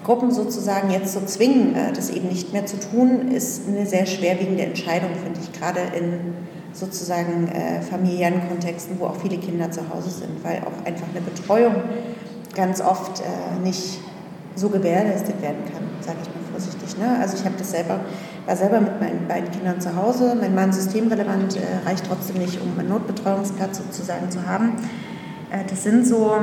Gruppen 0.05 0.30
sozusagen 0.30 0.91
jetzt 0.91 1.12
zu 1.12 1.26
zwingen, 1.26 1.74
äh, 1.74 1.93
das 1.93 2.11
eben 2.11 2.28
nicht 2.28 2.53
mehr 2.53 2.64
zu 2.64 2.78
tun, 2.78 3.32
ist 3.32 3.62
eine 3.66 3.87
sehr 3.87 4.07
schwerwiegende 4.07 4.62
Entscheidung, 4.62 5.11
finde 5.22 5.41
ich, 5.43 5.53
gerade 5.59 5.80
in 5.99 6.34
sozusagen 6.72 7.49
äh, 7.49 7.80
familiären 7.82 8.47
Kontexten, 8.49 9.01
wo 9.01 9.07
auch 9.07 9.16
viele 9.16 9.39
Kinder 9.39 9.70
zu 9.70 9.80
Hause 9.93 10.11
sind, 10.11 10.45
weil 10.45 10.59
auch 10.59 10.87
einfach 10.87 11.09
eine 11.11 11.22
Betreuung 11.22 11.74
ganz 12.55 12.80
oft 12.80 13.20
äh, 13.20 13.59
nicht 13.64 13.99
so 14.57 14.68
gewährleistet 14.68 15.40
werden 15.40 15.64
kann, 15.72 15.82
sage 16.00 16.18
ich 16.22 16.28
mal 16.28 16.50
vorsichtig. 16.50 16.98
Ne? 16.98 17.18
Also 17.20 17.36
ich 17.36 17.44
habe 17.44 17.54
das 17.59 17.70
selber, 17.70 18.00
war 18.46 18.57
selber 18.57 18.80
mit 18.80 19.00
meinen 19.00 19.28
beiden 19.28 19.50
Kindern 19.50 19.80
zu 19.80 19.94
Hause. 19.94 20.36
Mein 20.40 20.54
Mann 20.54 20.72
systemrelevant 20.72 21.57
äh, 21.57 21.61
reicht 21.86 22.07
trotzdem 22.07 22.38
nicht, 22.38 22.61
um 22.61 22.78
einen 22.78 22.88
Notbetreuungsplatz 22.88 23.78
sozusagen 23.78 24.30
zu 24.30 24.46
haben. 24.46 24.72
Äh, 25.50 25.68
das 25.68 25.82
sind 25.82 26.07
so, 26.07 26.34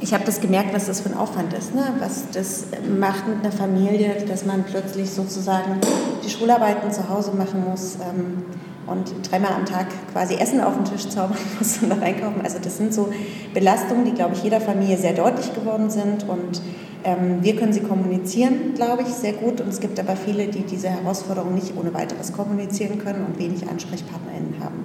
ich 0.00 0.14
habe 0.14 0.24
das 0.24 0.40
gemerkt, 0.40 0.74
was 0.74 0.86
das 0.86 1.00
für 1.00 1.10
ein 1.10 1.16
Aufwand 1.16 1.52
ist, 1.52 1.74
ne? 1.74 1.84
was 2.00 2.24
das 2.32 2.64
macht 2.98 3.28
mit 3.28 3.44
einer 3.44 3.52
Familie, 3.52 4.24
dass 4.26 4.44
man 4.44 4.64
plötzlich 4.64 5.10
sozusagen 5.10 5.80
die 6.24 6.30
Schularbeiten 6.30 6.90
zu 6.90 7.08
Hause 7.08 7.32
machen 7.32 7.64
muss. 7.68 7.96
Ähm, 7.96 8.44
und 8.90 9.30
dreimal 9.30 9.52
am 9.52 9.66
Tag 9.66 9.86
quasi 10.12 10.34
Essen 10.34 10.60
auf 10.60 10.74
den 10.74 10.84
Tisch 10.84 11.08
zaubern 11.08 11.38
muss 11.58 11.78
und 11.82 11.88
noch 11.88 12.00
einkaufen. 12.00 12.40
Also 12.42 12.58
das 12.62 12.76
sind 12.76 12.92
so 12.92 13.08
Belastungen, 13.54 14.04
die, 14.04 14.12
glaube 14.12 14.34
ich, 14.34 14.42
jeder 14.42 14.60
Familie 14.60 14.96
sehr 14.96 15.12
deutlich 15.12 15.54
geworden 15.54 15.90
sind 15.90 16.28
und 16.28 16.60
ähm, 17.04 17.38
wir 17.42 17.56
können 17.56 17.72
sie 17.72 17.80
kommunizieren, 17.80 18.74
glaube 18.74 19.02
ich, 19.02 19.08
sehr 19.08 19.32
gut. 19.32 19.60
Und 19.60 19.68
es 19.68 19.80
gibt 19.80 19.98
aber 20.00 20.16
viele, 20.16 20.48
die 20.48 20.62
diese 20.62 20.88
Herausforderung 20.88 21.54
nicht 21.54 21.76
ohne 21.76 21.94
weiteres 21.94 22.32
kommunizieren 22.32 22.98
können 22.98 23.24
und 23.24 23.38
wenig 23.38 23.68
AnsprechpartnerInnen 23.68 24.56
haben. 24.62 24.84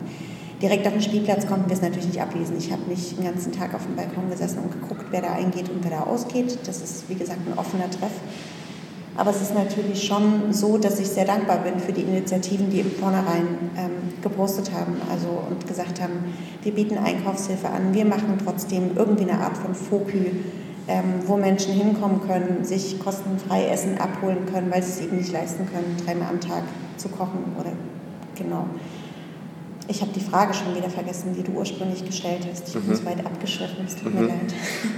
Direkt 0.61 0.87
auf 0.87 0.93
dem 0.93 1.01
Spielplatz 1.01 1.45
konnten 1.45 1.67
wir 1.69 1.75
es 1.75 1.81
natürlich 1.81 2.07
nicht 2.07 2.21
ablesen. 2.21 2.55
Ich 2.57 2.71
habe 2.71 2.83
nicht 2.87 3.17
den 3.17 3.25
ganzen 3.25 3.51
Tag 3.51 3.73
auf 3.73 3.83
dem 3.85 3.95
Balkon 3.95 4.29
gesessen 4.29 4.59
und 4.59 4.71
geguckt, 4.71 5.05
wer 5.11 5.21
da 5.21 5.33
eingeht 5.33 5.69
und 5.69 5.83
wer 5.83 5.91
da 5.91 6.03
ausgeht. 6.03 6.59
Das 6.65 6.81
ist, 6.81 7.09
wie 7.09 7.15
gesagt, 7.15 7.39
ein 7.45 7.57
offener 7.57 7.89
Treff. 7.89 8.13
Aber 9.15 9.29
es 9.29 9.41
ist 9.41 9.53
natürlich 9.53 10.03
schon 10.03 10.51
so, 10.51 10.77
dass 10.77 10.99
ich 10.99 11.07
sehr 11.07 11.25
dankbar 11.25 11.59
bin 11.59 11.79
für 11.79 11.93
die 11.93 12.01
Initiativen, 12.01 12.69
die 12.71 12.79
im 12.79 12.91
Vornherein 12.91 13.47
ähm, 13.77 13.91
gepostet 14.21 14.71
haben 14.71 14.95
also, 15.11 15.27
und 15.49 15.67
gesagt 15.67 16.01
haben, 16.01 16.33
wir 16.63 16.73
bieten 16.73 16.97
Einkaufshilfe 16.97 17.69
an, 17.69 17.93
wir 17.93 18.05
machen 18.05 18.39
trotzdem 18.43 18.91
irgendwie 18.95 19.29
eine 19.29 19.39
Art 19.39 19.57
von 19.57 19.75
Fokü, 19.75 20.31
ähm, 20.87 21.03
wo 21.27 21.37
Menschen 21.37 21.73
hinkommen 21.73 22.21
können, 22.27 22.65
sich 22.65 22.99
kostenfrei 22.99 23.67
Essen 23.67 23.99
abholen 23.99 24.45
können, 24.51 24.71
weil 24.71 24.81
sie 24.81 24.91
es 24.91 25.01
eben 25.01 25.17
nicht 25.17 25.31
leisten 25.31 25.67
können, 25.71 25.95
dreimal 26.03 26.29
am 26.29 26.41
Tag 26.41 26.63
zu 26.97 27.09
kochen 27.09 27.55
oder 27.59 27.71
genau. 28.35 28.65
Ich 29.87 30.01
habe 30.01 30.11
die 30.15 30.21
Frage 30.21 30.53
schon 30.53 30.75
wieder 30.75 30.89
vergessen, 30.89 31.35
die 31.37 31.43
du 31.43 31.51
ursprünglich 31.51 32.05
gestellt 32.05 32.47
hast. 32.49 32.69
Ich 32.69 32.75
mhm. 32.75 32.87
bin 32.87 32.95
so 32.95 33.05
weit 33.05 33.25
abgeschritten, 33.25 33.85
es 33.85 33.95
tut 33.95 34.13
mhm. 34.13 34.21
mir 34.21 34.27
leid. 34.27 34.39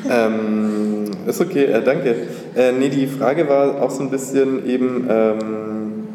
Ähm, 0.07 1.11
ist 1.25 1.41
okay, 1.41 1.65
äh, 1.65 1.83
danke. 1.83 2.15
Äh, 2.55 2.71
nee, 2.73 2.89
die 2.89 3.07
Frage 3.07 3.49
war 3.49 3.81
auch 3.81 3.89
so 3.89 4.03
ein 4.03 4.11
bisschen 4.11 4.67
eben, 4.67 5.07
ähm, 5.09 6.07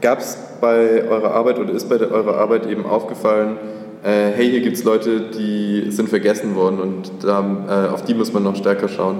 gab 0.00 0.18
es 0.18 0.36
bei 0.60 1.04
eurer 1.08 1.32
Arbeit 1.32 1.60
oder 1.60 1.72
ist 1.72 1.88
bei 1.88 1.98
der, 1.98 2.10
eurer 2.10 2.36
Arbeit 2.36 2.66
eben 2.66 2.84
aufgefallen, 2.84 3.56
äh, 4.02 4.30
hey, 4.34 4.50
hier 4.50 4.60
gibt 4.60 4.76
es 4.76 4.84
Leute, 4.84 5.30
die 5.30 5.90
sind 5.90 6.08
vergessen 6.08 6.54
worden 6.54 6.80
und 6.80 7.10
da, 7.22 7.88
äh, 7.88 7.92
auf 7.92 8.02
die 8.04 8.14
muss 8.14 8.32
man 8.32 8.42
noch 8.42 8.56
stärker 8.56 8.88
schauen? 8.88 9.18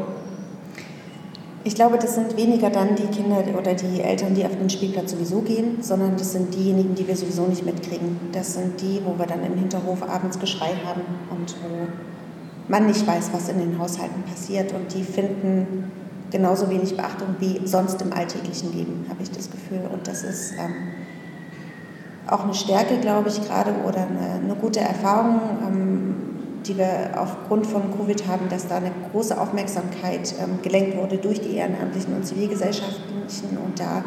Ich 1.68 1.74
glaube, 1.74 1.98
das 1.98 2.14
sind 2.14 2.34
weniger 2.34 2.70
dann 2.70 2.96
die 2.96 3.08
Kinder 3.08 3.44
oder 3.54 3.74
die 3.74 4.00
Eltern, 4.00 4.34
die 4.34 4.42
auf 4.46 4.56
den 4.56 4.70
Spielplatz 4.70 5.10
sowieso 5.10 5.42
gehen, 5.42 5.82
sondern 5.82 6.16
das 6.16 6.32
sind 6.32 6.54
diejenigen, 6.54 6.94
die 6.94 7.06
wir 7.06 7.14
sowieso 7.14 7.44
nicht 7.46 7.62
mitkriegen. 7.62 8.16
Das 8.32 8.54
sind 8.54 8.80
die, 8.80 9.02
wo 9.04 9.18
wir 9.18 9.26
dann 9.26 9.44
im 9.44 9.52
Hinterhof 9.52 10.02
abends 10.02 10.38
Geschrei 10.38 10.72
haben 10.86 11.02
und 11.30 11.54
wo 11.62 11.88
man 12.68 12.86
nicht 12.86 13.06
weiß, 13.06 13.28
was 13.34 13.50
in 13.50 13.58
den 13.58 13.78
Haushalten 13.78 14.22
passiert. 14.22 14.72
Und 14.72 14.94
die 14.94 15.02
finden 15.02 15.92
genauso 16.30 16.70
wenig 16.70 16.96
Beachtung 16.96 17.36
wie 17.38 17.60
sonst 17.66 18.00
im 18.00 18.14
alltäglichen 18.14 18.72
Leben, 18.72 19.04
habe 19.10 19.22
ich 19.22 19.30
das 19.30 19.50
Gefühl. 19.50 19.82
Und 19.92 20.08
das 20.08 20.24
ist 20.24 20.52
ähm, 20.52 20.74
auch 22.28 22.44
eine 22.44 22.54
Stärke, 22.54 22.96
glaube 22.96 23.28
ich, 23.28 23.46
gerade 23.46 23.74
oder 23.86 24.06
eine, 24.06 24.42
eine 24.42 24.54
gute 24.54 24.80
Erfahrung. 24.80 25.38
Ähm, 25.66 26.14
die 26.66 26.76
wir 26.76 27.10
aufgrund 27.16 27.66
von 27.66 27.82
Covid 27.96 28.26
haben, 28.26 28.48
dass 28.48 28.68
da 28.68 28.76
eine 28.76 28.92
große 29.12 29.38
Aufmerksamkeit 29.40 30.34
ähm, 30.40 30.58
gelenkt 30.62 30.96
wurde 30.96 31.18
durch 31.18 31.40
die 31.40 31.56
ehrenamtlichen 31.56 32.14
und 32.14 32.26
zivilgesellschaftlichen 32.26 33.58
und 33.64 33.78
da 33.78 34.04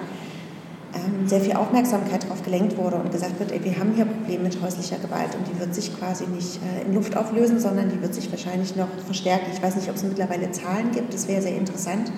ähm, 0.93 1.27
sehr 1.27 1.39
viel 1.39 1.53
Aufmerksamkeit 1.53 2.23
darauf 2.23 2.43
gelenkt 2.43 2.77
wurde 2.77 2.97
und 2.97 3.11
gesagt 3.11 3.39
wird, 3.39 3.51
ey, 3.51 3.63
wir 3.63 3.77
haben 3.79 3.93
hier 3.95 4.05
Probleme 4.05 4.43
mit 4.43 4.61
häuslicher 4.61 4.97
Gewalt 4.97 5.35
und 5.35 5.47
die 5.47 5.57
wird 5.59 5.73
sich 5.73 5.97
quasi 5.97 6.25
nicht 6.27 6.59
äh, 6.61 6.85
in 6.85 6.93
Luft 6.93 7.15
auflösen, 7.15 7.59
sondern 7.59 7.89
die 7.89 8.01
wird 8.01 8.13
sich 8.13 8.29
wahrscheinlich 8.29 8.75
noch 8.75 8.89
verstärken. 9.05 9.45
Ich 9.53 9.63
weiß 9.63 9.77
nicht, 9.77 9.89
ob 9.89 9.95
es 9.95 10.03
mittlerweile 10.03 10.51
Zahlen 10.51 10.91
gibt, 10.91 11.13
das 11.13 11.27
wäre 11.27 11.41
sehr 11.41 11.55
interessant. 11.55 12.11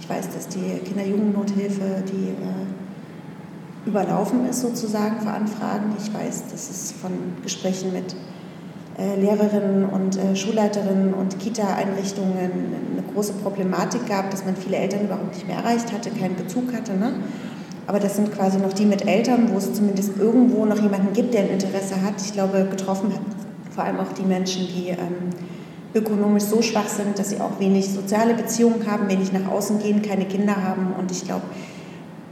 Ich 0.00 0.08
weiß, 0.08 0.30
dass 0.32 0.48
die 0.48 0.78
Kinder-Jugendnothilfe, 0.86 2.02
die 2.10 2.28
äh, 2.30 3.88
überlaufen 3.88 4.48
ist 4.48 4.62
sozusagen 4.62 5.20
für 5.20 5.30
Anfragen. 5.30 5.94
Ich 5.98 6.12
weiß, 6.12 6.44
dass 6.50 6.70
es 6.70 6.92
von 6.92 7.12
Gesprächen 7.42 7.92
mit 7.92 8.16
Lehrerinnen 8.98 9.84
und 9.84 10.16
äh, 10.16 10.34
Schulleiterinnen 10.34 11.14
und 11.14 11.38
Kita-Einrichtungen 11.38 12.36
eine 12.36 13.02
große 13.14 13.32
Problematik 13.34 14.06
gab, 14.08 14.30
dass 14.30 14.44
man 14.44 14.56
viele 14.56 14.76
Eltern 14.76 15.04
überhaupt 15.04 15.34
nicht 15.34 15.46
mehr 15.46 15.58
erreicht 15.58 15.92
hatte, 15.92 16.10
keinen 16.10 16.34
Bezug 16.34 16.72
hatte. 16.72 16.96
Ne? 16.96 17.12
Aber 17.86 18.00
das 18.00 18.16
sind 18.16 18.32
quasi 18.32 18.58
noch 18.58 18.72
die 18.72 18.86
mit 18.86 19.06
Eltern, 19.06 19.50
wo 19.52 19.58
es 19.58 19.72
zumindest 19.72 20.18
irgendwo 20.18 20.64
noch 20.64 20.80
jemanden 20.80 21.12
gibt, 21.12 21.32
der 21.32 21.42
ein 21.42 21.50
Interesse 21.50 22.02
hat. 22.02 22.20
Ich 22.20 22.32
glaube, 22.32 22.66
getroffen 22.70 23.12
hat 23.12 23.20
vor 23.70 23.84
allem 23.84 24.00
auch 24.00 24.12
die 24.12 24.24
Menschen, 24.24 24.66
die 24.66 24.88
ähm, 24.88 25.30
ökonomisch 25.94 26.42
so 26.44 26.60
schwach 26.60 26.88
sind, 26.88 27.18
dass 27.18 27.30
sie 27.30 27.40
auch 27.40 27.60
wenig 27.60 27.88
soziale 27.88 28.34
Beziehungen 28.34 28.90
haben, 28.90 29.08
wenig 29.08 29.32
nach 29.32 29.48
außen 29.50 29.78
gehen, 29.78 30.02
keine 30.02 30.24
Kinder 30.24 30.56
haben. 30.56 30.94
Und 30.98 31.12
ich 31.12 31.24
glaube, 31.24 31.42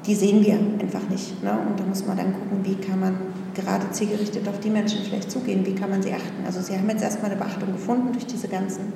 die 0.06 0.14
sehen 0.14 0.44
wir 0.44 0.54
einfach 0.54 1.08
nicht. 1.08 1.42
Ne? 1.42 1.50
Und 1.50 1.78
da 1.80 1.84
muss 1.84 2.06
man 2.06 2.16
dann 2.16 2.32
gucken, 2.32 2.60
wie 2.62 2.74
kann 2.76 3.00
man 3.00 3.16
gerade 3.54 3.90
zielgerichtet 3.90 4.46
auf 4.48 4.60
die 4.60 4.70
Menschen 4.70 5.00
vielleicht 5.02 5.30
zugehen, 5.30 5.64
wie 5.66 5.74
kann 5.74 5.90
man 5.90 6.02
sie 6.02 6.12
achten. 6.12 6.44
Also 6.44 6.60
sie 6.60 6.76
haben 6.76 6.88
jetzt 6.88 7.02
erstmal 7.02 7.30
eine 7.30 7.40
Beachtung 7.40 7.72
gefunden 7.72 8.12
durch 8.12 8.26
diese 8.26 8.48
ganzen 8.48 8.92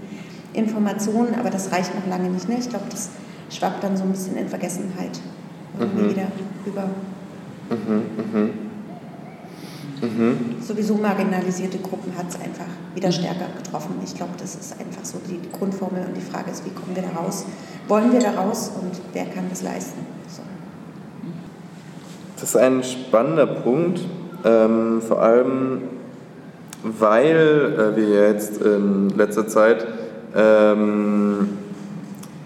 Informationen, 0.52 1.34
aber 1.34 1.50
das 1.50 1.72
reicht 1.72 1.94
noch 1.94 2.06
lange 2.06 2.30
nicht. 2.30 2.48
Ne? 2.48 2.56
Ich 2.58 2.68
glaube, 2.68 2.84
das 2.90 3.11
schwappt 3.50 3.82
dann 3.82 3.96
so 3.96 4.04
ein 4.04 4.11
bisschen 4.11 4.36
in 4.36 4.48
Vergessenheit 4.48 5.18
mhm. 5.78 6.11
wieder 6.11 6.26
über. 6.66 6.90
Mhm, 7.70 8.02
mh. 8.32 8.50
Mhm. 10.02 10.62
Sowieso 10.62 10.94
marginalisierte 10.94 11.78
Gruppen 11.78 12.16
hat 12.16 12.28
es 12.30 12.36
einfach 12.36 12.66
wieder 12.94 13.12
stärker 13.12 13.46
getroffen. 13.56 13.96
Ich 14.02 14.14
glaube, 14.14 14.32
das 14.38 14.54
ist 14.54 14.72
einfach 14.80 15.04
so 15.04 15.18
die 15.28 15.38
Grundformel 15.52 16.06
und 16.06 16.16
die 16.16 16.22
Frage 16.22 16.50
ist, 16.50 16.64
wie 16.64 16.70
kommen 16.70 16.94
wir 16.94 17.02
da 17.02 17.20
raus? 17.20 17.44
Wollen 17.86 18.12
wir 18.12 18.20
da 18.20 18.32
raus 18.32 18.70
und 18.80 18.92
wer 19.12 19.26
kann 19.26 19.44
das 19.50 19.62
leisten? 19.62 20.00
So. 20.28 20.42
Das 22.41 22.49
ist 22.49 22.57
ein 22.57 22.82
spannender 22.82 23.47
Punkt, 23.47 24.01
ähm, 24.45 25.03
vor 25.07 25.20
allem 25.20 25.82
weil 26.82 27.93
äh, 27.95 27.97
wir 27.97 28.30
jetzt 28.30 28.62
in 28.62 29.11
letzter 29.11 29.47
Zeit 29.47 29.86
ähm, 30.34 31.49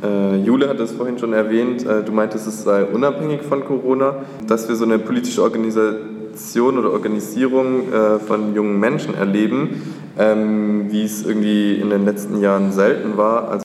äh, 0.03 0.37
Jule 0.39 0.69
hat 0.69 0.81
es 0.81 0.91
vorhin 0.91 1.19
schon 1.19 1.33
erwähnt, 1.33 1.87
äh, 1.87 2.03
du 2.03 2.11
meintest, 2.11 2.49
es 2.49 2.65
sei 2.65 2.85
unabhängig 2.85 3.43
von 3.43 3.65
Corona, 3.65 4.17
dass 4.49 4.69
wir 4.69 4.75
so 4.75 4.85
eine 4.85 4.99
politische 4.99 5.43
Organisation 5.43 6.79
oder 6.79 6.91
Organisierung 6.91 7.93
äh, 7.93 8.19
von 8.19 8.55
jungen 8.55 8.81
Menschen 8.81 9.15
erleben, 9.15 9.83
ähm, 10.19 10.87
wie 10.91 11.05
es 11.05 11.25
irgendwie 11.25 11.75
in 11.77 11.91
den 11.91 12.05
letzten 12.05 12.41
Jahren 12.41 12.73
selten 12.73 13.17
war. 13.17 13.49
Also 13.49 13.64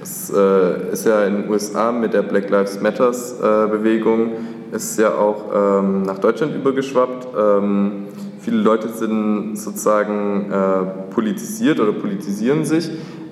äh, 0.00 0.92
ist 0.92 1.06
ja 1.06 1.24
in 1.24 1.42
den 1.42 1.50
USA 1.50 1.90
mit 1.90 2.14
der 2.14 2.22
Black 2.22 2.50
Lives 2.50 2.80
Matters 2.80 3.32
äh, 3.40 3.66
Bewegung 3.68 4.30
ist 4.70 4.98
ja 4.98 5.14
auch 5.14 5.46
ähm, 5.52 6.02
nach 6.02 6.18
Deutschland 6.18 6.54
übergeschwappt. 6.54 7.28
Ähm, 7.36 8.04
viele 8.40 8.58
Leute 8.58 8.90
sind 8.90 9.56
sozusagen 9.56 10.52
äh, 10.52 11.12
politisiert 11.12 11.80
oder 11.80 11.92
politisieren 11.92 12.64
sich. 12.64 12.90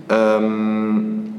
Ähm, 0.08 1.34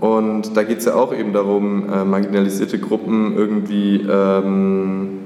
und 0.00 0.56
da 0.56 0.62
geht 0.62 0.78
es 0.78 0.84
ja 0.84 0.94
auch 0.94 1.14
eben 1.14 1.32
darum, 1.32 1.88
äh, 1.88 2.04
marginalisierte 2.04 2.78
Gruppen 2.78 3.34
irgendwie 3.36 4.04
ähm, 4.06 5.20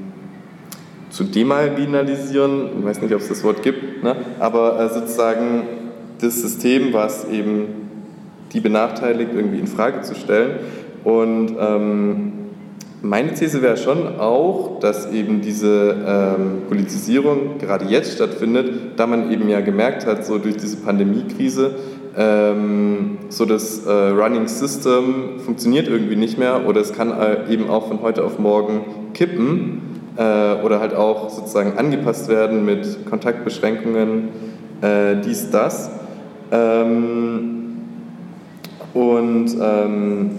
zu 1.08 1.24
demarginalisieren. 1.24 2.78
Ich 2.78 2.84
weiß 2.84 3.02
nicht, 3.02 3.14
ob 3.14 3.20
es 3.20 3.28
das 3.28 3.42
Wort 3.42 3.62
gibt, 3.62 4.04
ne? 4.04 4.14
aber 4.38 4.78
äh, 4.78 4.88
sozusagen 4.88 5.62
das 6.20 6.40
System, 6.40 6.92
was 6.92 7.28
eben 7.28 7.89
die 8.52 8.60
benachteiligt, 8.60 9.30
irgendwie 9.34 9.58
in 9.58 9.66
Frage 9.66 10.02
zu 10.02 10.14
stellen. 10.14 10.56
Und 11.04 11.56
ähm, 11.58 12.32
meine 13.02 13.32
These 13.32 13.62
wäre 13.62 13.76
schon 13.76 14.18
auch, 14.18 14.78
dass 14.80 15.10
eben 15.10 15.40
diese 15.40 15.96
ähm, 16.06 16.62
Politisierung 16.68 17.58
gerade 17.58 17.86
jetzt 17.86 18.14
stattfindet, 18.14 18.98
da 18.98 19.06
man 19.06 19.30
eben 19.30 19.48
ja 19.48 19.60
gemerkt 19.60 20.06
hat, 20.06 20.26
so 20.26 20.38
durch 20.38 20.56
diese 20.56 20.76
Pandemiekrise, 20.76 21.76
ähm, 22.16 23.18
so 23.28 23.46
das 23.46 23.86
äh, 23.86 23.90
Running 23.90 24.48
System 24.48 25.38
funktioniert 25.38 25.88
irgendwie 25.88 26.16
nicht 26.16 26.38
mehr 26.38 26.66
oder 26.66 26.80
es 26.80 26.92
kann 26.92 27.12
äh, 27.12 27.50
eben 27.50 27.70
auch 27.70 27.88
von 27.88 28.02
heute 28.02 28.24
auf 28.24 28.38
morgen 28.38 29.12
kippen 29.14 29.80
äh, 30.16 30.62
oder 30.62 30.80
halt 30.80 30.94
auch 30.94 31.30
sozusagen 31.30 31.78
angepasst 31.78 32.28
werden 32.28 32.64
mit 32.66 33.06
Kontaktbeschränkungen, 33.08 34.28
äh, 34.82 35.16
dies, 35.24 35.50
das. 35.50 35.90
Ähm, 36.52 37.59
und 38.94 39.56
ähm, 39.60 40.30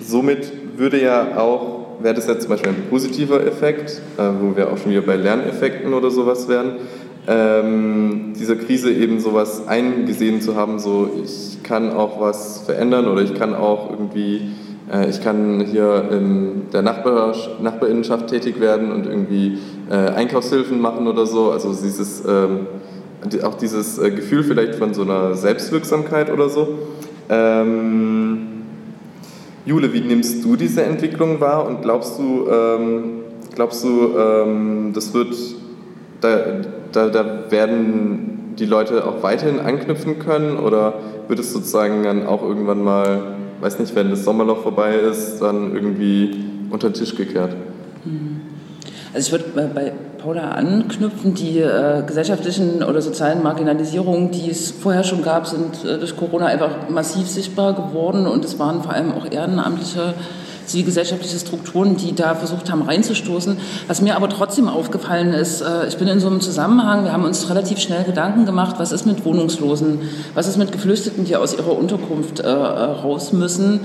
somit 0.00 0.52
würde 0.76 1.00
ja 1.02 1.38
auch, 1.38 1.86
wäre 2.00 2.14
das 2.14 2.26
ja 2.26 2.38
zum 2.38 2.50
Beispiel 2.50 2.70
ein 2.70 2.84
positiver 2.90 3.44
Effekt, 3.46 4.00
äh, 4.18 4.22
wo 4.40 4.56
wir 4.56 4.70
auch 4.70 4.78
schon 4.78 4.90
wieder 4.90 5.02
bei 5.02 5.16
Lerneffekten 5.16 5.94
oder 5.94 6.10
sowas 6.10 6.48
wären, 6.48 6.76
ähm, 7.28 8.32
dieser 8.38 8.56
Krise 8.56 8.92
eben 8.92 9.20
sowas 9.20 9.66
eingesehen 9.66 10.40
zu 10.40 10.54
haben, 10.54 10.78
so 10.78 11.10
ich 11.24 11.62
kann 11.62 11.92
auch 11.92 12.20
was 12.20 12.62
verändern 12.62 13.08
oder 13.08 13.22
ich 13.22 13.34
kann 13.34 13.54
auch 13.54 13.90
irgendwie, 13.90 14.50
äh, 14.92 15.08
ich 15.10 15.22
kann 15.22 15.60
hier 15.60 16.04
in 16.12 16.70
der 16.72 16.82
Nachbar, 16.82 17.34
Nachbarinnenschaft 17.60 18.28
tätig 18.28 18.60
werden 18.60 18.92
und 18.92 19.06
irgendwie 19.06 19.58
äh, 19.90 19.94
Einkaufshilfen 19.94 20.80
machen 20.80 21.08
oder 21.08 21.26
so. 21.26 21.50
Also 21.50 21.74
dieses, 21.74 22.22
ähm, 22.24 22.66
auch 23.42 23.54
dieses 23.54 23.98
äh, 23.98 24.10
Gefühl 24.10 24.44
vielleicht 24.44 24.76
von 24.76 24.94
so 24.94 25.02
einer 25.02 25.34
Selbstwirksamkeit 25.34 26.32
oder 26.32 26.48
so. 26.48 26.68
Ähm, 27.28 28.48
Jule, 29.64 29.92
wie 29.92 30.00
nimmst 30.00 30.44
du 30.44 30.56
diese 30.56 30.84
Entwicklung 30.84 31.40
wahr 31.40 31.66
und 31.66 31.82
glaubst 31.82 32.18
du, 32.18 32.48
ähm, 32.48 33.02
glaubst 33.54 33.82
du, 33.82 34.16
ähm, 34.16 34.92
das 34.94 35.12
wird 35.12 35.34
da, 36.20 36.38
da, 36.92 37.08
da 37.08 37.50
werden 37.50 38.54
die 38.58 38.66
Leute 38.66 39.04
auch 39.06 39.22
weiterhin 39.22 39.60
anknüpfen 39.60 40.18
können 40.18 40.56
oder 40.56 40.94
wird 41.28 41.40
es 41.40 41.52
sozusagen 41.52 42.04
dann 42.04 42.26
auch 42.26 42.42
irgendwann 42.42 42.82
mal, 42.82 43.34
weiß 43.60 43.78
nicht, 43.78 43.94
wenn 43.94 44.10
das 44.10 44.24
Sommerloch 44.24 44.62
vorbei 44.62 44.94
ist, 44.94 45.40
dann 45.40 45.74
irgendwie 45.74 46.44
unter 46.70 46.90
den 46.90 46.94
Tisch 46.94 47.14
gekehrt? 47.14 47.54
Hm. 48.04 48.40
Also 49.12 49.36
ich 49.36 49.44
würde 49.44 49.70
bei 49.74 49.92
Paula 50.26 50.50
anknüpfen, 50.50 51.34
die 51.34 51.60
äh, 51.60 52.02
gesellschaftlichen 52.04 52.82
oder 52.82 53.00
sozialen 53.00 53.44
Marginalisierungen, 53.44 54.32
die 54.32 54.50
es 54.50 54.72
vorher 54.72 55.04
schon 55.04 55.22
gab, 55.22 55.46
sind 55.46 55.84
äh, 55.84 55.98
durch 55.98 56.16
Corona 56.16 56.46
einfach 56.46 56.88
massiv 56.88 57.28
sichtbar 57.28 57.74
geworden. 57.74 58.26
Und 58.26 58.44
es 58.44 58.58
waren 58.58 58.82
vor 58.82 58.92
allem 58.92 59.12
auch 59.12 59.30
ehrenamtliche 59.30 60.14
zivilgesellschaftliche 60.64 61.38
Strukturen, 61.38 61.96
die 61.96 62.12
da 62.12 62.34
versucht 62.34 62.72
haben 62.72 62.82
reinzustoßen. 62.82 63.56
Was 63.86 64.02
mir 64.02 64.16
aber 64.16 64.28
trotzdem 64.28 64.68
aufgefallen 64.68 65.32
ist, 65.32 65.60
äh, 65.60 65.86
ich 65.86 65.96
bin 65.96 66.08
in 66.08 66.18
so 66.18 66.26
einem 66.26 66.40
Zusammenhang, 66.40 67.04
wir 67.04 67.12
haben 67.12 67.24
uns 67.24 67.48
relativ 67.48 67.78
schnell 67.78 68.02
Gedanken 68.02 68.46
gemacht, 68.46 68.80
was 68.80 68.90
ist 68.90 69.06
mit 69.06 69.24
Wohnungslosen, 69.24 70.00
was 70.34 70.48
ist 70.48 70.56
mit 70.56 70.72
Geflüchteten, 70.72 71.24
die 71.24 71.36
aus 71.36 71.56
ihrer 71.56 71.78
Unterkunft 71.78 72.40
äh, 72.40 72.48
raus 72.48 73.32
müssen 73.32 73.82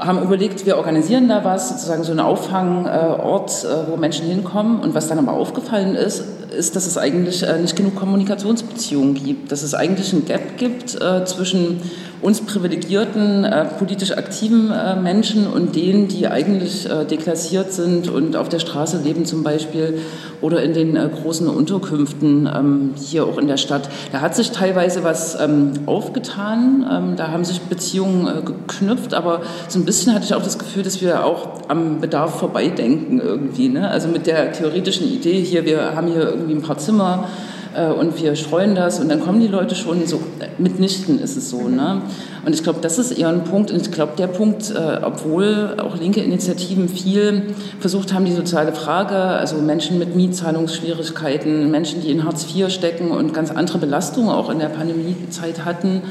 haben 0.00 0.22
überlegt, 0.22 0.66
wir 0.66 0.76
organisieren 0.76 1.28
da 1.28 1.44
was, 1.44 1.68
sozusagen 1.68 2.02
so 2.02 2.10
einen 2.10 2.20
Auffangort, 2.20 3.64
äh, 3.64 3.90
wo 3.90 3.96
Menschen 3.96 4.26
hinkommen. 4.26 4.80
Und 4.80 4.94
was 4.94 5.08
dann 5.08 5.18
aber 5.18 5.32
aufgefallen 5.32 5.94
ist, 5.94 6.24
ist, 6.56 6.74
dass 6.74 6.86
es 6.86 6.98
eigentlich 6.98 7.44
nicht 7.60 7.76
genug 7.76 7.94
Kommunikationsbeziehungen 7.94 9.14
gibt, 9.14 9.52
dass 9.52 9.62
es 9.62 9.72
eigentlich 9.72 10.12
ein 10.12 10.24
Gap 10.24 10.56
gibt 10.56 10.90
zwischen 10.90 11.80
uns 12.22 12.42
privilegierten, 12.42 13.44
äh, 13.44 13.64
politisch 13.64 14.12
aktiven 14.12 14.70
äh, 14.70 14.96
Menschen 14.96 15.46
und 15.46 15.74
denen, 15.74 16.08
die 16.08 16.28
eigentlich 16.28 16.88
äh, 16.88 17.04
deklassiert 17.04 17.72
sind 17.72 18.08
und 18.08 18.36
auf 18.36 18.48
der 18.48 18.58
Straße 18.58 19.00
leben 19.02 19.24
zum 19.24 19.42
Beispiel 19.42 20.00
oder 20.40 20.62
in 20.62 20.74
den 20.74 20.96
äh, 20.96 21.08
großen 21.08 21.48
Unterkünften 21.48 22.48
ähm, 22.52 22.90
hier 22.96 23.24
auch 23.24 23.38
in 23.38 23.48
der 23.48 23.56
Stadt. 23.56 23.88
Da 24.12 24.20
hat 24.20 24.34
sich 24.34 24.50
teilweise 24.50 25.04
was 25.04 25.38
ähm, 25.40 25.72
aufgetan, 25.86 26.86
ähm, 26.90 27.16
da 27.16 27.28
haben 27.28 27.44
sich 27.44 27.60
Beziehungen 27.62 28.26
äh, 28.26 28.42
geknüpft, 28.42 29.14
aber 29.14 29.42
so 29.68 29.78
ein 29.78 29.84
bisschen 29.84 30.14
hatte 30.14 30.24
ich 30.24 30.34
auch 30.34 30.42
das 30.42 30.58
Gefühl, 30.58 30.82
dass 30.82 31.00
wir 31.00 31.24
auch 31.24 31.68
am 31.68 32.00
Bedarf 32.00 32.38
vorbeidenken 32.38 33.20
irgendwie. 33.20 33.68
Ne? 33.68 33.88
Also 33.88 34.08
mit 34.08 34.26
der 34.26 34.52
theoretischen 34.52 35.06
Idee 35.06 35.42
hier, 35.42 35.64
wir 35.64 35.94
haben 35.94 36.08
hier 36.08 36.22
irgendwie 36.22 36.54
ein 36.54 36.62
paar 36.62 36.78
Zimmer, 36.78 37.28
äh, 37.74 37.86
und 37.86 38.20
wir 38.20 38.34
streuen 38.36 38.74
das 38.74 39.00
und 39.00 39.08
dann 39.08 39.20
kommen 39.20 39.40
die 39.40 39.46
Leute 39.46 39.74
schon 39.74 40.06
so, 40.06 40.20
mitnichten 40.58 41.20
ist 41.20 41.36
es 41.36 41.50
so. 41.50 41.68
Ne? 41.68 42.02
Und 42.44 42.54
ich 42.54 42.62
glaube, 42.62 42.80
das 42.80 42.98
ist 42.98 43.12
eher 43.12 43.28
ein 43.28 43.44
Punkt 43.44 43.70
und 43.70 43.80
ich 43.80 43.90
glaube, 43.90 44.12
der 44.16 44.26
Punkt, 44.26 44.70
äh, 44.70 45.00
obwohl 45.02 45.76
auch 45.78 45.98
linke 45.98 46.20
Initiativen 46.20 46.88
viel 46.88 47.54
versucht 47.80 48.12
haben, 48.12 48.24
die 48.24 48.32
soziale 48.32 48.72
Frage, 48.72 49.16
also 49.16 49.56
Menschen 49.56 49.98
mit 49.98 50.14
Mietzahlungsschwierigkeiten, 50.16 51.70
Menschen, 51.70 52.00
die 52.02 52.10
in 52.10 52.24
Hartz 52.24 52.46
IV 52.54 52.70
stecken 52.70 53.10
und 53.10 53.34
ganz 53.34 53.50
andere 53.50 53.78
Belastungen 53.78 54.30
auch 54.30 54.50
in 54.50 54.58
der 54.58 54.68
Pandemiezeit 54.68 55.64
hatten, 55.64 56.02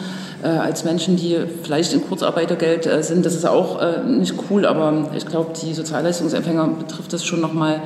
äh, 0.44 0.48
als 0.48 0.84
Menschen, 0.84 1.16
die 1.16 1.38
vielleicht 1.64 1.94
in 1.94 2.02
Kurzarbeitergeld 2.02 2.86
äh, 2.86 3.04
sind. 3.04 3.26
Das 3.26 3.36
ist 3.36 3.46
auch 3.46 3.82
äh, 3.82 4.04
nicht 4.08 4.36
cool, 4.50 4.66
aber 4.66 5.10
ich 5.16 5.26
glaube, 5.26 5.52
die 5.62 5.74
Sozialleistungsempfänger 5.74 6.68
betrifft 6.80 7.14
das 7.14 7.26
schon 7.26 7.42
nochmal 7.42 7.60
mal 7.60 7.82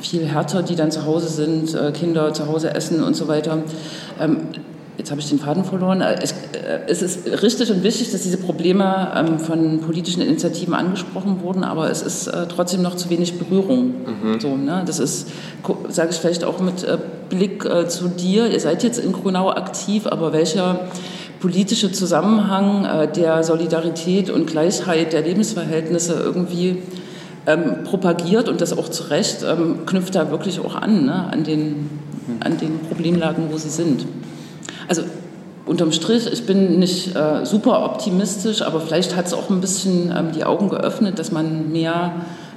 viel 0.00 0.26
härter, 0.26 0.62
die 0.62 0.76
dann 0.76 0.90
zu 0.90 1.04
Hause 1.04 1.28
sind, 1.28 1.74
äh, 1.74 1.92
Kinder 1.92 2.32
zu 2.32 2.46
Hause 2.46 2.74
essen 2.74 3.02
und 3.02 3.14
so 3.14 3.28
weiter. 3.28 3.58
Ähm, 4.20 4.48
jetzt 4.98 5.10
habe 5.10 5.20
ich 5.20 5.28
den 5.28 5.38
Faden 5.38 5.64
verloren. 5.64 6.00
Äh, 6.00 6.16
es, 6.86 7.02
ist 7.02 7.42
richtig 7.42 7.70
und 7.70 7.82
wichtig, 7.82 8.12
dass 8.12 8.22
diese 8.22 8.38
Probleme 8.38 9.12
ähm, 9.14 9.38
von 9.38 9.80
politischen 9.80 10.22
Initiativen 10.22 10.74
angesprochen 10.74 11.42
wurden, 11.42 11.64
aber 11.64 11.90
es 11.90 12.02
ist 12.02 12.26
äh, 12.28 12.46
trotzdem 12.48 12.82
noch 12.82 12.96
zu 12.96 13.10
wenig 13.10 13.38
Berührung. 13.38 13.94
Mhm. 14.06 14.40
So, 14.40 14.56
ne? 14.56 14.82
Das 14.86 14.98
ist, 14.98 15.28
sage 15.88 16.10
ich 16.10 16.16
vielleicht 16.16 16.44
auch 16.44 16.60
mit 16.60 16.86
Blick 17.28 17.64
zu 17.88 18.08
dir. 18.08 18.48
Ihr 18.48 18.60
seid 18.60 18.84
jetzt 18.84 18.98
in 18.98 19.12
Grünau 19.12 19.50
aktiv, 19.50 20.06
aber 20.06 20.32
welcher 20.32 20.88
politische 21.40 21.90
Zusammenhang 21.90 23.10
der 23.16 23.42
Solidarität 23.42 24.30
und 24.30 24.46
Gleichheit 24.46 25.12
der 25.12 25.22
Lebensverhältnisse 25.22 26.14
irgendwie 26.14 26.78
ähm, 27.46 27.84
propagiert 27.84 28.48
und 28.48 28.60
das 28.60 28.76
auch 28.76 28.88
zu 28.88 29.04
Recht, 29.04 29.44
ähm, 29.44 29.86
knüpft 29.86 30.14
da 30.14 30.30
wirklich 30.30 30.60
auch 30.60 30.74
an, 30.74 31.06
ne, 31.06 31.28
an, 31.32 31.44
den, 31.44 31.90
an 32.40 32.58
den 32.58 32.80
Problemlagen, 32.80 33.44
wo 33.50 33.56
sie 33.56 33.70
sind. 33.70 34.06
Also 34.88 35.02
unterm 35.66 35.92
Strich, 35.92 36.26
ich 36.32 36.46
bin 36.46 36.78
nicht 36.78 37.14
äh, 37.16 37.44
super 37.44 37.84
optimistisch, 37.84 38.62
aber 38.62 38.80
vielleicht 38.80 39.16
hat 39.16 39.26
es 39.26 39.34
auch 39.34 39.50
ein 39.50 39.60
bisschen 39.60 40.12
ähm, 40.16 40.32
die 40.32 40.44
Augen 40.44 40.68
geöffnet, 40.68 41.18
dass 41.18 41.32
man 41.32 41.72
mehr 41.72 42.12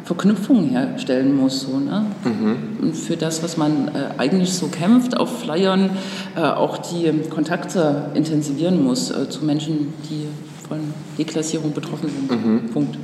Verknüpfungen 0.05 0.69
herstellen 0.69 1.35
muss. 1.35 1.61
So, 1.61 1.79
ne? 1.79 2.05
Mhm. 2.23 2.83
Und 2.83 2.95
für 2.95 3.17
das, 3.17 3.43
was 3.43 3.57
man 3.57 3.89
äh, 3.89 4.19
eigentlich 4.19 4.53
so 4.53 4.67
kämpft, 4.67 5.17
auf 5.17 5.41
Flyern 5.41 5.91
äh, 6.35 6.41
auch 6.41 6.77
die 6.77 7.11
Kontakte 7.29 8.09
intensivieren 8.13 8.83
muss 8.83 9.11
äh, 9.11 9.29
zu 9.29 9.43
Menschen, 9.43 9.93
die 10.09 10.27
von 10.67 10.79
Deklassierung 11.17 11.73
betroffen 11.73 12.09
sind. 12.09 12.31
Mhm. 12.31 12.69
Punkt. 12.69 12.97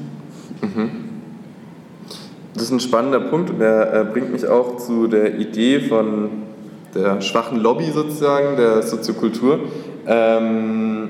Mhm. 0.62 0.90
Das 2.54 2.64
ist 2.64 2.72
ein 2.72 2.80
spannender 2.80 3.20
Punkt 3.20 3.50
und 3.50 3.60
der 3.60 3.94
äh, 3.94 4.06
bringt 4.06 4.32
mich 4.32 4.48
auch 4.48 4.78
zu 4.78 5.08
der 5.08 5.40
Idee 5.40 5.82
von 5.82 6.30
der 6.96 7.22
schwachen 7.22 7.60
Lobby 7.60 7.92
sozusagen, 7.92 8.56
der 8.58 8.82
Soziokultur. 8.82 9.60
Ähm, 10.08 11.10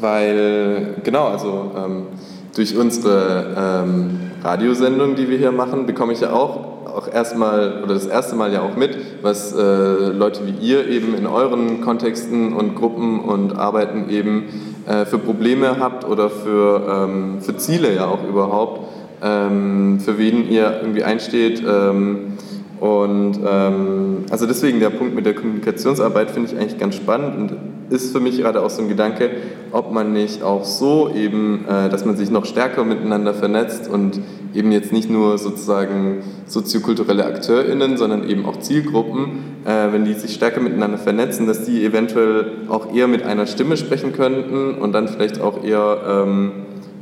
weil, 0.00 0.96
genau, 1.04 1.28
also 1.28 1.70
ähm, 1.76 2.06
durch 2.54 2.76
unsere 2.76 3.46
ähm, 3.84 4.20
Radiosendung, 4.42 5.14
die 5.14 5.28
wir 5.28 5.38
hier 5.38 5.52
machen, 5.52 5.86
bekomme 5.86 6.12
ich 6.12 6.20
ja 6.20 6.32
auch, 6.32 6.86
auch 6.86 7.08
erstmal 7.12 7.82
oder 7.82 7.94
das 7.94 8.06
erste 8.06 8.36
Mal 8.36 8.52
ja 8.52 8.62
auch 8.62 8.76
mit, 8.76 8.96
was 9.22 9.52
äh, 9.52 9.62
Leute 9.62 10.40
wie 10.46 10.66
ihr 10.66 10.88
eben 10.88 11.14
in 11.14 11.26
euren 11.26 11.80
Kontexten 11.80 12.52
und 12.52 12.74
Gruppen 12.74 13.20
und 13.20 13.56
Arbeiten 13.56 14.10
eben 14.10 14.48
äh, 14.86 15.06
für 15.06 15.18
Probleme 15.18 15.76
habt 15.78 16.06
oder 16.06 16.28
für, 16.28 17.06
ähm, 17.08 17.40
für 17.40 17.56
Ziele 17.56 17.94
ja 17.94 18.06
auch 18.06 18.24
überhaupt 18.24 18.80
ähm, 19.22 20.00
für 20.00 20.18
wen 20.18 20.48
ihr 20.48 20.80
irgendwie 20.82 21.04
einsteht. 21.04 21.62
Ähm, 21.66 22.34
und 22.82 23.38
ähm, 23.46 24.24
also 24.28 24.44
deswegen 24.44 24.80
der 24.80 24.90
Punkt 24.90 25.14
mit 25.14 25.24
der 25.24 25.36
Kommunikationsarbeit 25.36 26.32
finde 26.32 26.50
ich 26.50 26.58
eigentlich 26.58 26.80
ganz 26.80 26.96
spannend 26.96 27.36
und 27.36 27.92
ist 27.92 28.10
für 28.10 28.18
mich 28.18 28.38
gerade 28.38 28.60
auch 28.60 28.70
so 28.70 28.82
ein 28.82 28.88
Gedanke, 28.88 29.30
ob 29.70 29.92
man 29.92 30.12
nicht 30.12 30.42
auch 30.42 30.64
so 30.64 31.08
eben, 31.14 31.64
äh, 31.68 31.88
dass 31.88 32.04
man 32.04 32.16
sich 32.16 32.32
noch 32.32 32.44
stärker 32.44 32.82
miteinander 32.82 33.34
vernetzt 33.34 33.88
und 33.88 34.20
eben 34.52 34.72
jetzt 34.72 34.92
nicht 34.92 35.08
nur 35.08 35.38
sozusagen 35.38 36.24
soziokulturelle 36.46 37.24
AkteurInnen, 37.24 37.96
sondern 37.96 38.28
eben 38.28 38.44
auch 38.46 38.58
Zielgruppen, 38.58 39.28
äh, 39.64 39.92
wenn 39.92 40.04
die 40.04 40.14
sich 40.14 40.34
stärker 40.34 40.60
miteinander 40.60 40.98
vernetzen, 40.98 41.46
dass 41.46 41.64
die 41.64 41.84
eventuell 41.84 42.46
auch 42.68 42.92
eher 42.92 43.06
mit 43.06 43.22
einer 43.22 43.46
Stimme 43.46 43.76
sprechen 43.76 44.12
könnten 44.12 44.74
und 44.74 44.90
dann 44.90 45.06
vielleicht 45.06 45.40
auch 45.40 45.62
eher 45.62 46.24
ähm, 46.26 46.50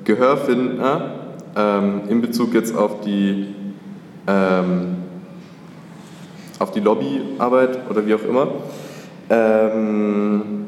Gehör 0.05 0.37
finden 0.37 0.79
äh, 0.79 0.99
ähm, 1.57 2.03
in 2.11 2.21
Bezug 2.21 2.53
jetzt 2.53 2.77
auf 2.77 3.01
die, 3.01 3.47
ähm, 4.27 5.00
auf 6.61 6.71
die 6.71 6.81
Lobbyarbeit 6.81 7.91
oder 7.91 8.07
wie 8.07 8.15
auch 8.15 8.23
immer. 8.23 8.49
Ähm, 9.29 10.61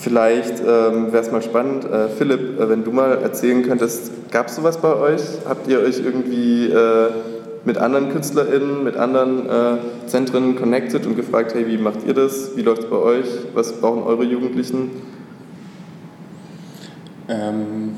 Vielleicht 0.00 0.60
ähm, 0.60 1.12
wäre 1.12 1.24
es 1.24 1.32
mal 1.32 1.42
spannend, 1.42 1.84
äh, 1.84 2.08
Philipp, 2.08 2.60
äh, 2.60 2.68
wenn 2.68 2.84
du 2.84 2.92
mal 2.92 3.18
erzählen 3.20 3.64
könntest, 3.64 4.30
gab 4.30 4.46
es 4.46 4.54
sowas 4.54 4.78
bei 4.78 4.94
euch? 4.94 5.20
Habt 5.46 5.66
ihr 5.66 5.80
euch 5.80 5.98
irgendwie 5.98 6.66
äh, 6.66 7.10
mit 7.64 7.78
anderen 7.78 8.10
KünstlerInnen, 8.12 8.84
mit 8.84 8.96
anderen 8.96 9.46
äh, 9.46 10.06
Zentren 10.06 10.54
connected 10.54 11.04
und 11.04 11.16
gefragt, 11.16 11.52
hey, 11.54 11.66
wie 11.66 11.78
macht 11.78 12.06
ihr 12.06 12.14
das? 12.14 12.56
Wie 12.56 12.62
läuft 12.62 12.84
es 12.84 12.88
bei 12.90 12.96
euch? 12.96 13.26
Was 13.54 13.72
brauchen 13.72 14.04
eure 14.04 14.22
Jugendlichen? 14.22 14.92
Ähm, 17.28 17.96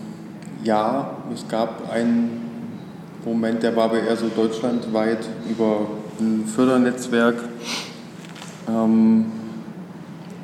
ja, 0.64 1.18
es 1.34 1.46
gab 1.48 1.92
einen 1.92 2.49
Moment, 3.24 3.62
der 3.62 3.76
war 3.76 3.84
aber 3.84 4.00
eher 4.00 4.16
so 4.16 4.28
deutschlandweit 4.28 5.28
über 5.48 5.88
ein 6.18 6.46
Fördernetzwerk. 6.46 7.36
Ähm, 8.68 9.26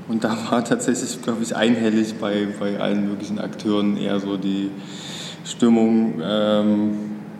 und 0.08 0.22
da 0.22 0.36
war 0.50 0.64
tatsächlich, 0.64 1.20
glaube 1.22 1.42
ich, 1.42 1.56
einhellig 1.56 2.14
bei, 2.20 2.46
bei 2.60 2.78
allen 2.78 3.08
möglichen 3.08 3.38
Akteuren 3.38 3.96
eher 3.96 4.20
so 4.20 4.36
die 4.36 4.70
Stimmung, 5.44 6.20
ähm, 6.22 6.98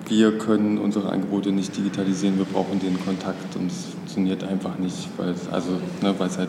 wir 0.08 0.38
können 0.38 0.78
unsere 0.78 1.10
Angebote 1.10 1.50
nicht 1.50 1.76
digitalisieren, 1.76 2.38
wir 2.38 2.44
brauchen 2.44 2.78
den 2.78 2.98
Kontakt 3.04 3.56
und 3.56 3.70
es 3.70 3.86
funktioniert 3.86 4.44
einfach 4.44 4.78
nicht, 4.78 5.08
weil 5.16 5.30
es, 5.30 5.48
also, 5.48 5.72
ne, 6.00 6.14
halt 6.18 6.48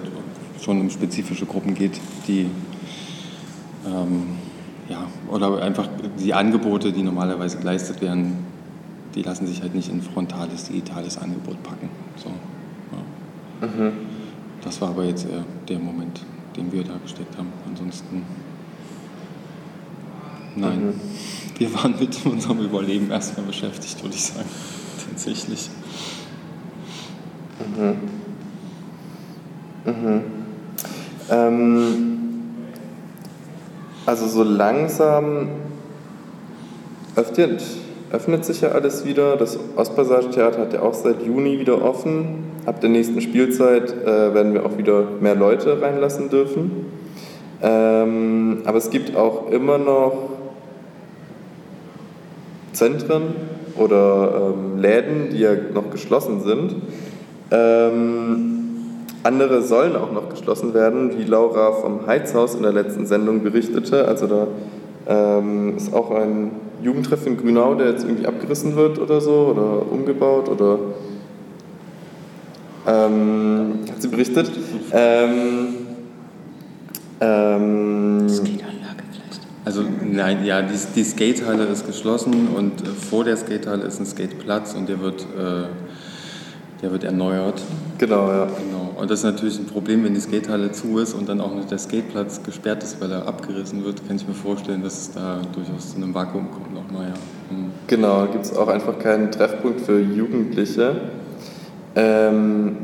schon 0.62 0.80
um 0.80 0.90
spezifische 0.90 1.46
Gruppen 1.46 1.74
geht, 1.74 2.00
die 2.28 2.50
ähm, 3.86 4.38
ja, 4.90 5.08
oder 5.30 5.62
einfach 5.62 5.88
die 6.20 6.34
Angebote, 6.34 6.92
die 6.92 7.04
normalerweise 7.04 7.58
geleistet 7.58 8.02
werden, 8.02 8.46
die 9.18 9.24
lassen 9.24 9.48
sich 9.48 9.64
halt 9.64 9.74
nicht 9.74 9.90
in 9.90 10.00
frontales, 10.00 10.66
digitales 10.66 11.18
Angebot 11.18 11.62
packen. 11.64 11.90
So, 12.18 12.30
ja. 12.92 13.68
mhm. 13.68 13.94
Das 14.64 14.80
war 14.80 14.90
aber 14.90 15.06
jetzt 15.06 15.28
eher 15.28 15.44
der 15.68 15.80
Moment, 15.80 16.22
den 16.56 16.72
wir 16.72 16.84
da 16.84 16.94
gesteckt 17.02 17.36
haben. 17.36 17.52
Ansonsten, 17.68 18.24
nein. 20.56 20.88
Mhm. 20.88 20.94
Wir 21.58 21.74
waren 21.74 21.96
mit 22.00 22.24
unserem 22.26 22.60
Überleben 22.60 23.10
erstmal 23.10 23.48
beschäftigt, 23.48 24.04
würde 24.04 24.16
ich 24.16 24.24
sagen. 24.24 24.48
Tatsächlich. 25.10 25.72
Mhm. 27.76 27.98
Mhm. 29.92 30.22
Ähm, 31.32 32.18
also 34.06 34.28
so 34.28 34.44
langsam 34.44 35.50
öffnet, 37.16 37.64
öffnet 38.12 38.46
sich 38.46 38.62
ja 38.62 38.70
alles 38.70 39.06
wieder. 39.06 39.36
Das 39.38 39.60
Ostpassage-Theater 39.76 40.60
hat 40.60 40.74
ja 40.74 40.82
auch 40.82 40.94
seit 40.94 41.24
Juni 41.24 41.60
wieder 41.60 41.84
offen. 41.84 42.46
Ab 42.66 42.82
der 42.82 42.90
nächsten 42.90 43.22
Spielzeit 43.22 43.94
äh, 44.04 44.34
werden 44.34 44.54
wir 44.54 44.66
auch 44.66 44.78
wieder 44.78 45.04
mehr 45.20 45.36
Leute 45.36 45.82
reinlassen 45.82 46.30
dürfen. 46.30 46.86
Ähm, 47.62 48.62
aber 48.66 48.78
es 48.78 48.90
gibt 48.90 49.16
auch 49.16 49.50
immer 49.52 49.78
noch 49.78 50.30
Zentren 52.74 53.36
oder 53.76 54.54
ähm, 54.54 54.80
Läden, 54.80 55.30
die 55.32 55.40
ja 55.40 55.52
noch 55.74 55.90
geschlossen 55.92 56.42
sind. 56.42 56.76
Ähm, 57.52 58.58
andere 59.24 59.62
sollen 59.62 59.96
auch 59.96 60.12
noch 60.12 60.30
geschlossen 60.30 60.74
werden, 60.74 61.18
wie 61.18 61.24
Laura 61.24 61.72
vom 61.74 62.06
Heizhaus 62.06 62.56
in 62.56 62.64
der 62.64 62.74
letzten 62.74 63.06
Sendung 63.06 63.44
berichtete. 63.44 64.08
Also 64.08 64.28
da 64.28 64.48
ähm, 65.08 65.76
ist 65.76 65.94
auch 65.94 66.12
ein 66.12 66.52
Jugendtreff 66.82 67.26
in 67.26 67.38
Grünau, 67.38 67.76
der 67.76 67.92
jetzt 67.92 68.04
irgendwie 68.04 68.28
abgerissen 68.28 68.76
wird 68.76 69.00
oder 69.00 69.22
so 69.22 69.54
oder 69.56 69.92
umgebaut 69.92 70.50
oder 70.50 70.80
ähm, 72.88 73.80
hat 73.90 74.02
sie 74.02 74.08
berichtet. 74.08 74.50
Ähm, 74.92 75.68
ähm, 77.20 78.30
Skateanlage 78.30 79.04
vielleicht. 79.12 79.42
Also 79.66 79.84
nein, 80.02 80.46
ja, 80.46 80.62
die, 80.62 80.78
die 80.96 81.04
Skatehalle 81.04 81.66
ist 81.66 81.86
geschlossen 81.86 82.50
und 82.56 82.82
äh, 82.82 82.86
vor 82.86 83.24
der 83.24 83.38
Skatehalle 83.38 83.84
ist 83.84 84.00
ein 84.00 84.06
Skateplatz 84.06 84.74
und 84.74 84.88
der 84.88 85.02
wird, 85.02 85.22
äh, 85.22 85.66
der 86.82 86.92
wird 86.92 87.04
erneuert. 87.04 87.62
Genau, 87.98 88.30
ja. 88.30 88.46
Genau. 88.46 89.00
Und 89.00 89.12
das 89.12 89.20
ist 89.20 89.26
natürlich 89.26 89.60
ein 89.60 89.66
Problem, 89.66 90.04
wenn 90.04 90.14
die 90.14 90.20
Skatehalle 90.20 90.72
zu 90.72 91.00
ist 91.00 91.14
und 91.14 91.30
dann 91.30 91.42
auch 91.42 91.54
noch 91.54 91.66
der 91.66 91.78
Skateplatz 91.78 92.44
gesperrt 92.44 92.84
ist, 92.84 93.02
weil 93.02 93.12
er 93.12 93.28
abgerissen 93.28 93.84
wird, 93.84 94.08
kann 94.08 94.16
ich 94.16 94.28
mir 94.28 94.34
vorstellen, 94.34 94.84
dass 94.84 95.02
es 95.02 95.12
da 95.12 95.42
durchaus 95.54 95.92
zu 95.92 95.98
einem 95.98 96.14
Vakuum 96.14 96.52
kommt 96.52 96.74
nochmal, 96.74 97.10
ja. 97.10 97.14
Hm. 97.56 97.72
Genau, 97.88 98.28
gibt 98.28 98.46
es 98.46 98.56
auch 98.56 98.68
einfach 98.68 99.00
keinen 99.00 99.32
Treffpunkt 99.32 99.82
für 99.82 100.00
Jugendliche. 100.00 100.96
Ähm, 101.96 102.78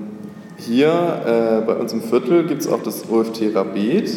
hier 0.58 0.88
äh, 0.90 1.66
bei 1.66 1.76
uns 1.76 1.94
im 1.94 2.02
Viertel 2.02 2.46
gibt 2.46 2.62
es 2.62 2.68
auch 2.68 2.82
das 2.82 3.10
OFT 3.10 3.54
Rabet. 3.54 4.10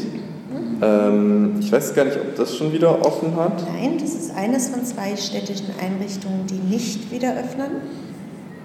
Ähm, 0.83 1.57
ich 1.59 1.72
weiß 1.72 1.95
gar 1.95 2.05
nicht, 2.05 2.18
ob 2.18 2.37
das 2.37 2.55
schon 2.55 2.72
wieder 2.72 3.05
offen 3.05 3.35
hat. 3.37 3.64
Nein, 3.72 3.97
das 3.99 4.14
ist 4.14 4.35
eines 4.37 4.68
von 4.68 4.85
zwei 4.85 5.16
städtischen 5.16 5.68
Einrichtungen, 5.81 6.47
die 6.47 6.74
nicht 6.74 7.11
wieder 7.11 7.35
öffnen, 7.37 7.81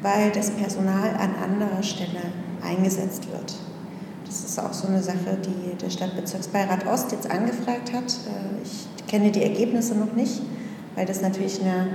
weil 0.02 0.32
das 0.32 0.52
Personal 0.52 1.16
an 1.16 1.36
anderer 1.36 1.84
Stelle 1.84 2.22
eingesetzt 2.64 3.32
wird. 3.32 3.56
Das 4.26 4.44
ist 4.44 4.60
auch 4.60 4.74
so 4.74 4.88
eine 4.88 5.04
Sache, 5.04 5.38
die 5.46 5.76
der 5.76 5.90
Stadtbezirksbeirat 5.90 6.88
Ost 6.88 7.12
jetzt 7.12 7.30
angefragt 7.30 7.92
hat. 7.94 8.06
Äh, 8.06 8.64
ich 8.64 9.08
kenne 9.08 9.32
die 9.32 9.44
Ergebnisse 9.44 9.96
noch 9.96 10.14
nicht, 10.14 10.42
weil 10.96 11.06
das 11.06 11.22
natürlich 11.22 11.62
eine 11.62 11.88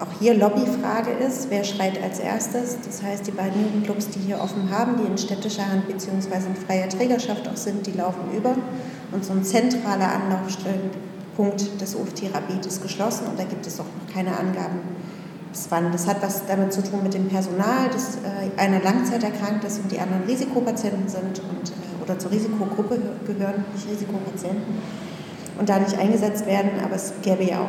auch 0.00 0.18
hier 0.18 0.34
Lobbyfrage 0.34 1.10
ist, 1.10 1.50
wer 1.50 1.62
schreit 1.62 2.02
als 2.02 2.20
erstes. 2.20 2.78
Das 2.86 3.02
heißt, 3.02 3.26
die 3.26 3.32
beiden 3.32 3.62
Jugendclubs, 3.62 4.08
die 4.08 4.20
hier 4.20 4.40
offen 4.40 4.70
haben, 4.70 4.96
die 4.96 5.06
in 5.06 5.18
städtischer 5.18 5.70
Hand 5.70 5.88
bzw. 5.88 6.46
in 6.46 6.56
freier 6.56 6.88
Trägerschaft 6.88 7.46
auch 7.46 7.56
sind, 7.56 7.86
die 7.86 7.92
laufen 7.92 8.34
über. 8.34 8.56
Und 9.12 9.24
so 9.24 9.32
ein 9.32 9.44
zentraler 9.44 10.10
Anlaufpunkt 10.12 11.80
des 11.80 11.94
UF-Therapie 11.94 12.66
ist 12.66 12.82
geschlossen 12.82 13.26
und 13.26 13.38
da 13.38 13.44
gibt 13.44 13.66
es 13.66 13.78
auch 13.78 13.84
noch 13.84 14.14
keine 14.14 14.36
Angaben, 14.36 14.80
wann. 15.70 15.92
Das 15.92 16.06
hat 16.06 16.22
was 16.22 16.46
damit 16.46 16.72
zu 16.72 16.82
tun 16.82 17.02
mit 17.02 17.14
dem 17.14 17.28
Personal, 17.28 17.88
dass 17.92 18.16
äh, 18.16 18.60
einer 18.60 18.80
langzeiterkrankt 18.80 19.64
ist 19.64 19.80
und 19.82 19.90
die 19.90 19.98
anderen 19.98 20.24
Risikopatienten 20.24 21.08
sind 21.08 21.40
und, 21.40 21.70
äh, 21.70 22.02
oder 22.02 22.18
zur 22.18 22.30
Risikogruppe 22.30 22.98
gehören, 23.26 23.64
nicht 23.74 23.88
Risikopatienten 23.90 24.78
und 25.58 25.68
da 25.68 25.78
nicht 25.78 25.98
eingesetzt 25.98 26.46
werden. 26.46 26.70
Aber 26.84 26.96
es 26.96 27.12
gäbe 27.22 27.44
ja 27.44 27.60
auch 27.60 27.68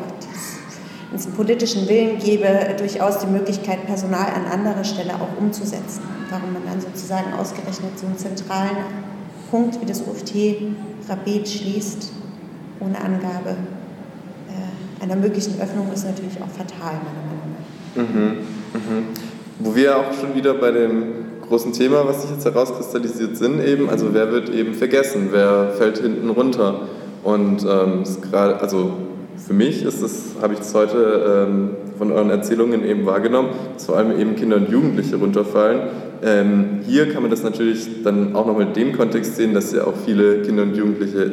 wenn 1.11 1.19
es 1.19 1.25
einen 1.25 1.35
politischen 1.35 1.89
Willen 1.89 2.19
gäbe, 2.19 2.47
durchaus 2.77 3.19
die 3.19 3.27
Möglichkeit, 3.27 3.85
Personal 3.85 4.27
an 4.33 4.45
anderer 4.45 4.85
Stelle 4.85 5.13
auch 5.15 5.37
umzusetzen. 5.37 6.01
Warum 6.29 6.53
man 6.53 6.63
dann 6.65 6.79
sozusagen 6.79 7.33
ausgerechnet 7.33 7.99
so 7.99 8.07
einen 8.07 8.17
zentralen 8.17 8.77
Punkt 9.51 9.81
wie 9.81 9.85
das 9.85 10.01
UFT 10.01 10.33
Rabet 11.09 11.49
schließt, 11.49 12.13
ohne 12.79 12.97
Angabe 12.97 13.57
äh, 14.47 15.03
einer 15.03 15.17
möglichen 15.17 15.59
Öffnung, 15.59 15.91
ist 15.91 16.05
natürlich 16.05 16.41
auch 16.41 16.47
fatal, 16.47 16.93
meiner 16.93 17.25
Meinung 17.27 17.39
nach. 17.39 17.40
Mhm, 17.95 18.37
mhm. 18.73 19.03
Wo 19.59 19.75
wir 19.75 19.97
auch 19.97 20.13
schon 20.19 20.35
wieder 20.35 20.53
bei 20.53 20.71
dem 20.71 21.03
großen 21.47 21.73
Thema, 21.73 22.07
was 22.07 22.21
sich 22.21 22.31
jetzt 22.31 22.45
herauskristallisiert 22.45 23.35
sind, 23.35 23.61
eben, 23.63 23.89
also 23.89 24.13
wer 24.13 24.31
wird 24.31 24.49
eben 24.49 24.73
vergessen, 24.73 25.29
wer 25.31 25.73
fällt 25.77 25.97
hinten 25.97 26.29
runter. 26.29 26.87
Und 27.23 27.65
ähm, 27.69 28.03
gerade, 28.21 28.59
also 28.61 28.93
für 29.35 29.53
mich 29.53 29.83
ist 29.83 30.01
es, 30.01 30.35
habe 30.41 30.53
ich 30.53 30.61
es 30.61 30.73
heute 30.73 31.47
ähm, 31.49 31.69
von 31.97 32.11
euren 32.11 32.29
Erzählungen 32.29 32.85
eben 32.85 33.05
wahrgenommen, 33.05 33.49
dass 33.73 33.85
vor 33.85 33.97
allem 33.97 34.17
eben 34.19 34.35
Kinder 34.35 34.57
und 34.57 34.69
Jugendliche 34.69 35.17
runterfallen. 35.17 35.81
Ähm, 36.23 36.79
hier 36.87 37.11
kann 37.11 37.21
man 37.21 37.31
das 37.31 37.43
natürlich 37.43 38.03
dann 38.03 38.35
auch 38.35 38.45
noch 38.45 38.59
in 38.59 38.73
dem 38.73 38.95
Kontext 38.95 39.35
sehen, 39.35 39.53
dass 39.53 39.73
ja 39.73 39.85
auch 39.85 39.93
viele 40.05 40.43
Kinder 40.43 40.63
und 40.63 40.75
Jugendliche 40.75 41.29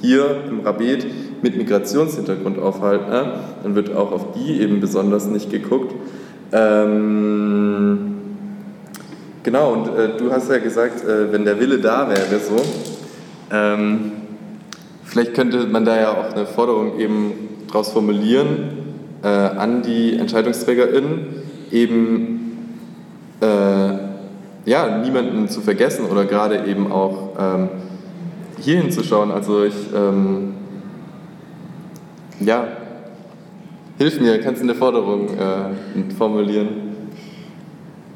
hier 0.00 0.42
im 0.48 0.60
Rabet 0.60 1.06
mit 1.42 1.56
Migrationshintergrund 1.56 2.58
aufhalten. 2.58 3.10
Ne? 3.10 3.32
Dann 3.62 3.74
wird 3.74 3.94
auch 3.94 4.12
auf 4.12 4.32
die 4.32 4.60
eben 4.60 4.80
besonders 4.80 5.26
nicht 5.26 5.50
geguckt. 5.50 5.94
Ähm, 6.52 8.14
genau, 9.42 9.72
und 9.72 9.88
äh, 9.88 10.16
du 10.16 10.32
hast 10.32 10.50
ja 10.50 10.58
gesagt, 10.58 11.04
äh, 11.04 11.32
wenn 11.32 11.44
der 11.44 11.58
Wille 11.58 11.78
da 11.78 12.08
wäre, 12.08 12.40
so. 12.40 12.56
Ähm, 13.50 14.12
vielleicht 15.04 15.34
könnte 15.34 15.66
man 15.66 15.84
da 15.84 16.00
ja 16.00 16.12
auch 16.12 16.34
eine 16.34 16.46
Forderung 16.46 16.98
eben 16.98 17.32
daraus 17.66 17.90
formulieren 17.90 18.82
äh, 19.22 19.28
an 19.28 19.82
die 19.82 20.16
EntscheidungsträgerInnen, 20.16 21.42
eben 21.70 22.78
äh, 23.40 23.46
ja, 24.64 24.98
niemanden 24.98 25.48
zu 25.48 25.60
vergessen 25.60 26.06
oder 26.06 26.24
gerade 26.24 26.64
eben 26.66 26.92
auch 26.92 27.30
ähm, 27.38 27.68
hier 28.60 28.80
hinzuschauen. 28.80 29.30
Also 29.30 29.64
ich, 29.64 29.74
ähm, 29.94 30.54
ja, 32.40 32.68
Hilf 33.98 34.20
mir, 34.20 34.40
kannst 34.40 34.60
du 34.60 34.64
eine 34.64 34.74
Forderung 34.74 35.28
äh, 35.28 36.12
formulieren? 36.16 36.96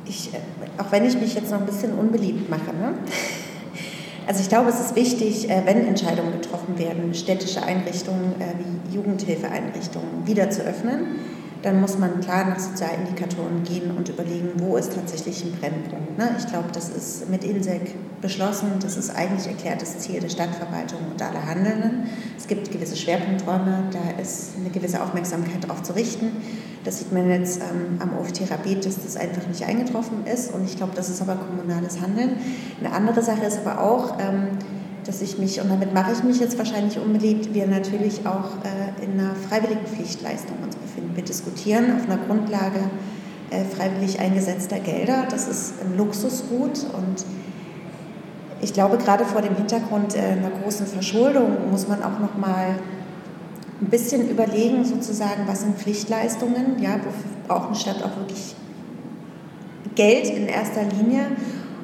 Ich, 0.04 0.32
äh, 0.32 0.38
auch 0.78 0.90
wenn 0.90 1.04
ich 1.04 1.16
mich 1.20 1.34
jetzt 1.34 1.50
noch 1.50 1.60
ein 1.60 1.66
bisschen 1.66 1.92
unbeliebt 1.92 2.50
mache, 2.50 2.74
ne? 2.76 2.94
Also 4.26 4.40
ich 4.40 4.48
glaube, 4.48 4.70
es 4.70 4.80
ist 4.80 4.96
wichtig, 4.96 5.48
äh, 5.48 5.62
wenn 5.64 5.86
Entscheidungen 5.86 6.32
getroffen 6.32 6.76
werden, 6.78 7.14
städtische 7.14 7.62
Einrichtungen 7.62 8.34
äh, 8.40 8.54
wie 8.58 8.96
Jugendhilfeeinrichtungen 8.96 10.26
wieder 10.26 10.50
zu 10.50 10.62
öffnen 10.62 11.20
dann 11.66 11.80
muss 11.80 11.98
man 11.98 12.20
klar 12.20 12.44
nach 12.44 12.60
Sozialindikatoren 12.60 13.64
gehen 13.64 13.90
und 13.96 14.08
überlegen, 14.08 14.50
wo 14.58 14.76
ist 14.76 14.94
tatsächlich 14.94 15.44
ein 15.44 15.50
Brennpunkt. 15.50 16.16
Ne? 16.16 16.36
Ich 16.38 16.46
glaube, 16.46 16.68
das 16.72 16.90
ist 16.90 17.28
mit 17.28 17.42
INSEC 17.42 17.92
beschlossen, 18.22 18.74
das 18.80 18.96
ist 18.96 19.10
eigentlich 19.10 19.48
erklärtes 19.48 19.98
Ziel 19.98 20.20
der 20.20 20.28
Stadtverwaltung 20.28 21.00
und 21.10 21.20
aller 21.20 21.44
Handelnden. 21.44 22.04
Es 22.38 22.46
gibt 22.46 22.70
gewisse 22.70 22.94
Schwerpunkträume, 22.96 23.82
da 23.90 24.22
ist 24.22 24.50
eine 24.60 24.70
gewisse 24.70 25.02
Aufmerksamkeit 25.02 25.64
darauf 25.64 25.82
zu 25.82 25.96
richten. 25.96 26.36
Das 26.84 27.00
sieht 27.00 27.12
man 27.12 27.28
jetzt 27.28 27.60
ähm, 27.60 27.98
am 27.98 28.16
OFT 28.16 28.48
Rabet, 28.48 28.86
dass 28.86 29.02
das 29.02 29.16
einfach 29.16 29.48
nicht 29.48 29.64
eingetroffen 29.64 30.24
ist 30.24 30.54
und 30.54 30.64
ich 30.64 30.76
glaube, 30.76 30.92
das 30.94 31.08
ist 31.08 31.20
aber 31.20 31.34
kommunales 31.34 32.00
Handeln. 32.00 32.36
Eine 32.78 32.92
andere 32.92 33.24
Sache 33.24 33.44
ist 33.44 33.58
aber 33.66 33.82
auch, 33.82 34.20
ähm, 34.20 34.50
dass 35.04 35.20
ich 35.20 35.36
mich, 35.38 35.60
und 35.60 35.68
damit 35.68 35.92
mache 35.92 36.12
ich 36.12 36.22
mich 36.22 36.38
jetzt 36.38 36.58
wahrscheinlich 36.58 36.96
unbeliebt, 37.00 37.54
wir 37.54 37.66
natürlich 37.66 38.24
auch 38.24 38.50
äh, 38.62 39.04
in 39.04 39.18
einer 39.18 39.34
freiwilligen 39.34 39.84
Pflichtleistung 39.84 40.58
uns. 40.62 40.76
Wir 41.16 41.24
diskutieren 41.24 41.96
auf 41.96 42.04
einer 42.04 42.18
Grundlage 42.18 42.78
äh, 43.50 43.64
freiwillig 43.64 44.20
eingesetzter 44.20 44.78
Gelder. 44.78 45.26
Das 45.30 45.48
ist 45.48 45.74
ein 45.80 45.96
Luxusgut 45.96 46.84
und 46.92 47.24
ich 48.60 48.74
glaube, 48.74 48.98
gerade 48.98 49.24
vor 49.24 49.40
dem 49.40 49.56
Hintergrund 49.56 50.14
äh, 50.14 50.20
einer 50.20 50.50
großen 50.50 50.86
Verschuldung 50.86 51.70
muss 51.70 51.88
man 51.88 52.02
auch 52.02 52.18
noch 52.18 52.36
mal 52.36 52.78
ein 53.80 53.86
bisschen 53.86 54.28
überlegen, 54.28 54.84
sozusagen, 54.84 55.46
was 55.46 55.62
sind 55.62 55.78
Pflichtleistungen, 55.78 56.82
ja, 56.82 56.96
wofür 56.96 57.30
braucht 57.48 57.68
eine 57.68 57.76
Stadt 57.76 58.02
auch 58.02 58.16
wirklich 58.18 58.54
Geld 59.94 60.28
in 60.28 60.48
erster 60.48 60.82
Linie 60.82 61.28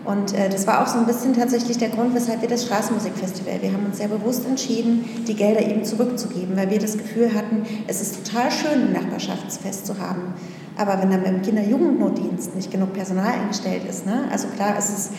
und 0.04 0.34
äh, 0.34 0.48
das 0.48 0.66
war 0.66 0.82
auch 0.82 0.86
so 0.88 0.98
ein 0.98 1.06
bisschen 1.06 1.34
tatsächlich 1.34 1.78
der 1.78 1.90
Grund, 1.90 2.14
weshalb 2.14 2.42
wir 2.42 2.48
das 2.48 2.64
Straßenmusikfestival, 2.64 3.62
wir 3.62 3.72
haben 3.72 3.86
uns 3.86 3.98
sehr 3.98 4.08
bewusst 4.08 4.44
entschieden, 4.46 5.04
die 5.28 5.34
Gelder 5.34 5.62
eben 5.62 5.84
zurückzugeben, 5.84 6.56
weil 6.56 6.70
wir 6.70 6.80
das 6.80 6.98
Gefühl 6.98 7.32
hatten, 7.34 7.62
es 7.86 8.00
ist 8.00 8.24
total 8.24 8.50
schön, 8.50 8.88
ein 8.88 8.92
Nachbarschaftsfest 8.92 9.86
zu 9.86 9.98
haben. 9.98 10.34
Aber 10.76 11.00
wenn 11.00 11.10
dann 11.10 11.22
beim 11.22 11.42
Kinder-Jugendnotdienst 11.42 12.56
nicht 12.56 12.70
genug 12.70 12.94
Personal 12.94 13.32
eingestellt 13.32 13.82
ist, 13.88 14.06
ne? 14.06 14.24
also 14.32 14.48
klar, 14.48 14.74
es 14.76 14.88
ist 14.90 15.10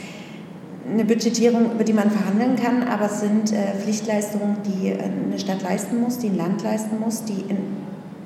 eine 0.91 1.05
Budgetierung, 1.05 1.71
über 1.71 1.85
die 1.85 1.93
man 1.93 2.11
verhandeln 2.11 2.57
kann, 2.57 2.83
aber 2.83 3.05
es 3.05 3.21
sind 3.21 3.53
äh, 3.53 3.73
Pflichtleistungen, 3.79 4.57
die 4.65 4.89
äh, 4.89 4.97
eine 5.01 5.39
Stadt 5.39 5.61
leisten 5.61 6.01
muss, 6.01 6.17
die 6.17 6.27
ein 6.27 6.35
Land 6.37 6.61
leisten 6.63 6.99
muss, 6.99 7.23
die 7.23 7.45
in, 7.47 7.57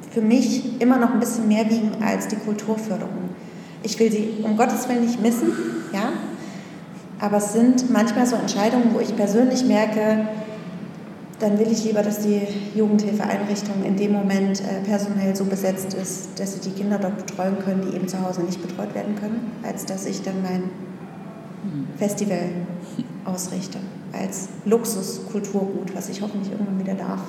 für 0.10 0.22
mich 0.22 0.82
immer 0.82 0.97
noch 0.97 1.14
ein 1.14 1.20
bisschen 1.20 1.47
mehr 1.47 1.70
wiegen 1.70 1.91
als 2.03 2.28
die 2.28 2.38
Kulturförderung. 2.38 3.30
Ich 3.84 3.99
will 3.99 4.12
sie 4.12 4.30
um 4.41 4.58
Gottes 4.58 4.89
Willen 4.89 5.05
nicht 5.05 5.22
missen, 5.22 5.51
ja, 5.93 6.14
aber 7.20 7.38
es 7.38 7.53
sind 7.53 7.89
manchmal 7.91 8.26
so 8.26 8.36
Entscheidungen, 8.36 8.93
wo 8.93 8.99
ich 8.99 9.15
persönlich 9.15 9.65
merke, 9.65 10.28
dann 11.39 11.59
will 11.59 11.72
ich 11.72 11.84
lieber, 11.84 12.01
dass 12.01 12.20
die 12.20 12.41
Jugendhilfeeinrichtung 12.76 13.84
in 13.86 13.95
dem 13.95 14.11
Moment 14.11 14.61
äh, 14.61 14.84
personell 14.84 15.36
so 15.36 15.45
besetzt 15.45 15.93
ist, 15.93 16.39
dass 16.39 16.53
sie 16.53 16.70
die 16.70 16.72
Kinder 16.72 16.97
dort 16.97 17.18
betreuen 17.18 17.59
können, 17.63 17.88
die 17.88 17.95
eben 17.95 18.07
zu 18.07 18.20
Hause 18.22 18.41
nicht 18.41 18.61
betreut 18.61 18.95
werden 18.95 19.15
können, 19.15 19.51
als 19.63 19.86
dass 19.86 20.05
ich 20.05 20.24
dann 20.24 20.41
mein 20.41 20.63
Festival 21.97 22.49
ausrichte. 23.26 23.80
Als 24.13 24.49
Luxuskulturgut, 24.65 25.95
was 25.95 26.09
ich 26.09 26.22
hoffentlich 26.22 26.51
irgendwann 26.51 26.80
wieder 26.80 26.95
darf. 26.95 27.20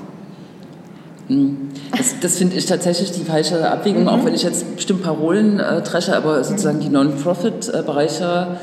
Hm. 1.28 1.68
Das, 1.97 2.14
das 2.20 2.36
finde 2.36 2.57
ich 2.57 2.66
tatsächlich 2.66 3.12
die 3.12 3.24
falsche 3.24 3.68
Abwägung, 3.70 4.03
mhm. 4.03 4.09
auch 4.09 4.24
wenn 4.24 4.34
ich 4.34 4.43
jetzt 4.43 4.76
bestimmt 4.76 5.03
Parolen 5.03 5.59
äh, 5.61 5.82
dresche, 5.82 6.16
aber 6.16 6.43
sozusagen 6.43 6.80
die 6.80 6.89
Non-Profit-Bereiche 6.89 8.47
ähm, 8.53 8.57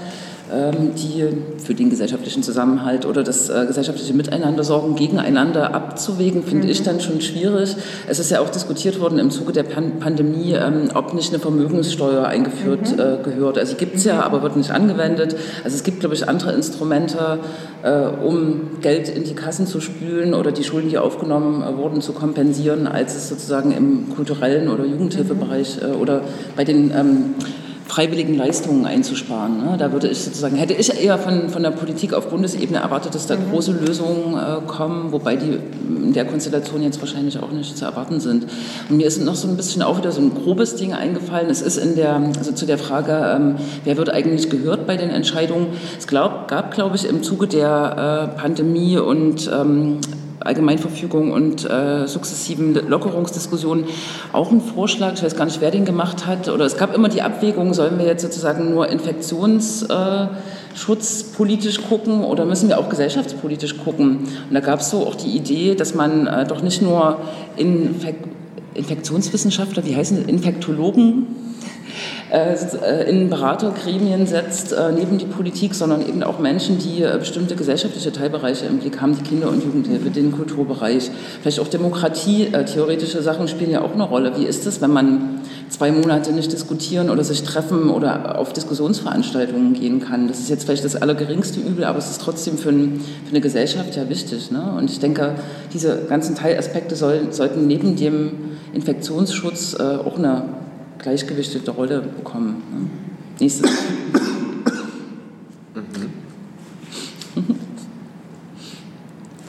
die 0.52 1.28
für 1.58 1.74
den 1.74 1.90
gesellschaftlichen 1.90 2.44
Zusammenhalt 2.44 3.06
oder 3.06 3.24
das 3.24 3.50
äh, 3.50 3.66
gesellschaftliche 3.66 4.14
Miteinander 4.14 4.64
sorgen, 4.64 4.96
gegeneinander 4.96 5.74
abzuwägen, 5.74 6.44
finde 6.44 6.66
mhm. 6.66 6.72
ich 6.72 6.84
dann 6.84 7.00
schon 7.00 7.20
schwierig. 7.22 7.76
Es 8.08 8.20
ist 8.20 8.30
ja 8.30 8.42
auch 8.42 8.50
diskutiert 8.50 9.00
worden 9.00 9.18
im 9.18 9.32
Zuge 9.32 9.54
der 9.54 9.64
Pan 9.64 10.00
Pandemie, 10.00 10.54
ähm, 10.54 10.90
ob 10.94 11.14
nicht 11.14 11.30
eine 11.30 11.40
Vermögenssteuer 11.40 12.26
eingeführt 12.26 12.92
mhm. 12.92 13.00
äh, 13.00 13.18
gehört. 13.24 13.58
Also 13.58 13.76
gibt 13.76 13.96
es 13.96 14.04
ja, 14.04 14.22
aber 14.22 14.44
wird 14.44 14.56
nicht 14.56 14.72
angewendet. 14.72 15.36
Also 15.64 15.76
es 15.76 15.84
gibt, 15.84 16.02
glaube 16.02 16.14
ich, 16.14 16.30
andere 16.30 16.52
Instrumente, 16.52 17.40
äh, 17.82 18.08
um 18.24 18.80
Geld 18.82 19.10
in 19.10 19.24
die 19.24 19.34
Kassen 19.34 19.66
zu 19.66 19.82
spülen 19.82 20.34
oder 20.34 20.52
die 20.52 20.64
Schulden, 20.64 20.90
die 20.90 21.00
aufgenommen 21.00 21.64
wurden, 21.78 22.02
zu 22.02 22.14
kompensieren, 22.14 22.88
als 22.88 23.16
es 23.16 23.30
sozusagen 23.30 23.72
im 23.72 24.16
kulturellen 24.16 24.70
oder 24.70 24.86
Jugendhilfebereich 24.86 25.80
mhm. 25.82 26.02
oder 26.02 26.22
bei 26.56 26.64
den 26.64 26.92
ähm, 26.92 27.36
freiwilligen 27.96 28.36
Leistungen 28.36 28.86
einzusparen. 28.86 29.58
Ne? 29.58 29.78
Da 29.78 29.94
würde 29.94 30.10
ich 30.10 30.22
sozusagen, 30.22 30.58
hätte 30.58 30.74
ich 30.74 31.02
eher 31.02 31.18
von, 31.18 31.48
von 31.48 31.64
der 31.64 31.72
Politik 31.72 32.14
auf 32.14 32.30
Bundesebene 32.30 32.80
erwartet, 32.80 33.16
dass 33.16 33.26
da 33.26 33.38
mhm. 33.38 33.52
große 33.52 33.72
Lösungen 33.72 34.36
äh, 34.38 34.60
kommen, 34.68 35.14
wobei 35.14 35.38
die 35.38 35.60
in 36.04 36.12
der 36.12 36.26
Konstellation 36.26 36.84
jetzt 36.84 37.00
wahrscheinlich 37.00 37.40
auch 37.40 37.52
nicht 37.52 37.78
zu 37.78 37.86
erwarten 37.86 38.20
sind. 38.20 38.48
Und 38.90 38.98
mir 38.98 39.08
ist 39.08 39.24
noch 39.24 39.36
so 39.36 39.48
ein 39.48 39.56
bisschen 39.56 39.82
auch 39.82 39.98
wieder 39.98 40.12
so 40.12 40.20
ein 40.20 40.34
grobes 40.36 40.76
Ding 40.76 40.94
eingefallen. 40.94 41.50
Es 41.50 41.62
ist 41.62 41.78
in 41.78 41.96
der, 41.96 42.16
also 42.38 42.52
zu 42.52 42.66
der 42.66 42.78
Frage, 42.78 43.34
ähm, 43.34 43.56
wer 43.86 43.96
wird 43.96 44.10
eigentlich 44.10 44.50
gehört 44.50 44.86
bei 44.88 44.98
den 44.98 45.10
Entscheidungen. 45.10 45.68
Es 45.98 46.06
glaub, 46.06 46.50
gab, 46.50 46.74
glaube 46.74 46.98
ich, 46.98 47.08
im 47.08 47.24
Zuge 47.24 47.48
der 47.48 48.32
äh, 48.36 48.38
Pandemie 48.38 48.98
und 48.98 49.50
ähm, 49.54 50.00
Allgemeinverfügung 50.46 51.32
und 51.32 51.70
äh, 51.70 52.08
sukzessiven 52.08 52.74
Lockerungsdiskussionen 52.88 53.86
auch 54.32 54.52
ein 54.52 54.62
Vorschlag, 54.62 55.14
ich 55.14 55.24
weiß 55.24 55.36
gar 55.36 55.46
nicht, 55.46 55.60
wer 55.62 55.72
den 55.72 55.86
gemacht 55.86 56.28
hat, 56.28 56.50
oder 56.50 56.66
es 56.66 56.78
gab 56.78 56.96
immer 56.96 57.10
die 57.10 57.22
Abwägung, 57.22 57.74
sollen 57.74 57.98
wir 57.98 58.06
jetzt 58.06 58.22
sozusagen 58.22 58.70
nur 58.70 58.88
Infektionsschutz 58.90 59.90
äh, 59.90 61.82
gucken 61.90 62.24
oder 62.24 62.46
müssen 62.46 62.70
wir 62.70 62.80
auch 62.80 62.90
gesellschaftspolitisch 62.90 63.78
gucken? 63.80 64.20
Und 64.20 64.54
da 64.54 64.60
gab 64.60 64.82
es 64.82 64.92
so 64.92 65.08
auch 65.08 65.16
die 65.16 65.36
Idee, 65.36 65.76
dass 65.76 65.96
man 65.96 66.28
äh, 66.28 66.46
doch 66.46 66.62
nicht 66.62 66.82
nur 66.82 67.20
Infek 67.58 68.16
Infektionswissenschaftler, 68.76 69.86
wie 69.86 69.96
heißen 69.96 70.28
Infektologen, 70.28 71.24
äh, 71.24 71.26
äh, 71.26 71.55
in 73.08 73.30
Beratergremien 73.30 74.26
setzt, 74.26 74.74
äh, 74.74 74.92
neben 74.92 75.20
die 75.20 75.26
Politik, 75.26 75.76
sondern 75.76 76.02
eben 76.02 76.24
auch 76.24 76.40
Menschen, 76.40 76.80
die 76.80 77.06
bestimmte 77.20 77.56
gesellschaftliche 77.56 78.12
Teilbereiche 78.12 78.66
im 78.66 78.80
Blick 78.80 79.00
haben, 79.00 79.16
die 79.16 79.22
Kinder- 79.22 79.50
und 79.50 79.64
Jugendhilfe, 79.64 80.10
den 80.10 80.32
Kulturbereich, 80.32 81.12
vielleicht 81.42 81.60
auch 81.60 81.68
Demokratie, 81.68 82.48
theoretische 82.74 83.22
Sachen 83.22 83.48
spielen 83.48 83.72
ja 83.72 83.82
auch 83.82 83.94
eine 83.94 84.04
Rolle. 84.04 84.34
Wie 84.38 84.46
ist 84.46 84.66
es, 84.66 84.82
wenn 84.82 84.92
man 84.92 85.42
zwei 85.70 85.92
Monate 85.92 86.32
nicht 86.32 86.52
diskutieren 86.52 87.10
oder 87.12 87.24
sich 87.24 87.44
treffen 87.44 87.90
oder 87.90 88.40
auf 88.40 88.54
Diskussionsveranstaltungen 88.54 89.74
gehen 89.74 90.00
kann? 90.00 90.28
Das 90.28 90.40
ist 90.40 90.50
jetzt 90.50 90.66
vielleicht 90.66 90.84
das 90.84 90.96
allergeringste 90.96 91.60
Übel, 91.60 91.84
aber 91.84 92.00
es 92.00 92.10
ist 92.10 92.22
trotzdem 92.22 92.58
für, 92.58 92.70
ein, 92.70 93.02
für 93.26 93.32
eine 93.32 93.42
Gesellschaft 93.42 93.96
ja 93.96 94.10
wichtig. 94.10 94.50
Ne? 94.52 94.74
Und 94.78 94.90
ich 94.90 95.00
denke, 95.00 95.36
diese 95.74 96.06
ganzen 96.10 96.36
Teilaspekte 96.36 96.96
soll, 96.96 97.28
sollten 97.32 97.68
neben 97.68 97.96
dem 97.96 98.32
Infektionsschutz 98.74 99.76
auch 99.76 100.18
eine 100.18 100.65
gleichgewichtete 101.00 101.72
Rolle 101.72 102.02
bekommen. 102.02 102.64
Ne? 102.72 102.90
Nächstes. 103.40 103.70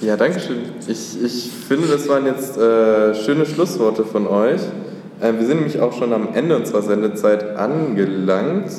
Ja, 0.07 0.17
danke 0.17 0.39
schön. 0.39 0.59
Ich, 0.87 1.21
ich 1.21 1.51
finde, 1.51 1.89
das 1.89 2.09
waren 2.09 2.27
jetzt 2.27 2.57
äh, 2.57 3.13
schöne 3.15 3.45
Schlussworte 3.45 4.05
von 4.05 4.29
euch. 4.29 4.61
Äh, 5.21 5.33
wir 5.37 5.47
sind 5.47 5.57
nämlich 5.57 5.81
auch 5.81 5.93
schon 5.95 6.13
am 6.13 6.29
Ende 6.33 6.57
unserer 6.57 6.83
Sendezeit 6.83 7.57
angelangt. 7.57 8.71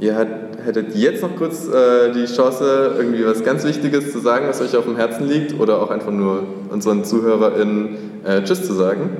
Ihr 0.00 0.16
hat, 0.16 0.26
hättet 0.64 0.96
jetzt 0.96 1.22
noch 1.22 1.36
kurz 1.36 1.68
äh, 1.68 2.10
die 2.12 2.24
Chance, 2.24 2.94
irgendwie 2.96 3.24
was 3.24 3.44
ganz 3.44 3.64
Wichtiges 3.64 4.10
zu 4.10 4.18
sagen, 4.18 4.48
was 4.48 4.60
euch 4.60 4.76
auf 4.76 4.84
dem 4.84 4.96
Herzen 4.96 5.28
liegt, 5.28 5.60
oder 5.60 5.80
auch 5.80 5.90
einfach 5.90 6.10
nur 6.10 6.42
unseren 6.70 7.04
ZuhörerInnen 7.04 7.96
äh, 8.24 8.42
Tschüss 8.42 8.66
zu 8.66 8.72
sagen. 8.72 9.10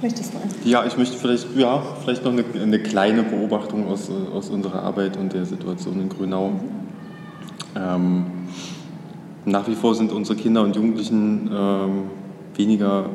Möchtest 0.00 0.32
du? 0.32 0.38
Ja, 0.68 0.86
ich 0.86 0.96
möchte 0.96 1.16
vielleicht, 1.16 1.56
ja, 1.56 1.82
vielleicht 2.04 2.24
noch 2.24 2.32
eine, 2.32 2.44
eine 2.60 2.78
kleine 2.78 3.24
Beobachtung 3.24 3.88
aus, 3.88 4.08
aus 4.32 4.48
unserer 4.48 4.82
Arbeit 4.82 5.16
und 5.16 5.32
der 5.32 5.44
Situation 5.44 6.00
in 6.00 6.08
Grünau. 6.08 6.52
Ähm, 7.74 8.26
nach 9.44 9.66
wie 9.66 9.74
vor 9.74 9.96
sind 9.96 10.12
unsere 10.12 10.38
Kinder 10.38 10.62
und 10.62 10.76
Jugendlichen 10.76 11.50
ähm, 11.52 12.02
weniger, 12.54 13.06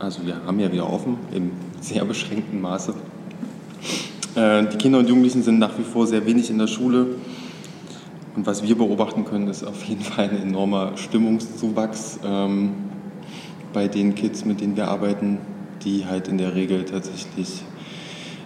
also 0.00 0.26
wir 0.26 0.44
haben 0.44 0.58
ja 0.58 0.72
wieder 0.72 0.92
offen, 0.92 1.18
im 1.32 1.52
sehr 1.80 2.04
beschränkten 2.04 2.60
Maße. 2.60 2.94
Äh, 4.34 4.66
die 4.66 4.76
Kinder 4.76 4.98
und 4.98 5.08
Jugendlichen 5.08 5.44
sind 5.44 5.60
nach 5.60 5.78
wie 5.78 5.84
vor 5.84 6.08
sehr 6.08 6.26
wenig 6.26 6.50
in 6.50 6.58
der 6.58 6.66
Schule. 6.66 7.06
Und 8.34 8.44
was 8.44 8.64
wir 8.64 8.76
beobachten 8.76 9.24
können, 9.24 9.46
ist 9.46 9.62
auf 9.62 9.84
jeden 9.84 10.02
Fall 10.02 10.30
ein 10.30 10.42
enormer 10.42 10.96
Stimmungszuwachs 10.96 12.18
ähm, 12.24 12.70
bei 13.72 13.86
den 13.86 14.16
Kids, 14.16 14.44
mit 14.44 14.60
denen 14.60 14.76
wir 14.76 14.88
arbeiten 14.88 15.38
die 15.84 16.06
halt 16.06 16.28
in 16.28 16.38
der 16.38 16.54
Regel 16.54 16.84
tatsächlich, 16.84 17.62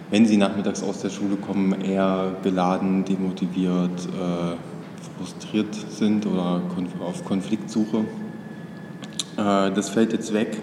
wenn 0.09 0.25
sie 0.25 0.37
nachmittags 0.37 0.83
aus 0.83 1.01
der 1.01 1.09
Schule 1.09 1.35
kommen, 1.35 1.81
eher 1.81 2.35
geladen, 2.43 3.05
demotiviert, 3.05 4.07
äh, 4.07 4.55
frustriert 5.17 5.73
sind 5.89 6.25
oder 6.25 6.61
auf 6.99 7.25
Konfliktsuche. 7.25 8.05
Äh, 9.37 9.71
das 9.71 9.89
fällt 9.89 10.13
jetzt 10.13 10.33
weg. 10.33 10.57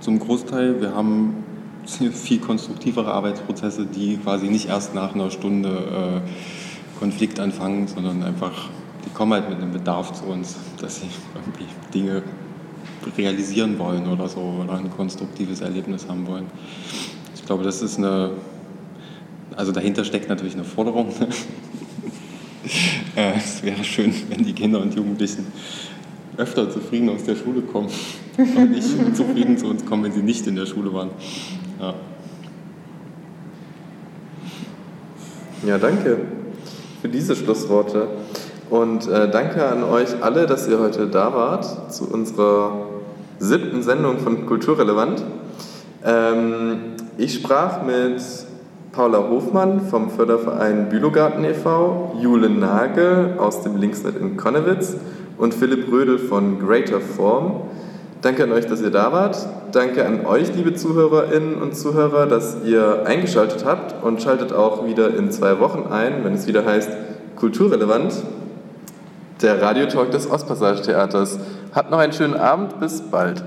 zum 0.00 0.18
Großteil. 0.18 0.80
Wir 0.80 0.94
haben 0.94 1.44
viel 2.12 2.38
konstruktivere 2.38 3.12
Arbeitsprozesse, 3.12 3.86
die 3.86 4.16
quasi 4.16 4.48
nicht 4.48 4.68
erst 4.68 4.94
nach 4.94 5.14
einer 5.14 5.30
Stunde 5.30 6.22
äh, 6.24 6.98
Konflikt 6.98 7.40
anfangen, 7.40 7.88
sondern 7.88 8.22
einfach, 8.22 8.68
die 9.04 9.10
kommen 9.10 9.32
halt 9.32 9.48
mit 9.48 9.58
einem 9.58 9.72
Bedarf 9.72 10.12
zu 10.12 10.24
uns, 10.24 10.56
dass 10.80 11.00
sie 11.00 11.08
irgendwie 11.34 11.66
Dinge 11.92 12.22
realisieren 13.16 13.78
wollen 13.78 14.06
oder 14.08 14.28
so 14.28 14.40
oder 14.40 14.78
ein 14.78 14.90
konstruktives 14.90 15.60
Erlebnis 15.60 16.06
haben 16.08 16.26
wollen. 16.26 16.46
Ich 17.34 17.44
glaube, 17.44 17.64
das 17.64 17.82
ist 17.82 17.98
eine, 17.98 18.30
also 19.56 19.72
dahinter 19.72 20.04
steckt 20.04 20.28
natürlich 20.28 20.54
eine 20.54 20.64
Forderung. 20.64 21.08
Äh, 23.14 23.32
es 23.36 23.62
wäre 23.62 23.82
schön, 23.84 24.14
wenn 24.30 24.44
die 24.44 24.54
Kinder 24.54 24.80
und 24.80 24.94
Jugendlichen 24.94 25.46
öfter 26.36 26.70
zufrieden 26.70 27.08
aus 27.10 27.24
der 27.24 27.36
Schule 27.36 27.60
kommen 27.60 27.88
und 28.38 28.70
nicht 28.70 29.16
zufrieden 29.16 29.58
zu 29.58 29.66
uns 29.66 29.84
kommen, 29.84 30.04
wenn 30.04 30.12
sie 30.12 30.22
nicht 30.22 30.46
in 30.46 30.56
der 30.56 30.66
Schule 30.66 30.94
waren. 30.94 31.10
Ja. 31.80 31.94
Ja, 35.66 35.78
danke 35.78 36.18
für 37.00 37.08
diese 37.08 37.36
Schlussworte. 37.36 38.08
Und 38.70 39.06
äh, 39.06 39.30
danke 39.30 39.66
an 39.66 39.84
euch 39.84 40.22
alle, 40.22 40.46
dass 40.46 40.66
ihr 40.66 40.78
heute 40.78 41.06
da 41.06 41.34
wart 41.34 41.92
zu 41.92 42.10
unserer 42.10 42.91
siebten 43.42 43.82
Sendung 43.82 44.18
von 44.18 44.46
Kulturrelevant. 44.46 45.24
Ähm, 46.04 46.76
ich 47.18 47.34
sprach 47.34 47.82
mit 47.82 48.22
Paula 48.92 49.28
Hofmann 49.28 49.80
vom 49.80 50.10
Förderverein 50.10 50.88
Bülowgarten 50.88 51.44
e.V., 51.44 52.16
Jule 52.20 52.48
Nagel 52.48 53.34
aus 53.38 53.62
dem 53.62 53.76
Linksnet 53.76 54.16
in 54.16 54.36
Konnewitz 54.36 54.94
und 55.38 55.54
Philipp 55.54 55.90
Rödel 55.90 56.18
von 56.20 56.60
Greater 56.60 57.00
Form. 57.00 57.62
Danke 58.20 58.44
an 58.44 58.52
euch, 58.52 58.66
dass 58.66 58.80
ihr 58.80 58.90
da 58.90 59.12
wart. 59.12 59.36
Danke 59.72 60.06
an 60.06 60.24
euch, 60.24 60.54
liebe 60.54 60.74
Zuhörerinnen 60.74 61.60
und 61.60 61.76
Zuhörer, 61.76 62.26
dass 62.26 62.58
ihr 62.64 63.02
eingeschaltet 63.06 63.64
habt 63.64 64.04
und 64.04 64.22
schaltet 64.22 64.52
auch 64.52 64.86
wieder 64.86 65.16
in 65.16 65.32
zwei 65.32 65.58
Wochen 65.58 65.90
ein, 65.90 66.22
wenn 66.22 66.34
es 66.34 66.46
wieder 66.46 66.64
heißt 66.64 66.90
Kulturrelevant, 67.34 68.14
der 69.42 69.60
Radiotalk 69.60 70.12
des 70.12 70.30
Ostpassage-Theaters. 70.30 71.40
Habt 71.74 71.90
noch 71.90 71.98
einen 71.98 72.12
schönen 72.12 72.36
Abend, 72.36 72.78
bis 72.80 73.00
bald. 73.00 73.42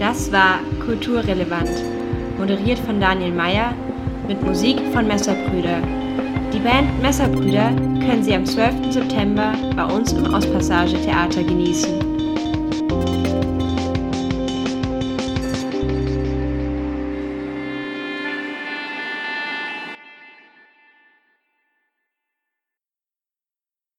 Das 0.00 0.32
war 0.32 0.58
Kulturrelevant, 0.84 1.70
moderiert 2.38 2.78
von 2.80 3.00
Daniel 3.00 3.32
Mayer 3.32 3.72
mit 4.26 4.42
Musik 4.42 4.80
von 4.92 5.06
Messerbrüder. 5.06 5.80
Die 6.52 6.58
Band 6.58 7.00
Messerbrüder 7.00 7.70
können 8.00 8.22
Sie 8.22 8.34
am 8.34 8.44
12. 8.44 8.92
September 8.92 9.52
bei 9.76 9.84
uns 9.84 10.12
im 10.12 10.34
Ostpassage 10.34 11.00
Theater 11.02 11.42
genießen. 11.42 12.13